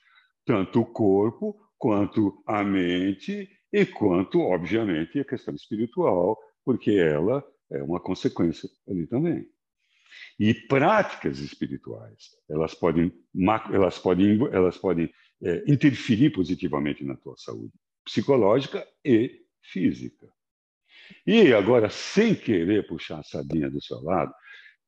Tanto 0.46 0.82
o 0.82 0.86
corpo, 0.86 1.56
quanto 1.78 2.44
a 2.46 2.64
mente, 2.64 3.50
e 3.72 3.86
quanto, 3.86 4.40
obviamente, 4.40 5.20
a 5.20 5.26
questão 5.26 5.56
espiritual, 5.56 6.38
porque 6.64 6.92
ela 6.92 7.44
é 7.72 7.82
uma 7.82 8.00
consequência 8.00 8.70
ali 8.88 9.08
também. 9.08 9.48
E 10.40 10.54
práticas 10.54 11.40
espirituais, 11.40 12.32
elas 12.50 12.74
podem, 12.74 13.12
elas 13.72 14.00
podem, 14.00 14.40
elas 14.52 14.78
podem 14.78 15.10
é, 15.42 15.64
interferir 15.68 16.32
positivamente 16.32 17.04
na 17.04 17.16
tua 17.16 17.36
saúde 17.38 17.74
psicológica 18.04 18.86
e 19.04 19.42
física. 19.62 20.28
E 21.26 21.54
agora, 21.54 21.90
sem 21.90 22.36
querer 22.36 22.88
puxar 22.88 23.20
a 23.20 23.24
sardinha 23.24 23.70
do 23.70 23.82
seu 23.82 24.02
lado, 24.02 24.34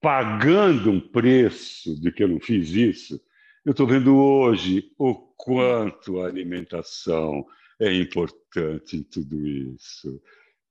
pagando 0.01 0.91
um 0.91 0.99
preço 0.99 1.99
de 1.99 2.11
que 2.11 2.24
eu 2.24 2.28
não 2.28 2.39
fiz 2.39 2.70
isso, 2.70 3.20
eu 3.66 3.72
estou 3.72 3.88
vendo 3.88 4.16
hoje 4.16 4.91
o 4.97 5.16
quanto 5.36 6.22
a 6.22 6.28
alimentação 6.28 7.45
é 7.80 7.91
importante 7.93 8.97
em 8.97 9.03
tudo 9.03 9.45
isso. 9.47 10.22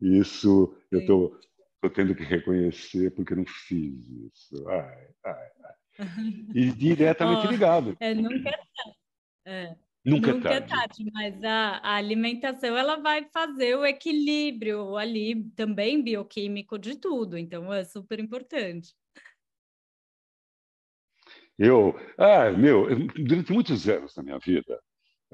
Isso 0.00 0.76
eu 0.90 1.00
estou 1.00 1.38
tendo 1.90 2.14
que 2.14 2.22
reconhecer 2.22 3.10
porque 3.14 3.32
eu 3.32 3.38
não 3.38 3.46
fiz 3.46 4.08
isso. 4.08 4.68
Ai, 4.68 5.08
ai, 5.24 5.50
ai. 5.64 5.74
E 6.54 6.72
diretamente 6.72 7.46
oh, 7.46 7.50
ligado. 7.50 7.96
É, 8.00 8.14
nunca 8.14 8.50
é 8.50 8.94
é. 9.46 9.76
Nunca, 10.04 10.30
é 10.30 10.32
Nunca 10.34 10.48
é 10.50 10.60
tarde. 10.60 10.72
é 10.72 10.76
tarde, 10.76 11.10
mas 11.12 11.44
a, 11.44 11.78
a, 11.78 11.94
alimentação 11.96 12.76
ela 12.76 12.96
vai 12.96 13.26
fazer 13.32 13.74
o 13.74 13.86
equilíbrio 13.86 14.96
ali 14.96 15.44
também 15.56 16.02
bioquímico 16.02 16.78
de 16.78 16.96
tudo, 16.96 17.38
então 17.38 17.72
é 17.72 17.84
super 17.84 18.20
importante. 18.20 18.94
Eu, 21.58 21.94
ah, 22.18 22.50
meu, 22.50 22.86
durante 23.14 23.52
muitos 23.52 23.88
anos 23.88 24.14
da 24.14 24.22
minha 24.22 24.38
vida, 24.38 24.78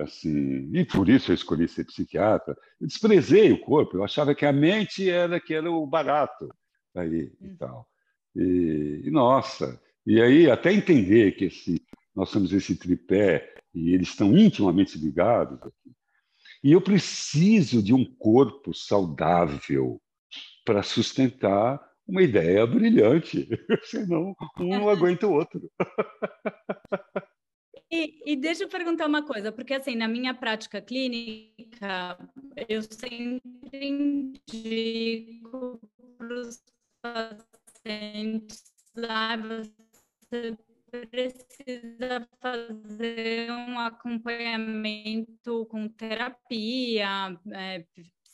assim, 0.03 0.70
e 0.72 0.84
por 0.84 1.09
isso 1.09 1.30
eu 1.30 1.34
escolhi 1.34 1.68
ser 1.68 1.84
psiquiatra, 1.84 2.57
eu 2.80 2.86
desprezei 2.86 3.53
o 3.53 3.61
corpo, 3.61 3.96
eu 3.96 4.05
achava 4.05 4.34
que 4.34 4.46
a 4.46 4.53
mente 4.53 5.09
era 5.09 5.40
que 5.40 5.55
era 5.55 5.70
o 5.70 5.86
barato 5.86 6.48
aí 6.94 7.32
e 7.40 7.46
hum. 7.46 7.57
tal. 7.59 7.88
E, 8.34 9.03
e, 9.05 9.11
nossa, 9.11 9.80
e 10.07 10.20
aí 10.20 10.51
até 10.51 10.72
entender 10.72 11.32
que 11.32 11.46
esse, 11.46 11.82
nós 12.14 12.28
somos 12.28 12.53
esse 12.53 12.76
tripé 12.76 13.55
e 13.74 13.94
eles 13.94 14.09
estão 14.09 14.36
intimamente 14.36 14.98
ligados 14.98 15.59
aqui. 15.62 15.92
E 16.62 16.72
eu 16.72 16.80
preciso 16.80 17.82
de 17.82 17.94
um 17.94 18.05
corpo 18.05 18.74
saudável 18.74 20.01
para 20.64 20.82
sustentar 20.82 21.80
uma 22.07 22.22
ideia 22.22 22.66
brilhante, 22.66 23.48
senão 23.84 24.34
um 24.59 24.68
não 24.68 24.88
aguenta 24.90 25.26
o 25.26 25.32
outro. 25.32 25.70
E, 27.93 28.32
e, 28.32 28.36
deixa 28.36 28.62
eu 28.64 28.68
perguntar 28.68 29.07
uma 29.07 29.24
coisa, 29.24 29.51
porque 29.51 29.74
assim, 29.74 29.97
na 29.97 30.07
minha 30.07 30.32
prática 30.32 30.80
clínica, 30.80 32.16
eu 32.68 32.82
sempre 32.82 33.88
indico 33.88 35.80
para 36.16 36.34
os 36.34 36.62
pacientes, 37.03 38.72
ah, 39.09 39.36
você 39.36 40.57
precisa 41.11 42.28
fazer 42.41 43.51
um 43.51 43.78
acompanhamento 43.78 45.66
com 45.66 45.88
terapia, 45.88 47.36
é, 47.53 47.84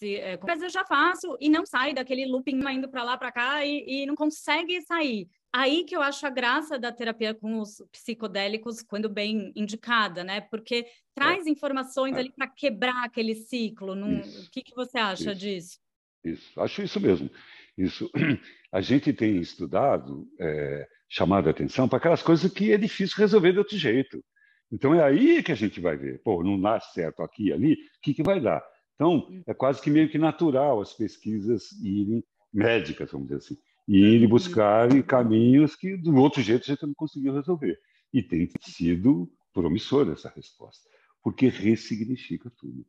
é, 0.02 0.38
mas 0.42 0.62
eu 0.62 0.68
já 0.68 0.84
faço 0.84 1.36
e 1.40 1.48
não 1.48 1.64
sai 1.64 1.94
daquele 1.94 2.26
looping 2.26 2.60
indo 2.70 2.88
para 2.88 3.02
lá 3.02 3.16
para 3.16 3.32
cá 3.32 3.64
e, 3.64 3.84
e, 3.86 4.06
não 4.06 4.14
consegue 4.14 4.82
sair. 4.82 5.28
Aí 5.56 5.84
que 5.84 5.96
eu 5.96 6.02
acho 6.02 6.26
a 6.26 6.30
graça 6.30 6.78
da 6.78 6.92
terapia 6.92 7.32
com 7.32 7.60
os 7.60 7.82
psicodélicos 7.90 8.82
quando 8.82 9.08
bem 9.08 9.54
indicada, 9.56 10.22
né? 10.22 10.42
Porque 10.42 10.84
traz 11.14 11.46
é. 11.46 11.50
informações 11.50 12.14
é. 12.14 12.18
ali 12.18 12.30
para 12.30 12.46
quebrar 12.46 13.02
aquele 13.02 13.34
ciclo. 13.34 13.94
Num... 13.94 14.20
O 14.20 14.50
que, 14.52 14.60
que 14.60 14.74
você 14.74 14.98
acha 14.98 15.32
isso. 15.32 15.40
disso? 15.40 15.78
Isso, 16.22 16.60
acho 16.60 16.82
isso 16.82 17.00
mesmo. 17.00 17.30
Isso, 17.78 18.10
a 18.70 18.82
gente 18.82 19.14
tem 19.14 19.38
estudado, 19.38 20.28
é, 20.38 20.86
chamado 21.08 21.48
a 21.48 21.52
atenção 21.52 21.88
para 21.88 21.96
aquelas 21.96 22.22
coisas 22.22 22.52
que 22.52 22.70
é 22.70 22.76
difícil 22.76 23.16
resolver 23.16 23.52
de 23.52 23.58
outro 23.58 23.78
jeito. 23.78 24.22
Então 24.70 24.94
é 24.94 25.02
aí 25.02 25.42
que 25.42 25.52
a 25.52 25.56
gente 25.56 25.80
vai 25.80 25.96
ver, 25.96 26.20
pô, 26.22 26.44
não 26.44 26.60
dá 26.60 26.78
certo 26.80 27.22
aqui 27.22 27.44
e 27.44 27.52
ali, 27.54 27.72
o 27.72 27.76
que, 28.02 28.12
que 28.12 28.22
vai 28.22 28.42
dar? 28.42 28.62
Então, 28.94 29.26
é 29.46 29.54
quase 29.54 29.80
que 29.80 29.88
meio 29.88 30.10
que 30.10 30.18
natural 30.18 30.82
as 30.82 30.92
pesquisas 30.92 31.72
irem, 31.82 32.22
médicas, 32.52 33.10
vamos 33.12 33.28
dizer 33.28 33.38
assim, 33.38 33.56
irem 33.86 34.24
uhum. 34.24 34.28
buscar 34.28 34.88
caminhos 35.04 35.76
que, 35.76 35.96
do 35.96 36.14
outro 36.16 36.42
jeito, 36.42 36.62
a 36.62 36.74
gente 36.74 36.86
não 36.86 36.94
conseguiu 36.94 37.34
resolver. 37.34 37.78
E 38.12 38.22
tem 38.22 38.50
sido 38.60 39.30
promissora 39.52 40.12
essa 40.12 40.32
resposta, 40.34 40.88
porque 41.22 41.48
ressignifica 41.48 42.50
tudo. 42.58 42.84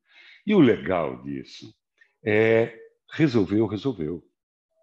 E 0.46 0.54
o 0.54 0.60
legal 0.60 1.22
disso 1.24 1.74
é 2.24 2.78
resolveu, 3.12 3.66
resolveu. 3.68 4.24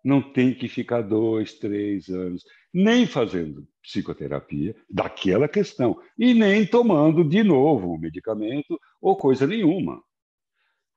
Não 0.04 0.20
tem 0.20 0.54
que 0.54 0.68
ficar 0.68 1.02
dois, 1.02 1.54
três 1.54 2.08
anos, 2.08 2.44
nem 2.72 3.06
fazendo 3.06 3.66
psicoterapia 3.82 4.74
daquela 4.90 5.48
questão, 5.48 5.98
e 6.18 6.34
nem 6.34 6.66
tomando 6.66 7.22
de 7.24 7.42
novo 7.42 7.92
o 7.92 7.98
medicamento 7.98 8.78
ou 9.00 9.16
coisa 9.16 9.46
nenhuma. 9.46 10.02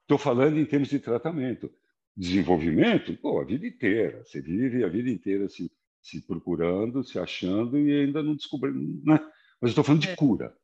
Estou 0.01 0.17
falando 0.17 0.57
em 0.57 0.65
termos 0.65 0.89
de 0.89 0.99
tratamento. 0.99 1.69
Desenvolvimento, 2.17 3.15
pô, 3.17 3.39
a 3.39 3.45
vida 3.45 3.67
inteira. 3.67 4.23
Você 4.23 4.41
vive 4.41 4.83
a 4.83 4.87
vida 4.87 5.07
inteira 5.07 5.47
se, 5.47 5.71
se 6.01 6.19
procurando, 6.25 7.03
se 7.03 7.19
achando 7.19 7.77
e 7.77 8.01
ainda 8.01 8.23
não 8.23 8.35
descobrindo. 8.35 9.03
Né? 9.05 9.19
Mas 9.61 9.69
estou 9.69 9.83
falando 9.83 10.01
de 10.01 10.09
é. 10.09 10.15
cura. 10.15 10.57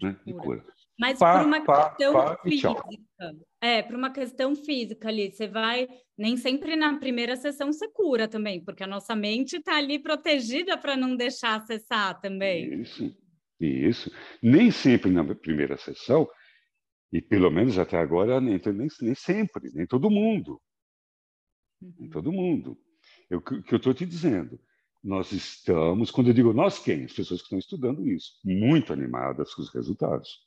Né? 0.00 0.16
De 0.24 0.32
cura. 0.32 0.64
Mas 0.96 1.18
pá, 1.18 1.38
por 1.38 1.46
uma 1.46 1.64
pá, 1.64 1.90
questão 1.90 2.12
pá, 2.12 2.38
física. 2.42 2.84
É, 3.60 3.82
por 3.82 3.96
uma 3.96 4.10
questão 4.10 4.54
física 4.54 5.08
ali. 5.08 5.32
Você 5.32 5.48
vai. 5.48 5.88
Nem 6.16 6.36
sempre 6.36 6.76
na 6.76 6.96
primeira 6.96 7.34
sessão 7.34 7.72
você 7.72 7.88
cura 7.88 8.28
também, 8.28 8.64
porque 8.64 8.84
a 8.84 8.86
nossa 8.86 9.16
mente 9.16 9.56
está 9.56 9.76
ali 9.76 9.98
protegida 9.98 10.78
para 10.78 10.96
não 10.96 11.16
deixar 11.16 11.56
acessar 11.56 12.20
também. 12.20 12.82
Isso, 12.82 13.16
isso. 13.58 14.12
Nem 14.40 14.70
sempre 14.70 15.10
na 15.10 15.24
primeira 15.34 15.76
sessão 15.76 16.28
e 17.12 17.20
pelo 17.20 17.48
menos 17.48 17.78
até 17.78 17.96
agora, 17.96 18.40
nem, 18.40 18.60
nem, 18.64 18.88
nem 19.00 19.14
sempre, 19.14 19.70
nem 19.72 19.86
todo 19.86 20.10
mundo. 20.10 20.60
Nem 21.98 22.08
todo 22.08 22.32
mundo. 22.32 22.78
O 23.30 23.40
que 23.40 23.74
eu 23.74 23.76
estou 23.76 23.94
te 23.94 24.06
dizendo, 24.06 24.58
nós 25.02 25.32
estamos, 25.32 26.10
quando 26.10 26.28
eu 26.28 26.34
digo 26.34 26.52
nós 26.52 26.78
quem? 26.78 27.04
As 27.04 27.12
pessoas 27.12 27.40
que 27.40 27.46
estão 27.46 27.58
estudando 27.58 28.08
isso, 28.08 28.38
muito 28.44 28.92
animadas 28.92 29.54
com 29.54 29.62
os 29.62 29.72
resultados. 29.72 30.46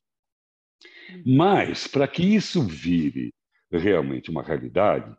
Mas, 1.25 1.87
para 1.87 2.07
que 2.07 2.23
isso 2.23 2.61
vire 2.61 3.33
realmente 3.71 4.29
uma 4.29 4.43
realidade, 4.43 5.15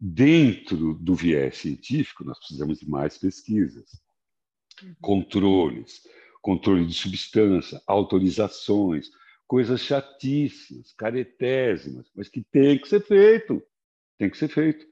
dentro 0.00 0.94
do 0.94 1.14
viés 1.14 1.58
científico, 1.58 2.24
nós 2.24 2.38
precisamos 2.38 2.78
de 2.78 2.88
mais 2.88 3.18
pesquisas, 3.18 4.00
uhum. 4.82 4.94
controles, 5.00 6.02
controle 6.40 6.86
de 6.86 6.94
substância, 6.94 7.80
autorizações, 7.86 9.10
coisas 9.46 9.80
chatíssimas, 9.80 10.92
caretésimas, 10.92 12.10
mas 12.14 12.28
que 12.28 12.44
tem 12.44 12.78
que 12.78 12.88
ser 12.88 13.00
feito. 13.00 13.62
Tem 14.18 14.30
que 14.30 14.36
ser 14.36 14.48
feito. 14.48 14.86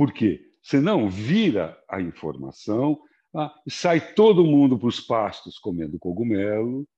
Por 0.00 0.14
quê? 0.14 0.40
Senão 0.62 1.10
vira 1.10 1.78
a 1.86 2.00
informação, 2.00 2.98
ah, 3.36 3.54
sai 3.68 4.14
todo 4.14 4.46
mundo 4.46 4.78
para 4.78 4.88
os 4.88 4.98
pastos 4.98 5.58
comendo 5.58 5.98
cogumelo, 5.98 6.88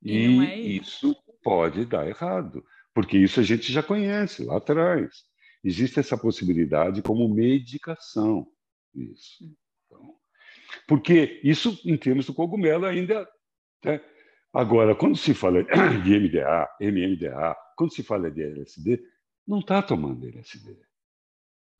e, 0.00 0.12
e 0.12 0.46
é 0.46 0.60
isso. 0.60 1.08
isso 1.10 1.16
pode 1.42 1.84
dar 1.86 2.06
errado, 2.06 2.64
porque 2.94 3.18
isso 3.18 3.40
a 3.40 3.42
gente 3.42 3.72
já 3.72 3.82
conhece 3.82 4.44
lá 4.44 4.58
atrás. 4.58 5.24
Existe 5.64 5.98
essa 5.98 6.16
possibilidade 6.16 7.02
como 7.02 7.28
medicação. 7.28 8.46
Isso. 8.94 9.52
Então, 9.86 10.14
porque 10.86 11.40
isso, 11.42 11.80
em 11.84 11.96
termos 11.96 12.26
do 12.26 12.32
cogumelo, 12.32 12.86
ainda. 12.86 13.28
Né, 13.84 14.00
Agora, 14.52 14.94
quando 14.94 15.16
se 15.16 15.34
fala 15.34 15.64
de 15.64 16.20
MDA, 16.20 16.68
MMDA, 16.80 17.56
quando 17.76 17.92
se 17.92 18.04
fala 18.04 18.30
de 18.30 18.44
LSD, 18.44 19.02
não 19.44 19.58
está 19.58 19.82
tomando 19.82 20.28
LSD. 20.28 20.87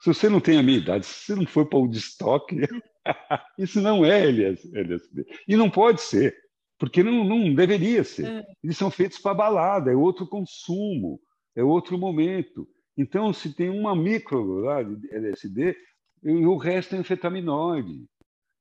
Se 0.00 0.14
você 0.14 0.28
não 0.28 0.40
tem 0.40 0.58
a 0.58 0.62
minha 0.62 0.78
idade, 0.78 1.06
se 1.06 1.26
você 1.26 1.34
não 1.34 1.46
foi 1.46 1.64
para 1.64 1.78
o 1.78 1.88
destoque, 1.88 2.56
isso 3.58 3.80
não 3.80 4.04
é 4.04 4.26
LSD. 4.26 5.26
E 5.46 5.56
não 5.56 5.68
pode 5.68 6.00
ser, 6.00 6.36
porque 6.78 7.02
não, 7.02 7.24
não 7.24 7.54
deveria 7.54 8.04
ser. 8.04 8.26
É. 8.26 8.46
Eles 8.62 8.76
são 8.76 8.90
feitos 8.90 9.18
para 9.18 9.34
balada, 9.34 9.90
é 9.90 9.96
outro 9.96 10.26
consumo, 10.26 11.20
é 11.56 11.62
outro 11.62 11.98
momento. 11.98 12.68
Então, 12.96 13.32
se 13.32 13.54
tem 13.54 13.70
uma 13.70 13.94
micro 13.94 14.60
lá 14.60 14.82
de 14.82 15.12
LSD, 15.12 15.76
o 16.22 16.56
resto 16.56 16.94
é 16.94 16.98
anfetaminoide. 16.98 18.06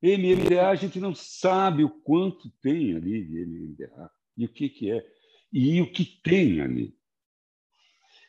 MMDA, 0.02 0.68
a 0.68 0.74
gente 0.76 1.00
não 1.00 1.14
sabe 1.14 1.82
o 1.82 1.90
quanto 1.90 2.50
tem 2.62 2.94
ali 2.96 3.24
de 3.24 3.46
MMDA 3.46 4.10
e 4.36 4.44
o 4.44 4.48
que, 4.48 4.68
que 4.68 4.90
é. 4.90 5.04
E 5.52 5.80
o 5.80 5.90
que 5.90 6.04
tem 6.04 6.60
ali. 6.60 6.97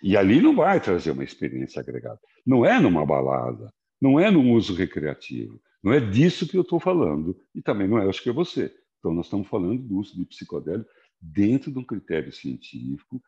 E 0.01 0.15
ali 0.15 0.41
não 0.41 0.55
vai 0.55 0.79
trazer 0.79 1.11
uma 1.11 1.23
experiência 1.23 1.81
agregada. 1.81 2.19
Não 2.45 2.65
é 2.65 2.79
numa 2.79 3.05
balada, 3.05 3.71
não 4.01 4.19
é 4.19 4.31
num 4.31 4.53
uso 4.53 4.73
recreativo. 4.73 5.61
Não 5.83 5.93
é 5.93 5.99
disso 5.99 6.47
que 6.47 6.57
eu 6.57 6.61
estou 6.61 6.79
falando. 6.79 7.37
E 7.53 7.61
também 7.61 7.87
não 7.87 7.99
é, 7.99 8.07
acho 8.07 8.21
que 8.21 8.29
é 8.29 8.33
você. 8.33 8.73
Então, 8.99 9.13
nós 9.13 9.25
estamos 9.25 9.47
falando 9.47 9.81
do 9.81 9.97
uso 9.97 10.15
de 10.15 10.25
psicodélico 10.25 10.89
dentro 11.21 11.71
de 11.71 11.79
um 11.79 11.83
critério 11.83 12.31
científico, 12.31 13.21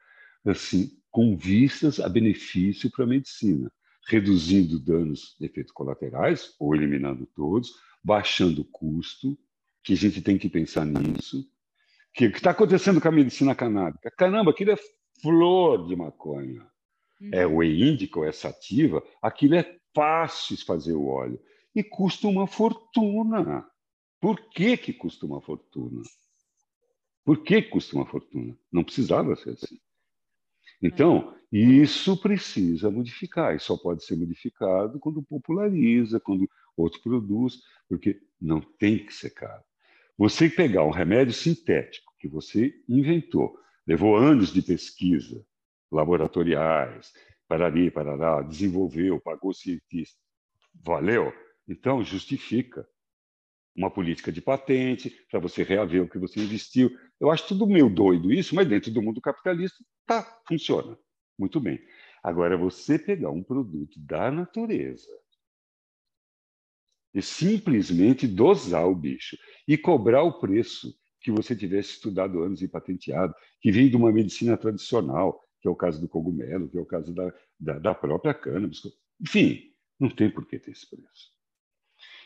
assim, 0.46 0.92
com 1.10 1.36
vistas 1.36 2.00
a 2.00 2.08
benefício 2.08 2.90
para 2.90 3.04
a 3.04 3.08
medicina, 3.08 3.72
reduzindo 4.08 4.80
danos 4.80 5.36
de 5.40 5.46
efeitos 5.46 5.72
colaterais, 5.72 6.56
ou 6.60 6.76
eliminando 6.76 7.26
todos, 7.36 7.72
baixando 8.04 8.62
o 8.62 8.66
custo, 8.66 9.38
que 9.84 9.94
a 9.94 9.98
gente 9.98 10.22
tem 10.22 10.38
que 10.38 10.50
pensar 10.50 10.86
nisso. 10.86 11.40
O 11.40 12.14
que 12.14 12.26
está 12.26 12.52
acontecendo 12.52 13.00
com 13.00 13.08
a 13.08 13.12
medicina 13.12 13.56
canábica? 13.56 14.12
Caramba, 14.18 14.52
aquilo 14.52 14.72
é 14.72 14.78
flor 15.22 15.88
de 15.88 15.96
maconha. 15.96 16.66
Uhum. 17.20 17.30
É 17.32 17.46
o 17.46 17.64
índico, 17.64 18.24
é 18.24 18.32
sativa, 18.32 19.04
aquilo 19.22 19.56
é 19.56 19.80
fácil 19.94 20.58
fazer 20.66 20.94
o 20.94 21.08
óleo. 21.08 21.40
E 21.74 21.84
custa 21.84 22.28
uma 22.28 22.48
fortuna. 22.48 23.66
Por 24.20 24.50
que, 24.50 24.78
que 24.78 24.94
custa 24.94 25.26
uma 25.26 25.42
fortuna? 25.42 26.02
Por 27.24 27.44
que 27.44 27.62
custa 27.62 27.96
uma 27.96 28.06
fortuna? 28.06 28.58
Não 28.72 28.84
precisava 28.84 29.36
ser 29.36 29.52
assim. 29.52 29.80
Então, 30.82 31.36
isso 31.52 32.18
precisa 32.18 32.90
modificar, 32.90 33.56
e 33.56 33.60
só 33.60 33.78
pode 33.78 34.04
ser 34.04 34.16
modificado 34.16 35.00
quando 35.00 35.22
populariza, 35.22 36.20
quando 36.20 36.50
outro 36.76 37.02
produz, 37.02 37.62
porque 37.88 38.20
não 38.42 38.62
tem 38.62 39.06
que 39.06 39.14
ser 39.14 39.32
caro. 39.32 39.64
Você 40.18 40.50
pegar 40.50 40.84
um 40.86 40.92
remédio 40.92 41.34
sintético 41.34 42.14
que 42.20 42.28
você 42.28 42.74
inventou, 42.88 43.58
levou 43.86 44.16
anos 44.16 44.52
de 44.52 44.62
pesquisa, 44.62 45.46
laboratoriais, 45.92 47.12
parari, 47.48 47.92
parará, 47.92 48.42
desenvolveu, 48.42 49.20
pagou 49.20 49.54
cientista, 49.54 50.18
valeu? 50.74 51.34
Então, 51.68 52.04
justifica 52.04 52.88
uma 53.76 53.90
política 53.90 54.32
de 54.32 54.42
patente 54.42 55.10
para 55.30 55.40
você 55.40 55.64
reaver 55.64 56.04
o 56.04 56.10
que 56.10 56.20
você 56.20 56.40
investiu. 56.40 56.90
Eu 57.20 57.32
acho 57.32 57.48
tudo 57.48 57.68
meio 57.68 57.90
doido 57.90 58.32
isso, 58.32 58.56
mas 58.56 58.68
dentro 58.68 58.92
do 58.92 59.02
mundo 59.02 59.22
capitalista, 59.22 59.84
tá, 60.06 60.42
funciona. 60.48 60.98
Muito 61.38 61.60
bem. 61.60 61.80
Agora, 62.24 62.58
você 62.58 63.00
pegar 63.00 63.32
um 63.32 63.44
produto 63.44 64.00
da 64.00 64.30
natureza 64.30 65.10
e 67.14 67.22
simplesmente 67.22 68.28
dosar 68.28 68.88
o 68.88 68.96
bicho 68.96 69.38
e 69.68 69.78
cobrar 69.78 70.24
o 70.24 70.40
preço 70.40 70.94
que 71.22 71.32
você 71.32 71.56
tivesse 71.56 71.92
estudado 71.92 72.42
anos 72.42 72.62
e 72.62 72.68
patenteado, 72.68 73.34
que 73.62 73.72
vem 73.72 73.90
de 73.90 73.96
uma 73.96 74.12
medicina 74.12 74.58
tradicional, 74.58 75.42
que 75.62 75.68
é 75.68 75.72
o 75.72 75.76
caso 75.76 76.02
do 76.02 76.08
cogumelo, 76.08 76.68
que 76.68 76.78
é 76.78 76.82
o 76.82 76.86
caso 76.86 77.14
da, 77.14 77.34
da, 77.60 77.80
da 77.80 77.96
própria 77.96 78.34
cannabis. 78.34 78.82
Enfim, 79.22 79.72
não 80.00 80.10
tem 80.10 80.30
por 80.30 80.48
que 80.48 80.58
ter 80.58 80.72
esse 80.72 80.90
preço. 80.90 81.32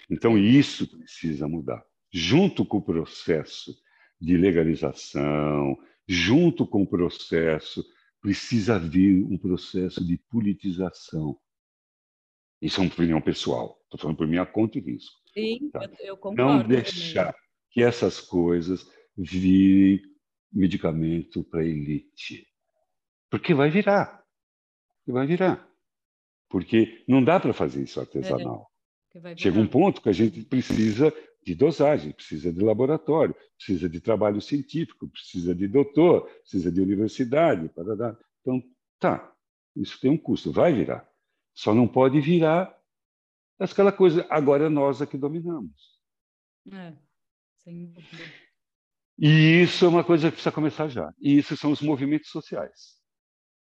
Então, 0.09 0.37
isso 0.37 0.87
precisa 0.87 1.47
mudar. 1.47 1.83
Junto 2.11 2.65
com 2.65 2.77
o 2.77 2.81
processo 2.81 3.75
de 4.19 4.37
legalização, 4.37 5.77
junto 6.07 6.65
com 6.65 6.83
o 6.83 6.87
processo, 6.87 7.85
precisa 8.21 8.79
vir 8.79 9.23
um 9.23 9.37
processo 9.37 10.05
de 10.05 10.17
politização. 10.29 11.37
Isso 12.61 12.79
é 12.79 12.83
uma 12.83 12.91
opinião 12.91 13.21
pessoal. 13.21 13.77
Estou 13.83 13.99
falando 13.99 14.17
por 14.17 14.27
minha 14.27 14.45
conta 14.45 14.77
e 14.77 14.81
risco. 14.81 15.19
Sim, 15.33 15.69
tá? 15.71 15.83
eu, 15.83 16.07
eu, 16.07 16.17
concordo. 16.17 16.41
Não 16.41 16.67
deixar 16.67 17.33
também. 17.33 17.44
Que 17.75 17.83
essas 17.83 18.21
coisas 18.21 18.89
virem 19.17 20.01
medicamento 20.49 21.43
para 21.43 21.59
a 21.59 21.65
elite. 21.65 22.47
Porque 23.29 23.53
vai 23.53 23.69
virar. 23.69 24.23
Vai 25.05 25.27
virar. 25.27 25.69
Porque 26.49 27.03
não 27.05 27.21
dá 27.21 27.37
para 27.37 27.53
fazer 27.53 27.83
isso 27.83 27.99
artesanal. 27.99 28.71
É, 29.13 29.35
Chega 29.35 29.59
um 29.59 29.67
ponto 29.67 30.01
que 30.01 30.07
a 30.07 30.13
gente 30.13 30.41
precisa 30.43 31.13
de 31.43 31.53
dosagem, 31.53 32.13
precisa 32.13 32.51
de 32.51 32.63
laboratório, 32.63 33.35
precisa 33.57 33.89
de 33.89 33.99
trabalho 33.99 34.39
científico, 34.39 35.09
precisa 35.09 35.53
de 35.53 35.67
doutor, 35.67 36.29
precisa 36.43 36.71
de 36.71 36.79
universidade. 36.79 37.67
Para 37.69 38.17
Então, 38.39 38.63
tá, 38.99 39.35
isso 39.75 39.99
tem 39.99 40.09
um 40.09 40.17
custo, 40.17 40.49
vai 40.49 40.73
virar. 40.73 41.05
Só 41.53 41.73
não 41.73 41.89
pode 41.89 42.21
virar 42.21 42.73
aquela 43.59 43.91
coisa, 43.91 44.25
agora 44.29 44.67
é 44.67 44.69
nós 44.69 45.01
a 45.01 45.05
que 45.05 45.17
dominamos. 45.17 45.99
É, 46.71 46.93
sem 47.65 47.87
dúvida. 47.87 48.23
E 49.17 49.63
isso 49.63 49.85
é 49.85 49.87
uma 49.87 50.03
coisa 50.03 50.27
que 50.27 50.33
precisa 50.33 50.53
começar 50.53 50.87
já. 50.87 51.11
E 51.19 51.37
isso 51.37 51.57
são 51.57 51.71
os 51.71 51.81
movimentos 51.81 52.29
sociais. 52.29 52.95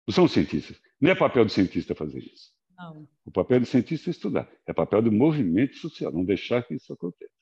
Não 0.07 0.15
são 0.15 0.25
os 0.25 0.33
cientistas. 0.33 0.79
Não 1.01 1.11
é 1.11 1.15
papel 1.15 1.45
do 1.45 1.51
cientista 1.51 1.95
fazer 1.95 2.19
isso. 2.19 2.53
Não. 2.77 3.09
O 3.25 3.31
papel 3.31 3.61
do 3.61 3.67
cientista 3.67 4.11
é 4.11 4.13
estudar. 4.13 4.51
É 4.67 4.73
papel 4.73 5.03
do 5.03 5.13
movimento 5.13 5.77
social, 5.77 6.13
não 6.13 6.25
deixar 6.25 6.63
que 6.67 6.75
isso 6.75 6.93
aconteça. 6.93 7.33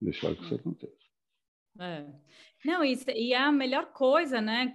Deixar 0.00 0.34
que 0.34 0.42
isso 0.42 0.54
aconteça. 0.54 1.00
É. 1.80 2.06
Não, 2.64 2.84
isso, 2.84 3.08
e 3.10 3.32
é 3.32 3.38
a 3.38 3.52
melhor 3.52 3.92
coisa, 3.92 4.40
né? 4.40 4.72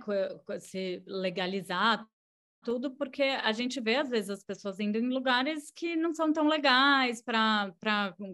Se 0.59 1.03
legalizar 1.05 2.07
tudo, 2.65 2.89
porque 2.89 3.21
a 3.21 3.51
gente 3.51 3.79
vê, 3.79 3.97
às 3.97 4.09
vezes, 4.09 4.31
as 4.31 4.43
pessoas 4.43 4.79
indo 4.79 4.97
em 4.97 5.07
lugares 5.07 5.71
que 5.71 5.95
não 5.95 6.13
são 6.15 6.33
tão 6.33 6.47
legais 6.47 7.21
para 7.21 7.71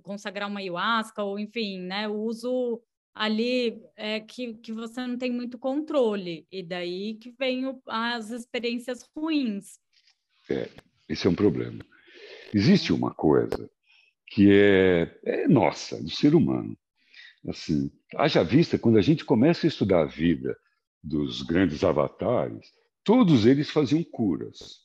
consagrar 0.01 0.49
uma 0.49 0.61
ayahuasca, 0.61 1.21
ou 1.21 1.37
enfim, 1.37 1.81
né? 1.81 2.07
O 2.07 2.15
uso 2.15 2.81
ali 3.13 3.83
é 3.97 4.21
que, 4.21 4.53
que 4.53 4.71
você 4.71 5.05
não 5.05 5.17
tem 5.17 5.29
muito 5.29 5.59
controle, 5.59 6.47
e 6.49 6.63
daí 6.63 7.15
que 7.15 7.29
vem 7.37 7.67
o, 7.67 7.81
as 7.85 8.31
experiências 8.31 9.05
ruins. 9.13 9.77
É, 10.49 10.69
esse 11.09 11.27
é 11.27 11.29
um 11.29 11.35
problema. 11.35 11.85
Existe 12.53 12.93
uma 12.93 13.13
coisa 13.13 13.69
que 14.27 14.49
é, 14.49 15.19
é 15.25 15.47
nossa, 15.49 16.01
do 16.01 16.09
ser 16.09 16.33
humano. 16.33 16.77
Assim, 17.49 17.91
haja 18.15 18.43
vista, 18.43 18.79
quando 18.79 18.97
a 18.97 19.01
gente 19.01 19.25
começa 19.25 19.67
a 19.67 19.69
estudar 19.69 20.03
a 20.03 20.05
vida 20.05 20.57
dos 21.03 21.41
grandes 21.41 21.83
avatares, 21.83 22.71
todos 23.03 23.45
eles 23.45 23.69
faziam 23.69 24.03
curas. 24.03 24.81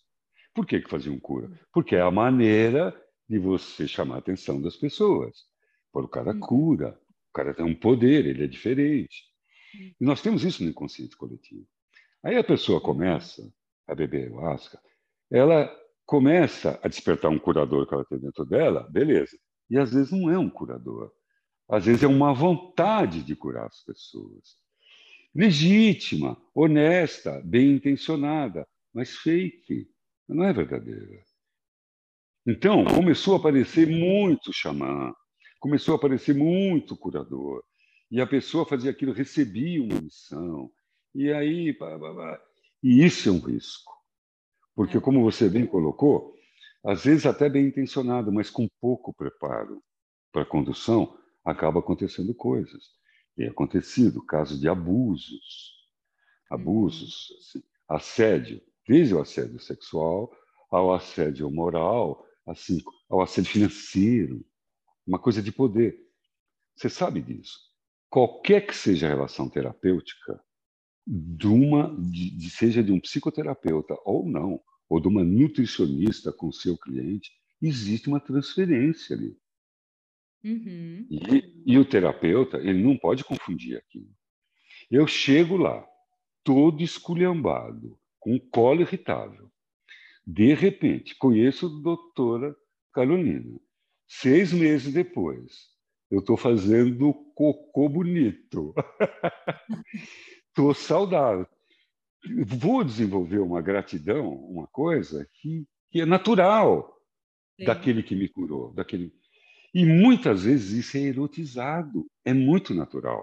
Por 0.54 0.66
que, 0.66 0.80
que 0.80 0.90
faziam 0.90 1.18
cura? 1.18 1.50
Porque 1.72 1.96
é 1.96 2.00
a 2.00 2.10
maneira 2.10 2.94
de 3.28 3.38
você 3.38 3.86
chamar 3.86 4.16
a 4.16 4.18
atenção 4.18 4.60
das 4.60 4.76
pessoas. 4.76 5.44
Por 5.92 6.04
o 6.04 6.08
cara 6.08 6.32
uhum. 6.32 6.40
cura, 6.40 7.00
o 7.30 7.32
cara 7.32 7.54
tem 7.54 7.64
um 7.64 7.74
poder, 7.74 8.26
ele 8.26 8.44
é 8.44 8.46
diferente. 8.46 9.24
E 10.00 10.04
nós 10.04 10.22
temos 10.22 10.44
isso 10.44 10.62
no 10.62 10.70
inconsciente 10.70 11.16
coletivo. 11.16 11.66
Aí 12.22 12.36
a 12.36 12.44
pessoa 12.44 12.80
começa 12.80 13.52
a 13.86 13.94
beber 13.94 14.28
ayahuasca, 14.28 14.80
ela 15.30 15.70
começa 16.04 16.80
a 16.82 16.88
despertar 16.88 17.30
um 17.30 17.38
curador 17.38 17.86
que 17.86 17.94
ela 17.94 18.04
tem 18.04 18.18
dentro 18.18 18.44
dela, 18.44 18.88
beleza. 18.90 19.36
E 19.68 19.76
às 19.78 19.92
vezes 19.92 20.12
não 20.12 20.30
é 20.30 20.38
um 20.38 20.48
curador. 20.48 21.12
Às 21.68 21.84
vezes 21.84 22.02
é 22.04 22.06
uma 22.06 22.32
vontade 22.32 23.22
de 23.22 23.34
curar 23.34 23.66
as 23.66 23.82
pessoas. 23.82 24.56
Legítima, 25.36 26.34
honesta, 26.54 27.42
bem 27.44 27.72
intencionada, 27.72 28.66
mas 28.90 29.10
fake, 29.16 29.86
não 30.26 30.44
é 30.44 30.50
verdadeira. 30.50 31.22
Então, 32.46 32.86
começou 32.86 33.34
a 33.34 33.38
aparecer 33.38 33.86
muito 33.86 34.50
xamã, 34.50 35.12
começou 35.60 35.92
a 35.92 35.98
aparecer 35.98 36.34
muito 36.34 36.96
curador. 36.96 37.62
E 38.10 38.18
a 38.18 38.26
pessoa 38.26 38.64
fazia 38.64 38.90
aquilo, 38.90 39.12
recebia 39.12 39.82
uma 39.82 40.00
missão. 40.00 40.70
E 41.14 41.30
aí, 41.30 41.74
pá, 41.74 41.98
pá, 41.98 42.14
pá. 42.14 42.42
e 42.82 43.04
isso 43.04 43.28
é 43.28 43.32
um 43.32 43.40
risco. 43.40 43.92
Porque, 44.74 44.96
é. 44.96 45.00
como 45.00 45.22
você 45.22 45.50
bem 45.50 45.66
colocou, 45.66 46.34
às 46.82 47.04
vezes 47.04 47.26
até 47.26 47.50
bem 47.50 47.66
intencionado, 47.66 48.32
mas 48.32 48.48
com 48.48 48.66
pouco 48.80 49.12
preparo 49.12 49.82
para 50.32 50.44
a 50.44 50.46
condução, 50.46 51.14
acaba 51.44 51.80
acontecendo 51.80 52.34
coisas. 52.34 52.96
É 53.38 53.48
acontecido 53.48 54.24
casos 54.24 54.60
de 54.60 54.68
abusos, 54.68 55.74
abusos, 56.50 57.30
uhum. 57.30 57.36
assim, 57.38 57.62
assédio, 57.88 58.62
desde 58.86 59.14
o 59.14 59.20
assédio 59.20 59.60
sexual 59.60 60.30
ao 60.70 60.94
assédio 60.94 61.50
moral, 61.50 62.26
assim, 62.46 62.82
ao 63.08 63.20
assédio 63.20 63.50
financeiro, 63.50 64.44
uma 65.06 65.18
coisa 65.18 65.42
de 65.42 65.52
poder. 65.52 65.96
Você 66.74 66.88
sabe 66.88 67.20
disso. 67.20 67.58
Qualquer 68.08 68.66
que 68.66 68.74
seja 68.74 69.06
a 69.06 69.10
relação 69.10 69.48
terapêutica, 69.48 70.40
de 71.06 71.46
uma, 71.46 71.94
de, 72.10 72.36
de, 72.36 72.50
seja 72.50 72.82
de 72.82 72.90
um 72.90 73.00
psicoterapeuta 73.00 73.94
ou 74.04 74.26
não, 74.26 74.60
ou 74.88 75.00
de 75.00 75.06
uma 75.06 75.22
nutricionista 75.22 76.32
com 76.32 76.50
seu 76.50 76.76
cliente, 76.76 77.30
existe 77.62 78.08
uma 78.08 78.20
transferência 78.20 79.16
ali. 79.16 79.36
Uhum. 80.46 81.06
E, 81.10 81.62
e, 81.66 81.78
o 81.78 81.84
terapeuta, 81.84 82.58
ele 82.58 82.80
não 82.80 82.96
pode 82.96 83.24
confundir 83.24 83.76
aquilo. 83.76 84.08
Eu 84.88 85.04
chego 85.06 85.56
lá, 85.56 85.84
todo 86.44 86.82
esculhambado, 86.82 87.98
com 88.20 88.38
colo 88.38 88.82
irritável. 88.82 89.50
De 90.24 90.54
repente, 90.54 91.16
conheço 91.16 91.66
a 91.66 91.82
doutora 91.82 92.54
Carolina. 92.92 93.58
Seis 94.06 94.52
meses 94.52 94.92
depois, 94.92 95.76
eu 96.10 96.20
estou 96.20 96.36
fazendo 96.36 97.12
cocô 97.34 97.88
bonito. 97.88 98.72
Estou 100.48 100.72
saudável. 100.72 101.46
Vou 102.46 102.82
desenvolver 102.82 103.40
uma 103.40 103.60
gratidão, 103.60 104.32
uma 104.32 104.66
coisa 104.68 105.28
que, 105.34 105.66
que 105.90 106.00
é 106.00 106.06
natural 106.06 106.96
Sim. 107.58 107.66
daquele 107.66 108.02
que 108.02 108.14
me 108.16 108.28
curou, 108.28 108.72
daquele. 108.72 109.12
E 109.76 109.84
muitas 109.84 110.44
vezes 110.44 110.86
isso 110.86 110.96
é 110.96 111.00
erotizado, 111.00 112.10
é 112.24 112.32
muito 112.32 112.72
natural. 112.72 113.22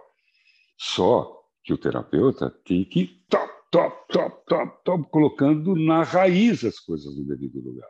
Só 0.77 1.49
que 1.63 1.73
o 1.73 1.77
terapeuta 1.79 2.51
tem 2.63 2.85
que 2.85 3.25
top, 3.27 3.51
top, 3.71 4.13
top, 4.13 4.45
top, 4.45 4.83
top, 4.85 5.09
colocando 5.09 5.75
na 5.75 6.03
raiz 6.03 6.63
as 6.63 6.79
coisas 6.79 7.17
no 7.17 7.25
devido 7.25 7.59
lugar. 7.59 7.89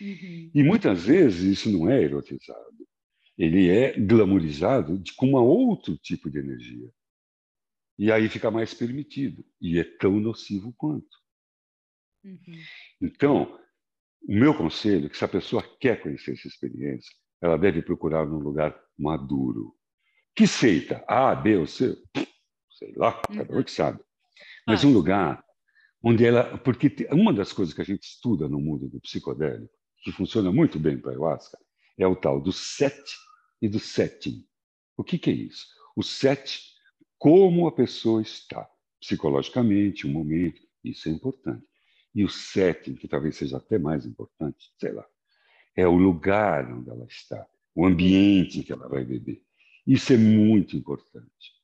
Uhum. 0.00 0.50
E 0.52 0.64
muitas 0.64 1.04
vezes 1.04 1.60
isso 1.60 1.70
não 1.70 1.88
é 1.88 2.02
erotizado, 2.02 2.88
ele 3.36 3.70
é 3.70 3.92
glamorizado 3.96 4.98
de, 4.98 5.14
com 5.14 5.28
um 5.28 5.36
outro 5.36 5.96
tipo 5.96 6.28
de 6.28 6.40
energia. 6.40 6.90
E 7.96 8.10
aí 8.10 8.28
fica 8.28 8.50
mais 8.50 8.74
permitido. 8.74 9.46
E 9.60 9.78
é 9.78 9.84
tão 9.84 10.18
nocivo 10.18 10.74
quanto. 10.76 11.16
Uhum. 12.24 12.58
Então, 13.00 13.60
o 14.22 14.34
meu 14.34 14.52
conselho 14.56 15.06
é 15.06 15.08
que 15.08 15.16
se 15.16 15.24
a 15.24 15.28
pessoa 15.28 15.62
quer 15.78 16.02
conhecer 16.02 16.32
essa 16.32 16.48
experiência, 16.48 17.14
ela 17.40 17.56
deve 17.56 17.82
procurar 17.82 18.26
num 18.26 18.38
lugar 18.38 18.78
maduro. 18.98 19.74
Que 20.34 20.46
seita? 20.46 21.04
A, 21.06 21.34
B 21.34 21.56
ou 21.56 21.66
C? 21.66 21.96
Sei 22.70 22.92
lá, 22.96 23.12
cada 23.12 23.52
um 23.52 23.56
uhum. 23.56 23.64
que 23.64 23.70
sabe. 23.70 24.00
Mas 24.66 24.84
um 24.84 24.92
lugar 24.92 25.44
onde 26.02 26.24
ela. 26.24 26.58
Porque 26.58 26.94
uma 27.10 27.32
das 27.32 27.52
coisas 27.52 27.74
que 27.74 27.80
a 27.80 27.84
gente 27.84 28.04
estuda 28.04 28.48
no 28.48 28.60
mundo 28.60 28.88
do 28.88 29.00
psicodélico, 29.00 29.72
que 30.02 30.12
funciona 30.12 30.52
muito 30.52 30.78
bem 30.78 30.98
para 30.98 31.10
a 31.10 31.14
ayahuasca, 31.14 31.58
é 31.98 32.06
o 32.06 32.14
tal 32.14 32.40
do 32.40 32.52
set 32.52 33.02
e 33.60 33.68
do 33.68 33.80
setting. 33.80 34.44
O 34.96 35.02
que, 35.02 35.18
que 35.18 35.30
é 35.30 35.32
isso? 35.32 35.66
O 35.96 36.02
set 36.02 36.62
como 37.18 37.66
a 37.66 37.72
pessoa 37.72 38.22
está 38.22 38.68
psicologicamente, 39.00 40.06
um 40.06 40.12
momento, 40.12 40.62
isso 40.84 41.08
é 41.08 41.12
importante. 41.12 41.66
E 42.14 42.24
o 42.24 42.28
setting, 42.28 42.94
que 42.94 43.08
talvez 43.08 43.36
seja 43.36 43.56
até 43.56 43.78
mais 43.78 44.06
importante, 44.06 44.72
sei 44.78 44.92
lá, 44.92 45.04
é 45.78 45.86
o 45.86 45.94
lugar 45.94 46.68
onde 46.72 46.90
ela 46.90 47.04
está, 47.04 47.46
o 47.72 47.86
ambiente 47.86 48.64
que 48.64 48.72
ela 48.72 48.88
vai 48.88 49.04
beber. 49.04 49.40
Isso 49.86 50.12
é 50.12 50.16
muito 50.16 50.76
importante. 50.76 51.54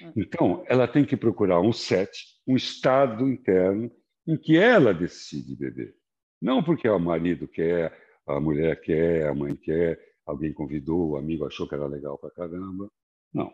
É. 0.00 0.10
Então, 0.16 0.64
ela 0.66 0.88
tem 0.88 1.04
que 1.04 1.18
procurar 1.18 1.60
um 1.60 1.70
set, 1.70 2.10
um 2.46 2.56
estado 2.56 3.28
interno 3.28 3.92
em 4.26 4.38
que 4.38 4.56
ela 4.56 4.94
decide 4.94 5.54
beber. 5.54 5.94
Não 6.40 6.62
porque 6.62 6.88
o 6.88 6.98
marido 6.98 7.46
quer, 7.46 7.94
a 8.26 8.40
mulher 8.40 8.80
quer, 8.80 9.28
a 9.28 9.34
mãe 9.34 9.54
quer, 9.54 10.00
alguém 10.24 10.50
convidou, 10.54 11.10
o 11.10 11.16
amigo 11.18 11.46
achou 11.46 11.68
que 11.68 11.74
era 11.74 11.86
legal 11.86 12.16
para 12.16 12.30
caramba. 12.30 12.90
Não, 13.34 13.52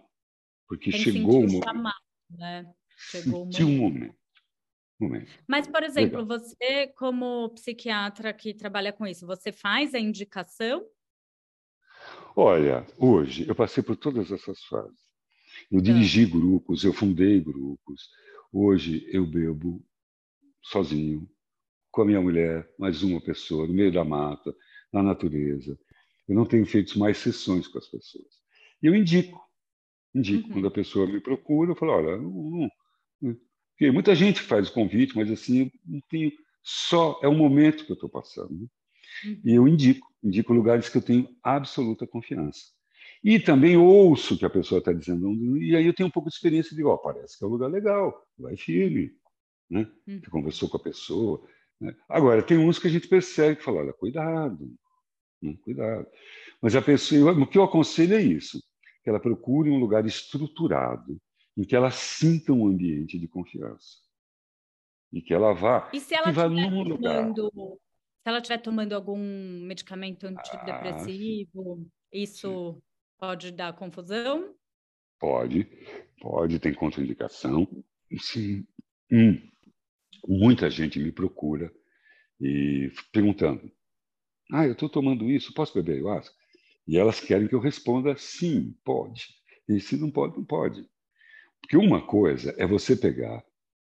porque 0.69 0.93
Tem 0.93 1.01
chegou 1.01 1.43
um 1.43 1.61
chamado, 1.61 1.97
né? 2.31 2.73
Chegou 2.97 3.49
um 3.49 3.77
momento. 3.77 4.15
Momento. 5.01 5.31
Mas, 5.47 5.67
por 5.67 5.83
exemplo, 5.83 6.21
legal. 6.21 6.39
você, 6.39 6.89
como 6.97 7.51
psiquiatra 7.51 8.33
que 8.33 8.55
trabalha 8.55 8.93
com 8.93 9.07
isso, 9.07 9.27
você 9.27 9.53
faz 9.53 9.95
a 9.95 9.99
indicação? 9.99 10.85
Olha, 12.35 12.87
hoje 12.99 13.49
eu 13.49 13.55
passei 13.55 13.83
por 13.83 13.97
todas 13.97 14.31
essas 14.31 14.63
fases. 14.65 15.09
Eu 15.71 15.81
dirigi 15.81 16.25
grupos, 16.25 16.85
eu 16.85 16.93
fundei 16.93 17.41
grupos. 17.41 18.11
Hoje 18.53 19.07
eu 19.13 19.27
bebo 19.27 19.85
sozinho, 20.63 21.29
com 21.91 22.03
a 22.03 22.05
minha 22.05 22.21
mulher, 22.21 22.69
mais 22.79 23.03
uma 23.03 23.21
pessoa, 23.21 23.67
no 23.67 23.75
meio 23.75 23.93
da 23.93 24.05
mata, 24.05 24.55
na 24.93 25.03
natureza. 25.03 25.79
Eu 26.29 26.35
não 26.35 26.47
tenho 26.47 26.65
feito 26.67 26.99
mais 26.99 27.19
sessões 27.19 27.67
com 27.67 27.79
as 27.79 27.89
pessoas. 27.89 28.27
E 28.83 28.87
eu 28.87 28.95
indico. 28.95 29.41
Indico. 30.15 30.47
Uhum. 30.49 30.55
Quando 30.55 30.69
a 30.69 30.71
pessoa 30.71 31.07
me 31.07 31.21
procura, 31.21 31.73
eu 31.73 31.77
falo, 31.77 31.93
olha, 31.93 32.17
não, 32.17 32.69
não, 33.21 33.37
porque 33.79 33.93
muita 33.93 34.13
gente 34.13 34.43
faz 34.43 34.69
o 34.69 34.73
convite, 34.73 35.17
mas 35.17 35.31
assim, 35.31 35.71
não 35.87 36.01
tenho 36.11 36.33
só, 36.65 37.21
é 37.23 37.29
o 37.29 37.33
momento 37.33 37.87
que 37.87 37.93
eu 37.93 37.95
estou 37.95 38.11
passando. 38.11 38.51
Né? 38.51 38.67
Uhum. 39.25 39.41
E 39.45 39.55
eu 39.55 39.69
indico, 39.69 40.05
indico 40.23 40.53
lugares 40.53 40.89
que 40.89 40.99
eu 40.99 41.03
tenho 41.03 41.29
absoluta 41.45 42.05
confiança. 42.05 42.61
E 43.23 43.39
também 43.39 43.77
ouço 43.77 44.35
o 44.35 44.39
que 44.39 44.45
a 44.45 44.51
pessoa 44.51 44.81
está 44.81 44.93
dizendo, 44.93 45.57
e 45.59 45.77
aí 45.77 45.87
eu 45.87 45.95
tenho 45.95 46.09
um 46.09 46.11
pouco 46.11 46.29
de 46.29 46.35
experiência 46.35 46.75
de, 46.75 46.83
ó, 46.83 46.95
oh, 46.95 46.99
parece 46.99 47.39
que 47.39 47.45
é 47.45 47.47
um 47.47 47.51
lugar 47.51 47.69
legal, 47.69 48.21
vai 48.37 48.57
firme, 48.57 49.13
né? 49.71 49.89
Uhum. 50.09 50.21
Você 50.21 50.31
conversou 50.31 50.69
com 50.69 50.77
a 50.77 50.83
pessoa. 50.83 51.41
Né? 51.81 51.95
Agora, 52.09 52.43
tem 52.43 52.59
uns 52.59 52.81
que 52.81 52.89
a 52.89 52.91
gente 52.91 53.07
percebe 53.07 53.57
que 53.57 53.65
fala, 53.65 53.79
olha, 53.79 53.93
cuidado, 53.93 54.69
né? 55.41 55.57
cuidado. 55.63 56.05
Mas 56.61 56.75
a 56.75 56.83
pessoa, 56.83 57.31
o 57.31 57.47
que 57.47 57.59
eu 57.59 57.63
aconselho 57.63 58.15
é 58.15 58.23
isso, 58.23 58.61
que 59.05 59.09
ela 59.09 59.21
procure 59.21 59.71
um 59.71 59.79
lugar 59.79 60.05
estruturado, 60.05 61.17
em 61.59 61.65
que 61.65 61.75
ela 61.75 61.91
sinta 61.91 62.53
um 62.53 62.69
ambiente 62.69 63.19
de 63.19 63.27
confiança. 63.27 63.99
E 65.13 65.21
que 65.21 65.35
ela 65.35 65.53
vá, 65.53 65.91
e 65.93 65.99
se 65.99 66.15
ela 66.15 66.31
num 66.49 66.85
tomando, 66.85 66.89
lugar. 66.89 67.35
Se 67.35 68.29
ela 68.29 68.39
estiver 68.39 68.59
tomando 68.59 68.93
algum 68.93 69.19
medicamento 69.67 70.27
antidepressivo, 70.27 71.81
ah, 71.81 71.91
isso 72.13 72.75
sim. 72.75 72.83
pode 73.19 73.51
dar 73.51 73.73
confusão? 73.73 74.55
Pode, 75.19 75.67
pode, 76.21 76.61
tem 76.61 76.73
contraindicação. 76.75 77.67
Sim. 78.21 78.65
Hum. 79.11 79.41
Muita 80.29 80.71
gente 80.71 80.99
me 81.01 81.11
procura 81.11 81.73
e 82.41 82.93
perguntando: 83.11 83.73
Ah, 84.53 84.67
eu 84.67 84.73
estou 84.73 84.89
tomando 84.89 85.29
isso, 85.29 85.55
posso 85.55 85.75
beber 85.75 85.95
ayahuasca? 85.95 86.35
E 86.87 86.97
elas 86.97 87.19
querem 87.19 87.49
que 87.49 87.55
eu 87.55 87.61
responda 87.61 88.17
sim, 88.17 88.77
pode. 88.85 89.27
E 89.69 89.81
se 89.81 89.97
não 89.97 90.11
pode, 90.11 90.37
não 90.37 90.45
pode. 90.45 90.87
Porque 91.61 91.77
uma 91.77 92.05
coisa 92.05 92.55
é 92.59 92.67
você 92.67 92.97
pegar, 92.97 93.45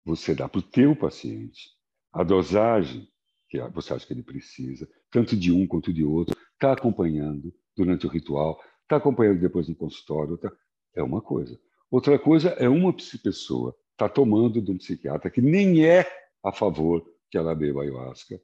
você 0.05 0.33
dar 0.33 0.49
para 0.49 0.59
o 0.59 0.63
teu 0.63 0.95
paciente 0.95 1.69
a 2.11 2.23
dosagem 2.23 3.07
que 3.49 3.59
você 3.69 3.93
acha 3.93 4.05
que 4.05 4.13
ele 4.13 4.23
precisa, 4.23 4.87
tanto 5.09 5.35
de 5.35 5.51
um 5.51 5.65
quanto 5.65 5.91
de 5.91 6.03
outro, 6.03 6.37
está 6.53 6.71
acompanhando 6.71 7.53
durante 7.75 8.05
o 8.05 8.09
ritual, 8.09 8.61
está 8.83 8.97
acompanhando 8.97 9.39
depois 9.39 9.67
no 9.67 9.75
consultório, 9.75 10.37
tá... 10.37 10.51
é 10.95 11.01
uma 11.01 11.21
coisa. 11.21 11.59
Outra 11.89 12.19
coisa 12.19 12.49
é 12.49 12.69
uma 12.69 12.93
pessoa 12.93 13.75
está 13.99 14.07
tomando 14.07 14.61
de 14.61 14.71
um 14.71 14.77
psiquiatra 14.77 15.29
que 15.29 15.41
nem 15.41 15.85
é 15.85 16.05
a 16.41 16.53
favor 16.53 17.05
que 17.29 17.37
ela 17.37 17.53
beba 17.53 17.81
ayahuasca 17.81 18.41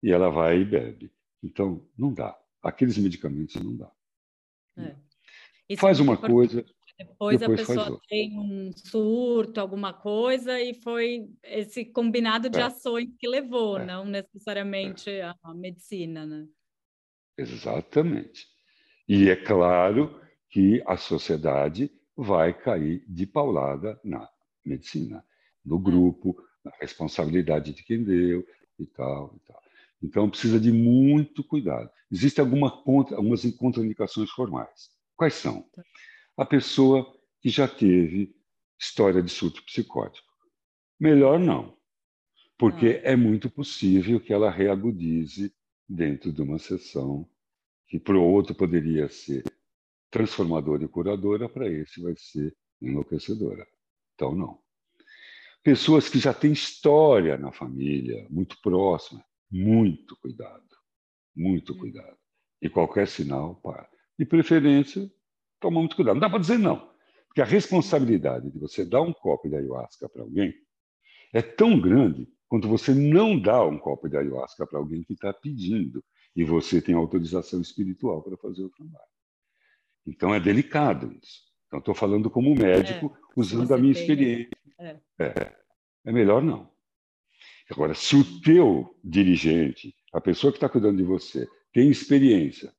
e 0.00 0.12
ela 0.12 0.30
vai 0.30 0.60
e 0.60 0.64
bebe. 0.64 1.12
Então, 1.42 1.84
não 1.98 2.14
dá. 2.14 2.38
Aqueles 2.62 2.96
medicamentos 2.96 3.56
não 3.56 3.76
dá. 3.76 3.90
É. 4.76 4.96
Faz 5.76 5.98
uma 5.98 6.16
coisa, 6.16 6.64
depois, 7.04 7.40
depois 7.40 7.60
a 7.60 7.74
pessoa 7.74 8.00
tem 8.08 8.38
um 8.38 8.72
surto, 8.72 9.60
alguma 9.60 9.92
coisa, 9.92 10.60
e 10.60 10.74
foi 10.74 11.28
esse 11.42 11.84
combinado 11.84 12.48
de 12.48 12.58
é. 12.58 12.62
ações 12.62 13.08
que 13.18 13.28
levou, 13.28 13.78
é. 13.78 13.86
não 13.86 14.04
necessariamente 14.04 15.10
é. 15.10 15.32
a 15.42 15.54
medicina, 15.54 16.26
né? 16.26 16.46
Exatamente. 17.36 18.46
E 19.08 19.28
é 19.28 19.36
claro 19.36 20.20
que 20.50 20.82
a 20.86 20.96
sociedade 20.96 21.90
vai 22.16 22.52
cair 22.52 23.04
de 23.08 23.26
paulada 23.26 23.98
na 24.04 24.28
medicina, 24.64 25.24
no 25.64 25.78
grupo, 25.78 26.36
na 26.64 26.72
responsabilidade 26.80 27.72
de 27.72 27.82
quem 27.82 28.04
deu 28.04 28.46
e 28.78 28.86
tal, 28.86 29.34
e 29.36 29.46
tal. 29.46 29.62
Então 30.02 30.28
precisa 30.28 30.58
de 30.58 30.72
muito 30.72 31.42
cuidado. 31.42 31.90
Existem 32.10 32.44
alguma 32.44 32.70
contra, 32.82 33.16
algumas 33.16 33.42
contraindicações 33.56 34.30
formais. 34.30 34.90
Quais 35.16 35.34
são? 35.34 35.62
Tá 35.74 35.82
a 36.36 36.44
pessoa 36.44 37.06
que 37.40 37.48
já 37.48 37.68
teve 37.68 38.34
história 38.78 39.22
de 39.22 39.30
surto 39.30 39.62
psicótico. 39.64 40.28
Melhor 40.98 41.38
não, 41.38 41.76
porque 42.58 43.00
ah. 43.04 43.10
é 43.10 43.16
muito 43.16 43.50
possível 43.50 44.20
que 44.20 44.32
ela 44.32 44.50
reagudize 44.50 45.52
dentro 45.88 46.32
de 46.32 46.40
uma 46.42 46.58
sessão 46.58 47.28
que 47.88 47.98
para 47.98 48.16
o 48.16 48.22
outro 48.22 48.54
poderia 48.54 49.08
ser 49.08 49.44
transformadora 50.10 50.84
e 50.84 50.88
curadora, 50.88 51.48
para 51.48 51.68
esse 51.68 52.00
vai 52.00 52.14
ser 52.16 52.56
enlouquecedora. 52.80 53.66
Então, 54.14 54.34
não. 54.34 54.60
Pessoas 55.62 56.08
que 56.08 56.18
já 56.18 56.32
têm 56.32 56.52
história 56.52 57.36
na 57.36 57.52
família, 57.52 58.26
muito 58.30 58.60
próxima, 58.60 59.24
muito 59.50 60.16
cuidado, 60.16 60.64
muito 61.34 61.74
hum. 61.74 61.78
cuidado. 61.78 62.16
E 62.60 62.68
qualquer 62.68 63.08
sinal, 63.08 63.56
para. 63.56 63.88
De 64.18 64.24
preferência, 64.24 65.10
toma 65.62 65.80
muito 65.80 65.96
cuidado. 65.96 66.16
Não 66.16 66.20
dá 66.20 66.28
para 66.28 66.40
dizer 66.40 66.58
não, 66.58 66.90
porque 67.28 67.40
a 67.40 67.46
responsabilidade 67.46 68.50
de 68.50 68.58
você 68.58 68.84
dar 68.84 69.00
um 69.00 69.12
copo 69.12 69.48
de 69.48 69.56
ayahuasca 69.56 70.08
para 70.08 70.22
alguém 70.22 70.52
é 71.32 71.40
tão 71.40 71.80
grande 71.80 72.28
quanto 72.48 72.68
você 72.68 72.92
não 72.92 73.40
dá 73.40 73.64
um 73.64 73.78
copo 73.78 74.08
de 74.08 74.16
ayahuasca 74.18 74.66
para 74.66 74.78
alguém 74.78 75.02
que 75.02 75.14
está 75.14 75.32
pedindo 75.32 76.04
e 76.36 76.44
você 76.44 76.82
tem 76.82 76.94
autorização 76.94 77.60
espiritual 77.60 78.22
para 78.22 78.36
fazer 78.36 78.62
o 78.62 78.70
trabalho. 78.70 79.04
Então 80.06 80.34
é 80.34 80.40
delicado 80.40 81.16
isso. 81.22 81.40
Então 81.66 81.78
estou 81.78 81.94
falando 81.94 82.28
como 82.28 82.54
médico, 82.54 83.16
é, 83.16 83.40
usando 83.40 83.72
a 83.72 83.78
minha 83.78 83.94
tem, 83.94 84.02
experiência. 84.02 84.50
É. 84.78 85.00
é. 85.18 85.56
É 86.04 86.12
melhor 86.12 86.42
não. 86.42 86.70
Agora, 87.70 87.94
se 87.94 88.16
o 88.16 88.40
teu 88.40 88.98
dirigente, 89.02 89.94
a 90.12 90.20
pessoa 90.20 90.52
que 90.52 90.56
está 90.58 90.68
cuidando 90.68 90.96
de 90.96 91.04
você, 91.04 91.48
tem 91.72 91.88
experiência 91.88 92.72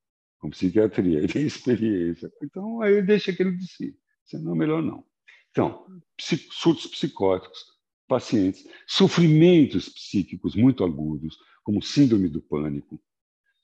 com 0.44 0.50
psiquiatria, 0.50 1.20
ele 1.24 1.28
tem 1.32 1.46
experiência. 1.46 2.30
Então, 2.44 2.82
aí 2.82 3.02
deixa 3.02 3.32
que 3.32 3.42
ele 3.42 3.54
decide. 3.54 3.98
Senão, 4.26 4.54
melhor 4.54 4.84
não. 4.84 5.06
Então, 5.52 5.86
surtos 6.20 6.88
psicóticos, 6.88 7.64
pacientes, 8.08 8.68
sofrimentos 8.86 9.88
psíquicos 9.88 10.54
muito 10.56 10.84
agudos, 10.84 11.38
como 11.64 11.82
síndrome 11.82 12.28
do 12.28 12.42
pânico, 12.42 13.02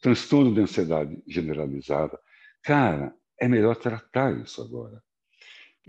transtorno 0.01 0.53
de 0.53 0.61
ansiedade 0.61 1.21
generalizada. 1.27 2.17
Cara, 2.63 3.13
é 3.37 3.47
melhor 3.49 3.75
tratar 3.75 4.39
isso 4.41 4.61
agora. 4.61 5.03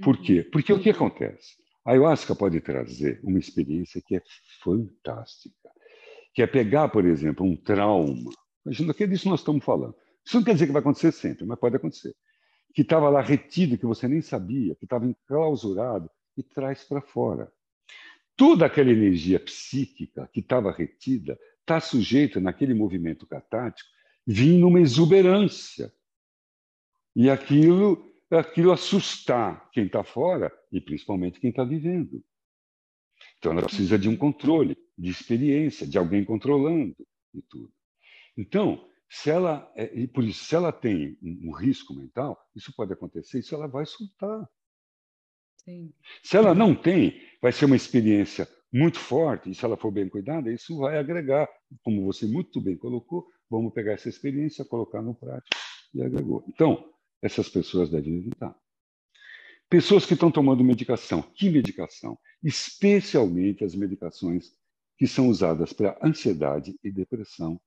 Por 0.03 0.17
uhum. 0.17 0.23
quê? 0.23 0.43
Porque 0.43 0.73
o 0.73 0.81
que 0.81 0.91
acontece? 0.91 1.55
A 1.85 1.93
ayahuasca 1.93 2.35
pode 2.35 2.61
trazer 2.61 3.21
uma 3.23 3.39
experiência 3.39 4.03
que 4.05 4.17
é 4.17 4.23
fantástica, 4.63 5.71
que 6.35 6.43
é 6.43 6.47
pegar, 6.47 6.89
por 6.89 7.05
exemplo, 7.05 7.47
um 7.47 7.57
trauma. 7.57 8.33
Imagina 8.65 8.93
que 8.93 9.05
é 9.05 9.07
disso 9.07 9.29
nós 9.29 9.41
estamos 9.41 9.65
falando. 9.65 9.95
Isso 10.31 10.37
não 10.37 10.45
quer 10.45 10.53
dizer 10.53 10.67
que 10.67 10.73
vai 10.73 10.79
acontecer 10.79 11.11
sempre, 11.11 11.45
mas 11.45 11.59
pode 11.59 11.75
acontecer. 11.75 12.15
Que 12.73 12.83
estava 12.83 13.09
lá 13.09 13.21
retido, 13.21 13.77
que 13.77 13.85
você 13.85 14.07
nem 14.07 14.23
sabia, 14.23 14.77
que 14.77 14.85
estava 14.85 15.05
enclausurado, 15.05 16.09
e 16.37 16.43
traz 16.45 16.85
para 16.85 17.01
fora. 17.01 17.53
Toda 18.37 18.65
aquela 18.65 18.93
energia 18.93 19.41
psíquica 19.41 20.31
que 20.33 20.39
estava 20.39 20.71
retida 20.71 21.37
está 21.59 21.81
sujeita, 21.81 22.39
naquele 22.39 22.75
movimento 22.75 23.27
catático, 23.27 23.91
vir 24.25 24.57
numa 24.57 24.81
exuberância. 24.81 25.93
E 27.17 27.29
aquilo, 27.29 28.01
aquilo 28.31 28.71
assustar 28.71 29.69
quem 29.73 29.87
está 29.87 30.05
fora 30.05 30.57
e 30.71 30.81
principalmente 30.81 31.41
quem 31.41 31.51
está 31.51 31.65
vivendo. 31.65 32.23
Então 33.39 33.51
ela 33.51 33.63
precisa 33.63 33.99
de 33.99 34.09
um 34.09 34.17
controle, 34.17 34.79
de 34.97 35.11
experiência, 35.11 35.89
de 35.89 35.99
alguém 35.99 36.25
controlando 36.25 36.95
e 37.35 37.43
tudo. 37.43 37.73
Então, 38.39 38.89
se 39.11 39.29
ela, 39.29 39.71
é, 39.75 39.93
e 39.99 40.07
por 40.07 40.23
isso, 40.23 40.45
se 40.45 40.55
ela 40.55 40.73
tem 40.73 41.19
um 41.21 41.51
risco 41.51 41.93
mental, 41.93 42.41
isso 42.55 42.73
pode 42.77 42.93
acontecer, 42.93 43.41
isso 43.41 43.53
ela 43.57 43.67
vai 43.67 43.85
soltar. 43.85 44.49
Sim. 45.65 45.93
Se 46.23 46.37
ela 46.37 46.55
não 46.55 46.77
tem, 46.77 47.21
vai 47.43 47.51
ser 47.51 47.65
uma 47.65 47.75
experiência 47.75 48.49
muito 48.73 49.01
forte, 49.01 49.51
e 49.51 49.55
se 49.55 49.65
ela 49.65 49.77
for 49.77 49.91
bem 49.91 50.09
cuidada, 50.09 50.53
isso 50.53 50.79
vai 50.79 50.97
agregar. 50.97 51.49
Como 51.83 52.05
você 52.05 52.25
muito 52.25 52.61
bem 52.61 52.77
colocou, 52.77 53.27
vamos 53.51 53.75
pegar 53.75 53.95
essa 53.95 54.09
experiência, 54.09 54.65
colocar 54.65 55.03
no 55.03 55.13
prático 55.13 55.57
e 55.93 56.03
agregou. 56.03 56.45
Então, 56.49 56.89
essas 57.21 57.49
pessoas 57.49 57.91
devem 57.91 58.17
evitar. 58.17 58.57
Pessoas 59.69 60.07
que 60.07 60.15
estão 60.15 60.31
tomando 60.31 60.63
medicação. 60.63 61.21
Que 61.21 61.51
medicação? 61.51 62.17
Especialmente 62.45 63.65
as 63.65 63.75
medicações 63.75 64.53
que 64.97 65.07
são 65.09 65.29
usadas 65.29 65.73
para 65.73 65.99
ansiedade 66.01 66.79
e 66.85 66.93
depressão 66.93 67.61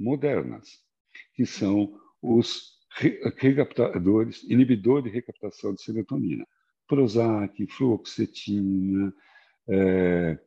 modernas. 0.00 0.80
que 1.34 1.44
são 1.44 1.98
os 2.22 2.78
recaptadores, 3.36 4.42
inibidor 4.44 5.02
de 5.02 5.10
recaptação 5.10 5.74
de 5.74 5.82
serotonina. 5.82 6.46
Prozac, 6.88 7.66
fluoxetina, 7.68 9.14
é, 9.68 10.38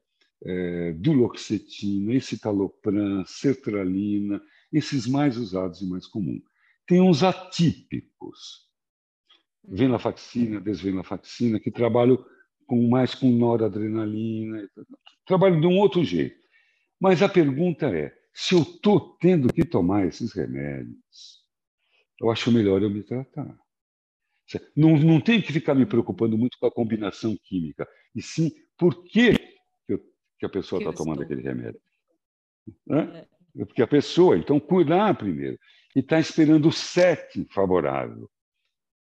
é, 0.46 0.92
duloxetina, 0.94 2.14
escitalopram, 2.14 3.24
sertralina, 3.26 4.42
esses 4.72 5.08
mais 5.08 5.38
usados 5.38 5.82
e 5.82 5.86
mais 5.86 6.06
comuns. 6.06 6.44
Tem 6.86 7.00
uns 7.00 7.24
atípicos, 7.24 8.68
venlafaxina, 9.64 10.60
desvenlafaxina, 10.60 11.60
que 11.60 11.72
trabalham 11.72 12.24
com 12.68 12.90
mais 12.90 13.16
com 13.16 13.30
noradrenalina, 13.30 14.70
trabalham 15.26 15.62
de 15.62 15.68
um 15.68 15.78
outro 15.78 16.04
jeito. 16.04 16.44
Mas 17.00 17.22
a 17.22 17.30
pergunta 17.30 17.88
é, 17.88 18.14
se 18.34 18.56
eu 18.56 18.62
estou 18.62 19.16
tendo 19.18 19.52
que 19.54 19.64
tomar 19.64 20.06
esses 20.08 20.34
remédios, 20.34 21.44
eu 22.20 22.32
acho 22.32 22.52
melhor 22.52 22.82
eu 22.82 22.90
me 22.90 23.04
tratar. 23.04 23.58
Não, 24.76 24.98
não 24.98 25.22
tenho 25.22 25.42
que 25.42 25.54
ficar 25.54 25.74
me 25.74 25.86
preocupando 25.86 26.38
muito 26.38 26.58
com 26.60 26.66
a 26.66 26.72
combinação 26.72 27.38
química, 27.44 27.88
e 28.16 28.22
sim 28.22 28.52
por 28.78 29.04
que, 29.06 29.36
eu, 29.88 30.00
que 30.38 30.46
a 30.46 30.50
pessoa 30.50 30.80
está 30.80 30.94
tomando 30.94 31.24
aquele 31.24 31.42
remédio. 31.42 31.82
Né? 32.86 33.28
É. 33.56 33.66
Porque 33.66 33.82
a 33.82 33.88
pessoa, 33.88 34.38
então, 34.38 34.60
cuidar 34.60 35.16
primeiro. 35.16 35.60
E 35.96 36.00
está 36.00 36.20
esperando 36.20 36.70
o 36.70 36.72
sete 36.72 37.46
favorável 37.52 38.30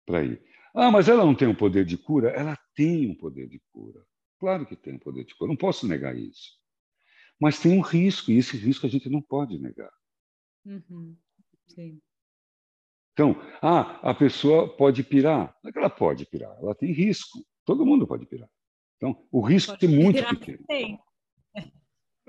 para 0.05 0.23
ir. 0.23 0.43
Ah, 0.75 0.91
mas 0.91 1.07
ela 1.07 1.23
não 1.23 1.33
tem 1.33 1.47
um 1.47 1.55
poder 1.55 1.85
de 1.85 1.97
cura? 1.97 2.29
Ela 2.29 2.57
tem 2.75 3.09
um 3.09 3.15
poder 3.15 3.47
de 3.47 3.61
cura. 3.71 4.03
Claro 4.39 4.65
que 4.65 4.75
tem 4.75 4.95
um 4.95 4.99
poder 4.99 5.23
de 5.23 5.33
cura, 5.35 5.49
não 5.49 5.55
posso 5.55 5.87
negar 5.87 6.17
isso. 6.17 6.61
Mas 7.43 7.59
tem 7.59 7.77
um 7.77 7.81
risco, 7.81 8.31
e 8.31 8.37
esse 8.37 8.55
risco 8.55 8.85
a 8.85 8.89
gente 8.89 9.09
não 9.09 9.21
pode 9.21 9.59
negar. 9.59 9.91
Uhum. 10.65 11.13
Sim. 11.67 11.99
Então, 13.11 13.35
ah, 13.61 13.99
a 14.01 14.13
pessoa 14.13 14.73
pode 14.77 15.03
pirar. 15.03 15.53
Não 15.61 15.69
é 15.69 15.73
que 15.73 15.77
ela 15.77 15.89
pode 15.89 16.25
pirar, 16.25 16.57
ela 16.57 16.73
tem 16.73 16.93
risco. 16.93 17.45
Todo 17.65 17.85
mundo 17.85 18.07
pode 18.07 18.25
pirar. 18.27 18.49
Então, 18.95 19.27
o 19.29 19.41
risco 19.41 19.75
é 19.81 19.87
muito 19.89 20.25
pequeno. 20.25 20.63
Tem. 20.69 20.97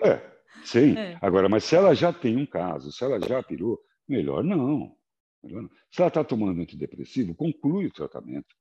É, 0.03 0.43
sim. 0.65 0.99
É. 0.99 1.17
Agora, 1.23 1.49
mas 1.49 1.63
se 1.63 1.77
ela 1.77 1.95
já 1.95 2.13
tem 2.13 2.37
um 2.37 2.45
caso, 2.45 2.91
se 2.91 3.05
ela 3.05 3.21
já 3.21 3.41
pirou, 3.41 3.79
melhor 4.09 4.43
não. 4.43 4.97
Melhor 5.45 5.63
não. 5.63 5.71
Se 5.93 6.01
ela 6.01 6.09
está 6.09 6.25
tomando 6.25 6.61
antidepressivo, 6.61 7.37
conclui 7.37 7.87
o 7.87 7.93
tratamento. 7.93 8.53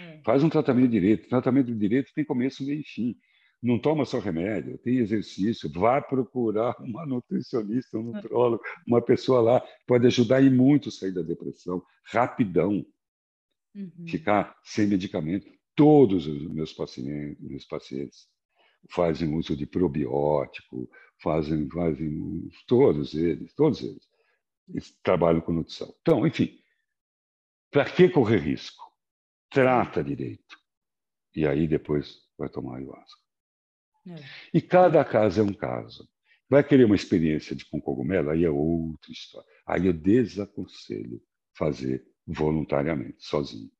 É. 0.00 0.22
Faz 0.24 0.42
um 0.42 0.48
tratamento 0.48 0.90
direito. 0.90 1.26
O 1.26 1.28
tratamento 1.28 1.72
direito 1.72 2.12
tem 2.12 2.24
começo, 2.24 2.66
meio 2.66 2.80
e 2.80 2.84
fim 2.84 3.16
não 3.62 3.78
toma 3.78 4.04
só 4.04 4.18
remédio, 4.18 4.78
tem 4.78 4.98
exercício, 4.98 5.70
vá 5.72 6.00
procurar 6.00 6.76
uma 6.80 7.04
nutricionista, 7.04 7.98
um 7.98 8.12
nutrólogo, 8.12 8.62
uma 8.86 9.02
pessoa 9.02 9.40
lá 9.40 9.64
pode 9.86 10.06
ajudar 10.06 10.40
e 10.40 10.50
muito 10.50 10.88
a 10.88 10.92
sair 10.92 11.12
da 11.12 11.22
depressão, 11.22 11.82
rapidão, 12.04 12.84
uhum. 13.74 14.06
ficar 14.06 14.56
sem 14.62 14.86
medicamento. 14.86 15.50
Todos 15.74 16.26
os 16.26 16.48
meus 16.48 16.72
pacientes, 16.72 17.40
meus 17.40 17.64
pacientes 17.64 18.28
fazem 18.90 19.34
uso 19.34 19.56
de 19.56 19.66
probiótico, 19.66 20.88
fazem, 21.20 21.68
fazem 21.68 22.48
todos 22.66 23.14
eles, 23.14 23.54
todos 23.54 23.82
eles, 23.82 24.08
eles 24.68 24.96
trabalham 25.02 25.40
com 25.40 25.52
nutrição. 25.52 25.92
Então, 26.00 26.26
enfim, 26.26 26.58
para 27.70 27.84
que 27.84 28.08
correr 28.08 28.38
risco? 28.38 28.82
Trata 29.50 30.02
direito. 30.02 30.58
E 31.34 31.46
aí 31.46 31.66
depois 31.66 32.16
vai 32.36 32.48
tomar 32.48 32.76
ayahuasca. 32.76 33.27
É. 34.08 34.24
E 34.52 34.60
cada 34.60 35.04
caso 35.04 35.40
é 35.40 35.44
um 35.44 35.52
caso. 35.52 36.08
Vai 36.48 36.64
querer 36.64 36.84
uma 36.84 36.96
experiência 36.96 37.54
de 37.54 37.64
com 37.66 37.80
cogumelo? 37.80 38.30
Aí 38.30 38.44
é 38.44 38.50
outra 38.50 39.12
história. 39.12 39.48
Aí 39.66 39.86
eu 39.86 39.92
desaconselho 39.92 41.20
fazer 41.54 42.06
voluntariamente, 42.26 43.16
sozinho. 43.18 43.70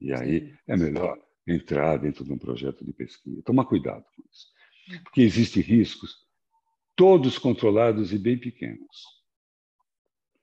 E 0.00 0.12
aí 0.12 0.54
é 0.66 0.76
melhor 0.76 1.18
entrar 1.46 1.98
dentro 1.98 2.24
de 2.24 2.32
um 2.32 2.38
projeto 2.38 2.84
de 2.84 2.92
pesquisa. 2.92 3.42
Tomar 3.42 3.64
cuidado 3.64 4.04
com 4.14 4.22
isso. 4.30 4.46
Hum. 4.90 5.02
Porque 5.04 5.20
existem 5.22 5.62
riscos, 5.62 6.16
todos 6.96 7.38
controlados 7.38 8.12
e 8.12 8.18
bem 8.18 8.38
pequenos. 8.38 9.18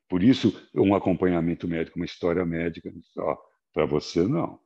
Por 0.08 0.22
isso, 0.22 0.70
um 0.74 0.94
acompanhamento 0.94 1.68
médico, 1.68 1.98
uma 1.98 2.06
história 2.06 2.46
médica, 2.46 2.94
para 3.74 3.86
você 3.86 4.28
não. 4.28 4.60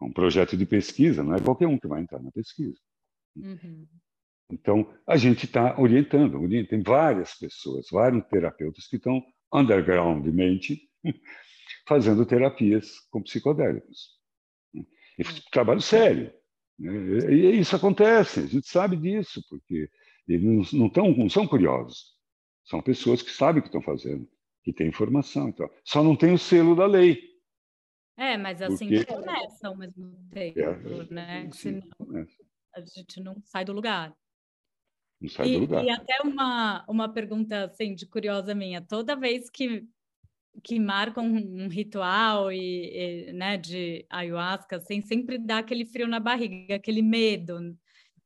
É 0.00 0.04
um 0.04 0.12
projeto 0.12 0.56
de 0.56 0.64
pesquisa, 0.64 1.22
não 1.22 1.34
é 1.34 1.40
qualquer 1.40 1.66
um 1.66 1.78
que 1.78 1.86
vai 1.86 2.00
entrar 2.00 2.22
na 2.22 2.30
pesquisa. 2.30 2.78
Uhum. 3.36 3.86
Então, 4.50 4.94
a 5.06 5.16
gente 5.16 5.44
está 5.44 5.78
orientando, 5.78 6.40
tem 6.66 6.82
várias 6.82 7.34
pessoas, 7.34 7.86
vários 7.90 8.24
terapeutas 8.28 8.86
que 8.86 8.96
estão 8.96 9.22
undergroundmente 9.52 10.80
fazendo 11.86 12.24
terapias 12.24 12.98
com 13.10 13.22
psicodélicos. 13.22 14.18
E 14.74 15.24
trabalho 15.50 15.80
sério. 15.80 16.32
Né? 16.78 16.92
E 17.30 17.58
isso 17.58 17.76
acontece, 17.76 18.40
a 18.40 18.46
gente 18.46 18.68
sabe 18.68 18.96
disso, 18.96 19.42
porque 19.50 19.90
eles 20.26 20.72
não, 20.72 20.88
tão, 20.88 21.14
não 21.14 21.28
são 21.28 21.46
curiosos. 21.46 22.16
São 22.64 22.80
pessoas 22.80 23.22
que 23.22 23.30
sabem 23.30 23.60
o 23.60 23.62
que 23.62 23.68
estão 23.68 23.82
fazendo, 23.82 24.26
que 24.62 24.72
têm 24.72 24.88
informação. 24.88 25.48
Então, 25.48 25.68
só 25.84 26.02
não 26.02 26.16
tem 26.16 26.32
o 26.32 26.38
selo 26.38 26.74
da 26.74 26.86
lei. 26.86 27.18
É, 28.16 28.36
mas 28.36 28.60
assim 28.62 28.88
porque... 28.88 29.04
começa 29.04 29.68
ao 29.68 29.76
mesmo 29.76 30.10
tempo, 30.30 30.58
é, 30.58 31.14
né? 31.14 31.50
Sim, 31.52 31.80
Senão... 31.80 31.88
começa 31.96 32.47
a 32.78 32.84
gente 32.84 33.20
não 33.20 33.40
sai 33.44 33.64
do 33.64 33.72
lugar. 33.72 34.14
Não 35.20 35.28
sai 35.28 35.48
e, 35.48 35.54
do 35.54 35.60
lugar. 35.60 35.84
E 35.84 35.90
até 35.90 36.20
uma, 36.22 36.84
uma 36.88 37.08
pergunta 37.08 37.64
assim, 37.64 37.94
de 37.94 38.06
curiosa 38.06 38.54
minha. 38.54 38.80
Toda 38.80 39.16
vez 39.16 39.50
que, 39.50 39.86
que 40.62 40.78
marcam 40.78 41.24
um, 41.24 41.64
um 41.64 41.68
ritual 41.68 42.52
e, 42.52 43.28
e, 43.28 43.32
né, 43.32 43.56
de 43.56 44.06
ayahuasca, 44.08 44.76
assim, 44.76 45.00
sempre 45.00 45.38
dá 45.38 45.58
aquele 45.58 45.84
frio 45.84 46.06
na 46.06 46.20
barriga, 46.20 46.76
aquele 46.76 47.02
medo. 47.02 47.76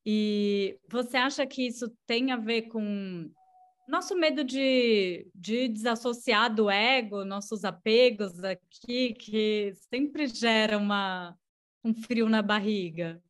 E 0.05 0.79
você 0.91 1.17
acha 1.17 1.47
que 1.47 1.67
isso 1.67 1.89
tem 2.07 2.33
a 2.33 2.37
ver 2.37 2.63
com 2.63 3.31
nosso 3.89 4.17
medo 4.17 4.45
de, 4.45 5.29
de 5.35 5.69
desassociar 5.69 6.53
do 6.55 6.71
ego, 6.71 7.25
nossos 7.25 7.65
apegos 7.65 8.43
aqui, 8.43 9.15
que 9.15 9.73
sempre 9.91 10.27
gera 10.27 10.79
uma, 10.79 11.37
um 11.85 11.95
frio 11.95 12.29
na 12.29 12.43
barriga? 12.43 13.23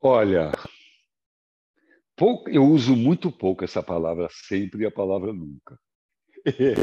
Olha, 0.00 0.52
pouco, 2.16 2.48
eu 2.50 2.64
uso 2.64 2.94
muito 2.94 3.30
pouco 3.30 3.64
essa 3.64 3.82
palavra 3.82 4.28
sempre 4.30 4.82
e 4.82 4.86
a 4.86 4.90
palavra 4.90 5.32
nunca. 5.32 5.78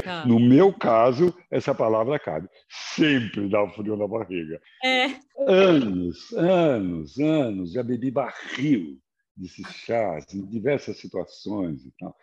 Ah. 0.06 0.24
No 0.28 0.38
meu 0.38 0.72
caso, 0.72 1.34
essa 1.50 1.74
palavra 1.74 2.18
cabe. 2.18 2.48
Sempre 2.68 3.48
dá 3.48 3.64
um 3.64 3.70
frio 3.70 3.96
na 3.96 4.06
barriga. 4.06 4.60
É. 4.84 5.06
Anos, 5.38 6.32
anos, 6.32 7.18
anos. 7.18 7.72
Já 7.72 7.82
bebi 7.82 8.10
barril 8.10 8.98
desses 9.36 9.66
chás 9.74 10.32
em 10.34 10.44
diversas 10.46 10.98
situações 10.98 11.84
e 11.84 11.92
tal. 11.98 12.14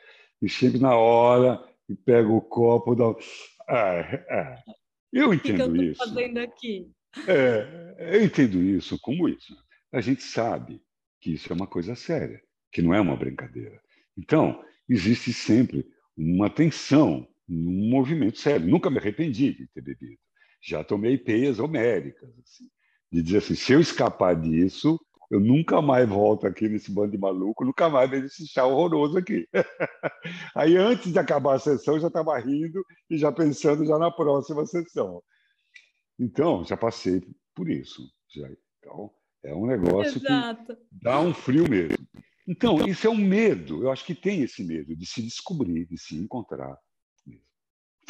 E 0.41 0.47
chego 0.47 0.77
na 0.77 0.95
hora 0.95 1.63
e 1.89 1.95
pego 1.95 2.35
o 2.35 2.41
copo 2.41 2.95
da. 2.95 3.05
Ah, 3.67 4.01
ah. 4.29 4.63
Eu 5.11 5.33
entendo 5.33 5.69
o 5.69 5.73
que, 5.73 5.79
eu 5.79 5.91
isso. 5.91 5.99
fazendo 5.99 6.37
aqui? 6.37 6.91
É, 7.27 8.15
eu 8.15 8.23
entendo 8.23 8.61
isso 8.61 8.97
como 9.01 9.27
isso. 9.27 9.53
A 9.91 10.01
gente 10.01 10.23
sabe 10.23 10.81
que 11.19 11.33
isso 11.33 11.51
é 11.51 11.55
uma 11.55 11.67
coisa 11.67 11.95
séria, 11.95 12.41
que 12.71 12.81
não 12.81 12.93
é 12.93 13.01
uma 13.01 13.17
brincadeira. 13.17 13.81
Então, 14.17 14.63
existe 14.87 15.33
sempre 15.33 15.85
uma 16.17 16.49
tensão, 16.49 17.27
um 17.49 17.89
movimento 17.89 18.39
sério. 18.39 18.67
Nunca 18.67 18.89
me 18.89 18.97
arrependi 18.97 19.53
de 19.53 19.67
ter 19.67 19.81
bebido. 19.81 20.19
Já 20.61 20.83
tomei 20.83 21.17
peias 21.17 21.59
homéricas, 21.59 22.29
assim, 22.39 22.69
de 23.11 23.21
dizer 23.21 23.39
assim, 23.39 23.55
se 23.55 23.73
eu 23.73 23.81
escapar 23.81 24.39
disso, 24.39 24.99
eu 25.31 25.39
nunca 25.39 25.81
mais 25.81 26.07
volto 26.07 26.45
aqui 26.45 26.67
nesse 26.67 26.91
bando 26.91 27.11
de 27.11 27.17
maluco, 27.17 27.65
nunca 27.65 27.89
mais 27.89 28.09
vejo 28.09 28.25
esse 28.25 28.45
chá 28.47 28.65
horroroso 28.65 29.17
aqui. 29.17 29.47
Aí, 30.55 30.75
antes 30.75 31.11
de 31.11 31.17
acabar 31.17 31.55
a 31.55 31.59
sessão, 31.59 31.95
eu 31.95 32.01
já 32.01 32.07
estava 32.07 32.37
rindo 32.37 32.85
e 33.09 33.17
já 33.17 33.31
pensando 33.31 33.85
já 33.85 33.97
na 33.97 34.11
próxima 34.11 34.65
sessão. 34.65 35.23
Então, 36.19 36.63
já 36.63 36.77
passei 36.77 37.23
por 37.55 37.69
isso. 37.69 38.01
Já. 38.29 38.47
Então, 38.79 39.11
é 39.43 39.53
um 39.53 39.65
negócio 39.65 40.19
Exato. 40.19 40.75
que 40.75 40.81
dá 40.91 41.19
um 41.19 41.33
frio 41.33 41.69
mesmo. 41.69 42.07
Então, 42.47 42.85
isso 42.87 43.07
é 43.07 43.09
um 43.09 43.15
medo. 43.15 43.83
Eu 43.83 43.91
acho 43.91 44.05
que 44.05 44.15
tem 44.15 44.41
esse 44.41 44.63
medo 44.63 44.95
de 44.95 45.05
se 45.05 45.21
descobrir, 45.21 45.85
de 45.85 45.97
se 45.97 46.15
encontrar. 46.15 46.77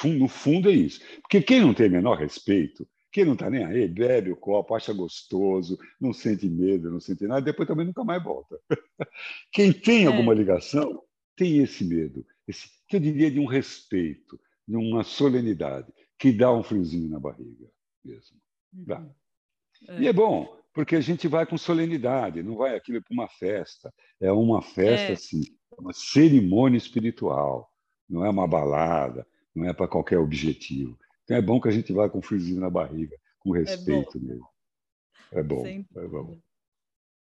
No 0.04 0.28
fundo 0.28 0.70
é 0.70 0.74
isso. 0.74 1.00
Porque 1.22 1.42
quem 1.42 1.62
não 1.62 1.74
tem 1.74 1.90
menor 1.90 2.18
respeito, 2.18 2.88
quem 3.12 3.26
não 3.26 3.34
está 3.34 3.50
nem 3.50 3.64
aí, 3.64 3.88
bebe 3.88 4.32
o 4.32 4.38
copo, 4.38 4.74
acha 4.74 4.94
gostoso, 4.94 5.78
não 6.00 6.14
sente 6.14 6.50
medo, 6.50 6.90
não 6.90 7.00
sente 7.00 7.28
nada, 7.28 7.42
depois 7.42 7.68
também 7.68 7.86
nunca 7.86 8.04
mais 8.04 8.24
volta. 8.24 8.60
Quem 9.52 9.74
tem 9.74 10.08
alguma 10.08 10.34
é. 10.34 10.38
ligação 10.38 11.04
tem 11.36 11.60
esse 11.60 11.84
medo, 11.84 12.26
esse, 12.48 12.70
que 12.88 12.96
eu 12.96 13.00
diria 13.00 13.30
de 13.30 13.40
um 13.40 13.46
respeito, 13.46 14.40
de 14.68 14.78
uma 14.78 15.04
solenidade, 15.04 15.92
que 16.18 16.32
dá 16.32 16.54
um 16.54 16.64
friozinho 16.64 17.10
na 17.10 17.20
barriga 17.20 17.70
mesmo. 18.04 18.38
É. 19.90 20.02
E 20.02 20.08
é 20.08 20.14
bom, 20.14 20.61
porque 20.74 20.96
a 20.96 21.02
gente 21.02 21.28
vai 21.28 21.46
com 21.46 21.58
solenidade, 21.58 22.44
não 22.44 22.56
vai 22.56 22.76
aquilo 22.76 23.02
para 23.02 23.14
uma 23.14 23.28
festa. 23.28 23.94
É 24.20 24.32
uma 24.32 24.62
festa, 24.62 25.10
é. 25.10 25.14
assim, 25.14 25.42
uma 25.78 25.94
cerimônia 25.94 26.78
espiritual, 26.78 27.70
não 28.10 28.26
é 28.26 28.30
uma 28.30 28.48
balada, 28.48 29.26
não 29.54 29.68
é 29.68 29.74
para 29.74 29.88
qualquer 29.88 30.18
objetivo. 30.18 30.98
Então 31.24 31.38
é 31.38 31.42
bom 31.42 31.60
que 31.60 31.68
a 31.68 31.72
gente 31.72 31.92
vá 31.94 32.10
com 32.10 32.20
um 32.20 32.22
friozinho 32.22 32.60
na 32.60 32.70
barriga, 32.70 33.16
com 33.40 33.56
é 33.56 33.60
respeito 33.60 34.18
é 34.18 34.22
mesmo. 34.22 34.48
É 35.32 35.44
bom, 35.44 35.66
é 35.66 36.08
bom. 36.08 36.38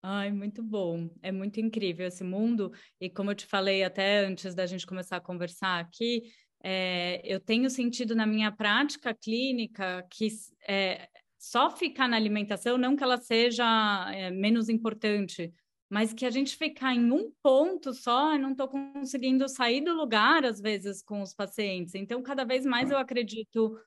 Ai, 0.01 0.31
muito 0.31 0.63
bom. 0.63 1.09
É 1.21 1.31
muito 1.31 1.59
incrível 1.59 2.07
esse 2.07 2.23
mundo. 2.23 2.71
E 2.99 3.09
como 3.09 3.31
eu 3.31 3.35
te 3.35 3.45
falei 3.45 3.83
até 3.83 4.19
antes 4.19 4.55
da 4.55 4.65
gente 4.65 4.87
começar 4.87 5.17
a 5.17 5.21
conversar 5.21 5.79
aqui, 5.79 6.23
é, 6.63 7.21
eu 7.23 7.39
tenho 7.39 7.69
sentido 7.69 8.15
na 8.15 8.25
minha 8.25 8.51
prática 8.51 9.13
clínica 9.13 10.05
que 10.09 10.27
é, 10.67 11.07
só 11.39 11.71
ficar 11.71 12.09
na 12.09 12.17
alimentação, 12.17 12.77
não 12.77 12.97
que 12.97 13.03
ela 13.03 13.17
seja 13.17 13.65
é, 14.13 14.29
menos 14.29 14.67
importante, 14.67 15.53
mas 15.89 16.13
que 16.13 16.25
a 16.25 16.29
gente 16.29 16.57
ficar 16.57 16.93
em 16.93 17.11
um 17.11 17.31
ponto 17.41 17.93
só, 17.93 18.33
eu 18.33 18.39
não 18.39 18.51
estou 18.51 18.67
conseguindo 18.67 19.47
sair 19.47 19.81
do 19.81 19.93
lugar, 19.93 20.43
às 20.43 20.59
vezes, 20.59 21.01
com 21.01 21.21
os 21.21 21.33
pacientes. 21.33 21.95
Então, 21.95 22.21
cada 22.21 22.43
vez 22.43 22.65
mais 22.65 22.91
eu 22.91 22.97
acredito 22.97 23.79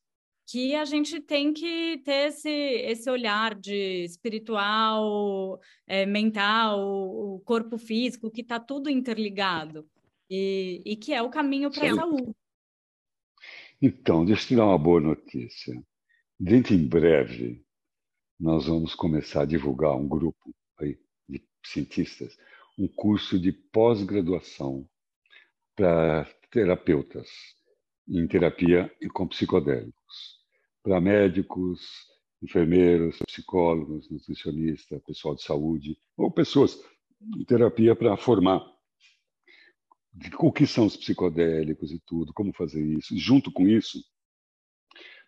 que 0.47 0.75
a 0.75 0.85
gente 0.85 1.21
tem 1.21 1.53
que 1.53 1.99
ter 1.99 2.29
esse, 2.29 2.49
esse 2.49 3.09
olhar 3.09 3.55
de 3.55 4.05
espiritual, 4.05 5.61
é, 5.87 6.05
mental, 6.07 6.81
o 6.81 7.41
corpo 7.45 7.79
físico, 7.79 8.31
que 8.31 8.41
está 8.41 8.59
tudo 8.59 8.91
interligado 8.91 9.87
e, 10.29 10.83
e, 10.85 10.97
que 10.97 11.13
é 11.13 11.23
o 11.23 11.31
caminho 11.31 11.71
para 11.71 11.93
a 11.93 11.95
saúde. 11.95 12.33
Então, 13.81 14.25
deixa 14.25 14.43
eu 14.43 14.49
te 14.49 14.57
dar 14.57 14.67
uma 14.67 14.79
boa 14.79 15.01
notícia. 15.01 15.81
Dentro 16.45 16.75
em 16.75 16.85
breve, 16.85 17.65
nós 18.41 18.67
vamos 18.67 18.97
começar 18.97 19.43
a 19.43 19.47
divulgar 19.47 19.95
um 19.95 20.09
grupo 20.09 20.53
aí 20.81 20.99
de 21.29 21.41
cientistas, 21.65 22.37
um 22.77 22.89
curso 22.89 23.39
de 23.39 23.53
pós-graduação 23.53 24.85
para 25.77 26.25
terapeutas 26.51 27.31
em 28.09 28.27
terapia 28.27 28.93
com 29.15 29.29
psicodélicos, 29.29 30.41
para 30.83 31.01
médicos, 31.01 31.81
enfermeiros, 32.43 33.21
psicólogos, 33.25 34.11
nutricionistas, 34.11 35.01
pessoal 35.05 35.37
de 35.37 35.45
saúde, 35.45 35.97
ou 36.17 36.29
pessoas 36.29 36.77
em 37.39 37.45
terapia 37.45 37.95
para 37.95 38.17
formar 38.17 38.69
o 40.41 40.53
que 40.53 40.67
são 40.67 40.87
os 40.87 40.97
psicodélicos 40.97 41.93
e 41.93 42.01
tudo, 42.01 42.33
como 42.35 42.53
fazer 42.53 42.85
isso. 42.85 43.15
E 43.15 43.19
junto 43.19 43.53
com 43.53 43.69
isso, 43.69 44.03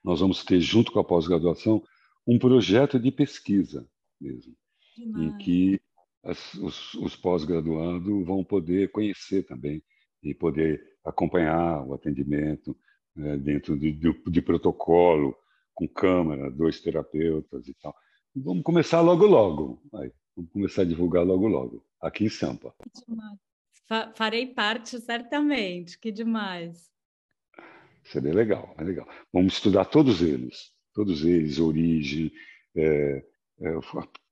nós 0.04 0.20
vamos 0.20 0.44
ter, 0.44 0.60
junto 0.60 0.92
com 0.92 1.00
a 1.00 1.04
pós-graduação, 1.04 1.82
um 2.26 2.38
projeto 2.38 2.98
de 2.98 3.10
pesquisa 3.10 3.88
mesmo, 4.20 4.54
Demais. 4.96 5.24
em 5.34 5.38
que 5.38 5.80
as, 6.22 6.54
os, 6.54 6.94
os 6.94 7.16
pós-graduandos 7.16 8.26
vão 8.26 8.44
poder 8.44 8.90
conhecer 8.90 9.44
também 9.44 9.82
e 10.22 10.34
poder 10.34 10.82
acompanhar 11.04 11.86
o 11.86 11.94
atendimento 11.94 12.76
né, 13.14 13.36
dentro 13.36 13.78
de, 13.78 13.92
de, 13.92 14.22
de, 14.26 14.42
protocolo, 14.42 15.36
com 15.74 15.86
câmera, 15.88 16.50
dois 16.50 16.80
terapeutas 16.80 17.68
e 17.68 17.74
tal. 17.74 17.94
E 18.34 18.40
vamos 18.40 18.62
começar 18.62 19.00
logo, 19.00 19.26
logo. 19.26 19.82
Aí, 19.94 20.10
vamos 20.34 20.50
começar 20.50 20.82
a 20.82 20.86
divulgar 20.86 21.24
logo, 21.24 21.46
logo, 21.46 21.84
aqui 22.00 22.24
em 22.24 22.28
Sampa. 22.30 22.74
Farei 24.14 24.46
parte, 24.46 24.98
certamente. 25.00 25.98
Que 25.98 26.10
demais. 26.10 26.93
Seria 28.04 28.34
legal, 28.34 28.74
é 28.78 28.84
legal. 28.84 29.08
Vamos 29.32 29.54
estudar 29.54 29.86
todos 29.86 30.22
eles, 30.22 30.72
todos 30.92 31.24
eles, 31.24 31.58
origem, 31.58 32.30
é, 32.76 33.24
é, 33.60 33.78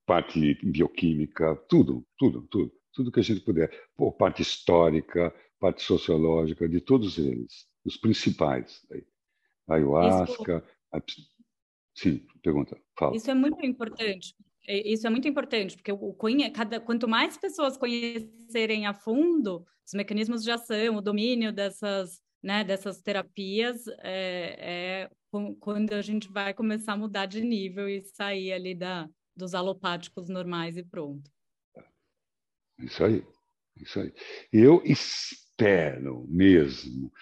parte 0.06 0.54
bioquímica, 0.62 1.56
tudo, 1.68 2.06
tudo, 2.18 2.42
tudo, 2.50 2.72
tudo 2.92 3.12
que 3.12 3.20
a 3.20 3.22
gente 3.22 3.40
puder. 3.40 3.70
Pô, 3.96 4.12
parte 4.12 4.42
histórica, 4.42 5.34
parte 5.58 5.82
sociológica, 5.82 6.68
de 6.68 6.80
todos 6.80 7.18
eles, 7.18 7.66
os 7.84 7.96
principais. 7.96 8.80
Aí. 8.90 9.04
Ayahuasca. 9.68 10.64
Isso... 11.06 11.22
Sim, 11.94 12.26
pergunta, 12.42 12.78
fala. 12.98 13.16
Isso 13.16 13.30
é 13.30 13.34
muito 13.34 13.64
importante. 13.64 14.34
É, 14.66 14.88
isso 14.88 15.06
é 15.06 15.10
muito 15.10 15.26
importante, 15.26 15.76
porque 15.76 15.92
o 15.92 16.12
conhe... 16.14 16.50
Cada... 16.50 16.80
quanto 16.80 17.08
mais 17.08 17.36
pessoas 17.36 17.76
conhecerem 17.76 18.86
a 18.86 18.94
fundo 18.94 19.64
os 19.84 19.92
mecanismos 19.94 20.42
de 20.42 20.50
ação, 20.50 20.96
o 20.96 21.00
domínio 21.00 21.52
dessas, 21.52 22.21
né, 22.42 22.64
dessas 22.64 23.00
terapias, 23.00 23.86
é, 24.00 25.06
é 25.06 25.10
quando 25.60 25.92
a 25.92 26.02
gente 26.02 26.28
vai 26.28 26.52
começar 26.52 26.92
a 26.92 26.96
mudar 26.96 27.26
de 27.26 27.40
nível 27.40 27.88
e 27.88 28.02
sair 28.02 28.52
ali 28.52 28.74
da, 28.74 29.08
dos 29.34 29.54
alopáticos 29.54 30.28
normais 30.28 30.76
e 30.76 30.82
pronto. 30.82 31.30
Isso 32.78 33.04
aí, 33.04 33.24
isso 33.76 34.00
aí. 34.00 34.12
Eu 34.52 34.82
espero 34.84 36.26
mesmo, 36.28 37.12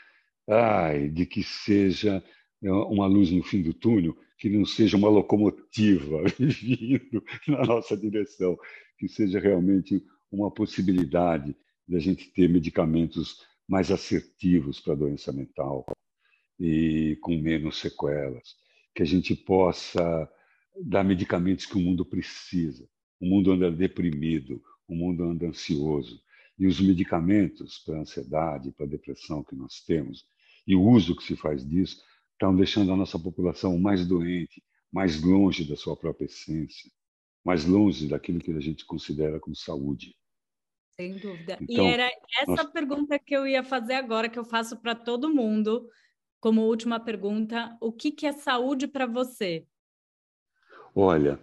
ai, 0.49 1.09
de 1.09 1.27
que 1.27 1.43
seja 1.43 2.23
é, 2.62 2.73
uma 2.73 3.07
luz 3.07 3.31
no 3.31 3.43
fim 3.43 3.62
do 3.62 3.75
túnel, 3.75 4.16
que 4.39 4.49
não 4.49 4.64
seja 4.64 4.97
uma 4.97 5.09
locomotiva 5.09 6.23
vindo 6.39 7.23
na 7.47 7.62
nossa 7.64 7.97
direção, 7.97 8.59
que 8.99 9.07
seja 9.07 9.39
realmente 9.39 10.03
uma 10.33 10.51
possibilidade 10.51 11.55
de 11.87 11.97
a 11.97 12.01
gente 12.01 12.31
ter 12.33 12.49
medicamentos 12.49 13.45
mais 13.71 13.89
assertivos 13.93 14.81
para 14.81 14.95
a 14.95 14.97
doença 14.97 15.33
mental 15.33 15.87
e 16.59 17.16
com 17.23 17.39
menos 17.39 17.79
sequelas, 17.79 18.57
que 18.93 19.01
a 19.01 19.07
gente 19.07 19.37
possa 19.37 20.29
dar 20.85 21.05
medicamentos 21.05 21.66
que 21.66 21.77
o 21.77 21.81
mundo 21.81 22.05
precisa. 22.05 22.85
O 23.21 23.27
mundo 23.27 23.53
anda 23.53 23.71
deprimido, 23.71 24.61
o 24.89 24.95
mundo 24.97 25.23
anda 25.23 25.47
ansioso, 25.47 26.21
e 26.59 26.66
os 26.66 26.81
medicamentos 26.81 27.79
para 27.79 27.99
a 27.99 28.01
ansiedade, 28.01 28.73
para 28.73 28.87
a 28.87 28.89
depressão 28.89 29.45
que 29.45 29.55
nós 29.55 29.81
temos, 29.87 30.27
e 30.66 30.75
o 30.75 30.83
uso 30.83 31.14
que 31.14 31.23
se 31.23 31.37
faz 31.37 31.64
disso, 31.64 32.03
estão 32.33 32.55
deixando 32.55 32.93
a 32.93 32.97
nossa 32.97 33.18
população 33.21 33.79
mais 33.79 34.05
doente, 34.05 34.62
mais 34.93 35.23
longe 35.23 35.64
da 35.64 35.77
sua 35.77 35.97
própria 35.97 36.27
essência, 36.27 36.91
mais 37.45 37.64
longe 37.64 38.09
daquilo 38.09 38.41
que 38.41 38.51
a 38.51 38.61
gente 38.61 38.85
considera 38.85 39.39
como 39.39 39.55
saúde. 39.55 40.16
Sem 41.01 41.16
dúvida. 41.16 41.57
Então, 41.62 41.86
e 41.86 41.88
era 41.88 42.11
essa 42.42 42.62
nós... 42.62 42.70
pergunta 42.70 43.18
que 43.18 43.34
eu 43.34 43.46
ia 43.46 43.64
fazer 43.64 43.94
agora, 43.94 44.28
que 44.28 44.38
eu 44.38 44.44
faço 44.44 44.76
para 44.76 44.94
todo 44.94 45.34
mundo, 45.34 45.88
como 46.38 46.61
última 46.61 47.01
pergunta: 47.01 47.74
o 47.80 47.90
que, 47.90 48.12
que 48.12 48.26
é 48.26 48.32
saúde 48.32 48.86
para 48.86 49.07
você? 49.07 49.66
Olha, 50.94 51.40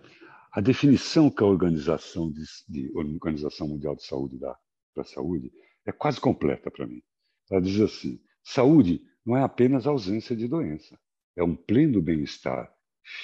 a 0.51 0.61
definição 0.61 1.31
que 1.31 1.43
a 1.43 1.47
Organização, 1.47 2.31
de, 2.31 2.43
de 2.69 2.91
Organização 2.95 3.67
Mundial 3.67 3.95
de 3.95 4.05
Saúde 4.05 4.37
dá 4.37 4.55
para 4.93 5.01
a 5.01 5.07
saúde 5.07 5.51
é 5.85 5.91
quase 5.91 6.21
completa 6.21 6.69
para 6.69 6.85
mim. 6.85 7.01
Ela 7.49 7.61
diz 7.61 7.81
assim: 7.81 8.21
saúde 8.43 9.01
não 9.25 9.35
é 9.35 9.41
apenas 9.41 9.87
ausência 9.87 10.35
de 10.35 10.47
doença, 10.47 10.99
é 11.35 11.43
um 11.43 11.55
pleno 11.55 11.99
bem-estar 11.99 12.71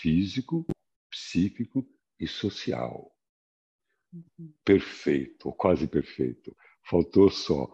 físico, 0.01 0.65
psíquico 1.11 1.87
e 2.19 2.27
social. 2.27 3.12
Perfeito, 4.63 5.47
ou 5.47 5.53
quase 5.53 5.87
perfeito. 5.87 6.55
Faltou 6.89 7.29
só. 7.29 7.67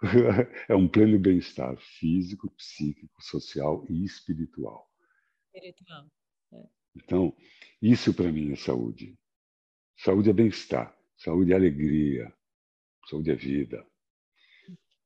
é 0.68 0.74
um 0.74 0.88
pleno 0.88 1.18
bem-estar 1.18 1.76
físico, 1.78 2.50
psíquico, 2.50 3.22
social 3.22 3.84
e 3.88 4.04
espiritual. 4.04 4.90
Espiritual. 5.54 6.06
É. 6.52 6.68
Então, 6.96 7.36
isso 7.80 8.12
para 8.12 8.30
mim 8.30 8.52
é 8.52 8.56
saúde. 8.56 9.18
Saúde 9.98 10.30
é 10.30 10.32
bem-estar, 10.32 10.94
saúde 11.16 11.52
é 11.52 11.54
alegria, 11.54 12.32
saúde 13.08 13.30
é 13.30 13.34
vida. 13.34 13.86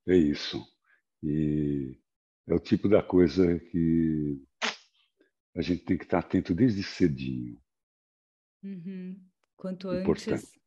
É 0.09 0.17
isso. 0.17 0.61
E 1.23 1.97
é 2.49 2.55
o 2.55 2.59
tipo 2.59 2.89
da 2.89 3.03
coisa 3.03 3.61
que 3.61 4.43
a 5.55 5.63
gente 5.63 5.85
tem 5.85 5.97
que 5.97 6.05
estar 6.05 6.19
atento 6.19 6.55
desde 6.55 6.83
cedinho. 6.83 7.61
Uhum. 8.63 9.21
Quanto 9.57 9.93
Importante. 9.95 10.33
antes, 10.33 10.60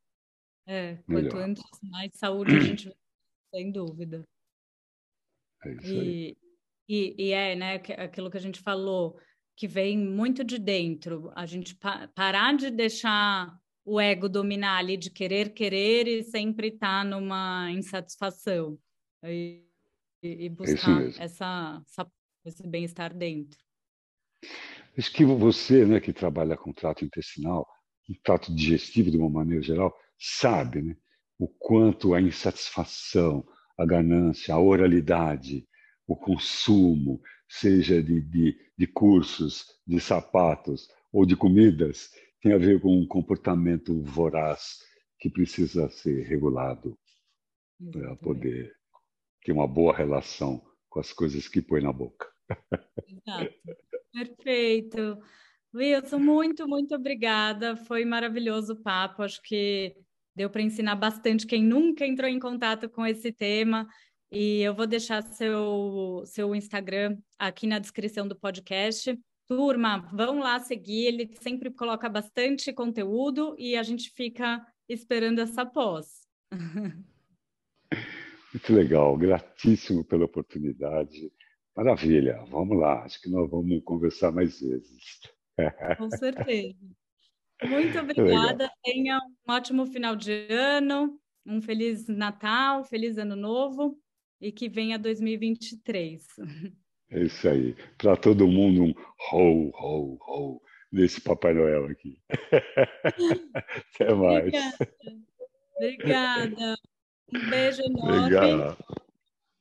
é, 0.66 0.96
quanto 1.06 1.36
Melhor. 1.36 1.48
antes, 1.48 1.64
mais 1.82 2.10
saúde 2.14 2.56
a 2.56 2.60
gente 2.60 2.92
sem 3.54 3.70
dúvida. 3.70 4.24
É 5.64 5.72
isso 5.74 5.92
e, 5.92 6.00
aí. 6.00 6.36
E, 6.88 7.14
e 7.18 7.30
é, 7.32 7.54
né, 7.56 7.74
aquilo 7.74 8.30
que 8.30 8.36
a 8.36 8.40
gente 8.40 8.60
falou, 8.60 9.18
que 9.56 9.66
vem 9.66 9.96
muito 9.98 10.44
de 10.44 10.58
dentro. 10.58 11.32
A 11.34 11.46
gente 11.46 11.74
pa 11.74 12.08
parar 12.08 12.56
de 12.56 12.70
deixar 12.70 13.56
o 13.84 14.00
ego 14.00 14.28
dominar 14.28 14.78
ali 14.78 14.96
de 14.96 15.10
querer, 15.10 15.52
querer 15.52 16.06
e 16.06 16.22
sempre 16.24 16.68
estar 16.68 17.02
tá 17.02 17.04
numa 17.04 17.70
insatisfação. 17.70 18.78
E, 19.22 19.64
e 20.22 20.48
buscar 20.48 21.02
essa, 21.18 21.82
essa, 21.86 22.12
esse 22.44 22.66
bem-estar 22.66 23.14
dentro. 23.14 23.58
Acho 24.96 25.12
que 25.12 25.24
você, 25.24 25.84
né, 25.84 26.00
que 26.00 26.12
trabalha 26.12 26.56
com 26.56 26.72
trato 26.72 27.04
intestinal, 27.04 27.66
um 28.08 28.14
trato 28.22 28.54
digestivo 28.54 29.10
de 29.10 29.16
uma 29.16 29.28
maneira 29.30 29.62
geral, 29.62 29.94
sabe 30.24 30.80
né, 30.80 30.96
o 31.38 31.46
quanto 31.46 32.14
a 32.14 32.20
insatisfação, 32.20 33.46
a 33.76 33.84
ganância, 33.84 34.54
a 34.54 34.60
oralidade, 34.60 35.68
o 36.06 36.16
consumo, 36.16 37.20
seja 37.48 38.02
de, 38.02 38.20
de, 38.22 38.56
de 38.76 38.86
cursos, 38.86 39.66
de 39.86 40.00
sapatos 40.00 40.88
ou 41.12 41.26
de 41.26 41.36
comidas, 41.36 42.10
tem 42.40 42.52
a 42.52 42.58
ver 42.58 42.80
com 42.80 42.98
um 42.98 43.06
comportamento 43.06 44.02
voraz 44.02 44.78
que 45.18 45.28
precisa 45.28 45.88
ser 45.90 46.24
regulado 46.24 46.98
para 47.92 48.16
poder 48.16 48.72
ter 49.42 49.52
uma 49.52 49.66
boa 49.66 49.94
relação 49.94 50.64
com 50.88 51.00
as 51.00 51.12
coisas 51.12 51.48
que 51.48 51.60
põe 51.60 51.82
na 51.82 51.92
boca. 51.92 52.30
Exato. 53.06 53.54
Perfeito. 54.12 55.18
Wilson, 55.74 56.18
muito, 56.18 56.68
muito 56.68 56.94
obrigada. 56.94 57.76
Foi 57.76 58.04
maravilhoso 58.04 58.74
o 58.74 58.82
papo. 58.82 59.22
Acho 59.22 59.42
que 59.42 59.96
deu 60.34 60.50
para 60.50 60.62
ensinar 60.62 60.96
bastante 60.96 61.46
quem 61.46 61.62
nunca 61.62 62.06
entrou 62.06 62.28
em 62.28 62.38
contato 62.38 62.88
com 62.88 63.06
esse 63.06 63.32
tema. 63.32 63.86
E 64.30 64.62
eu 64.62 64.74
vou 64.74 64.86
deixar 64.86 65.22
seu, 65.22 66.22
seu 66.26 66.54
Instagram 66.54 67.16
aqui 67.38 67.66
na 67.66 67.78
descrição 67.78 68.26
do 68.26 68.34
podcast. 68.36 69.16
Turma, 69.46 70.08
vão 70.12 70.38
lá 70.38 70.58
seguir, 70.58 71.06
ele 71.06 71.30
sempre 71.40 71.70
coloca 71.70 72.08
bastante 72.08 72.72
conteúdo 72.72 73.54
e 73.58 73.76
a 73.76 73.82
gente 73.82 74.10
fica 74.10 74.66
esperando 74.88 75.40
essa 75.40 75.64
pós. 75.66 76.26
Muito 78.52 78.72
legal, 78.72 79.16
gratíssimo 79.16 80.04
pela 80.04 80.24
oportunidade. 80.24 81.30
Maravilha, 81.76 82.44
vamos 82.48 82.78
lá, 82.78 83.04
acho 83.04 83.20
que 83.20 83.28
nós 83.28 83.50
vamos 83.50 83.82
conversar 83.84 84.32
mais 84.32 84.60
vezes. 84.60 85.20
Com 85.98 86.10
certeza. 86.10 87.03
Muito 87.62 87.98
obrigada, 87.98 88.70
tenha 88.82 89.18
um 89.18 89.52
ótimo 89.52 89.86
final 89.86 90.16
de 90.16 90.46
ano, 90.50 91.18
um 91.46 91.60
feliz 91.62 92.06
Natal, 92.08 92.84
feliz 92.84 93.16
Ano 93.16 93.36
Novo 93.36 93.98
e 94.40 94.50
que 94.50 94.68
venha 94.68 94.98
2023. 94.98 96.26
É 97.10 97.22
isso 97.22 97.48
aí. 97.48 97.76
Para 97.96 98.16
todo 98.16 98.48
mundo, 98.48 98.82
um 98.82 98.94
ho, 99.32 99.70
ho, 99.70 100.18
ho 100.20 100.62
desse 100.90 101.20
Papai 101.20 101.54
Noel 101.54 101.86
aqui. 101.86 102.18
Até 103.94 104.14
mais. 104.14 104.46
Obrigada. 104.46 104.76
Obrigada. 105.76 106.76
Um 107.32 107.50
beijo 107.50 107.82
enorme. 107.82 108.18
Obrigado. 108.18 108.76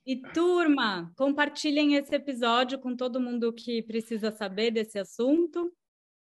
E 0.05 0.21
turma, 0.33 1.13
compartilhem 1.15 1.95
esse 1.95 2.13
episódio 2.13 2.77
com 2.77 2.95
todo 2.95 3.21
mundo 3.21 3.53
que 3.53 3.81
precisa 3.83 4.31
saber 4.31 4.71
desse 4.71 4.99
assunto. 4.99 5.71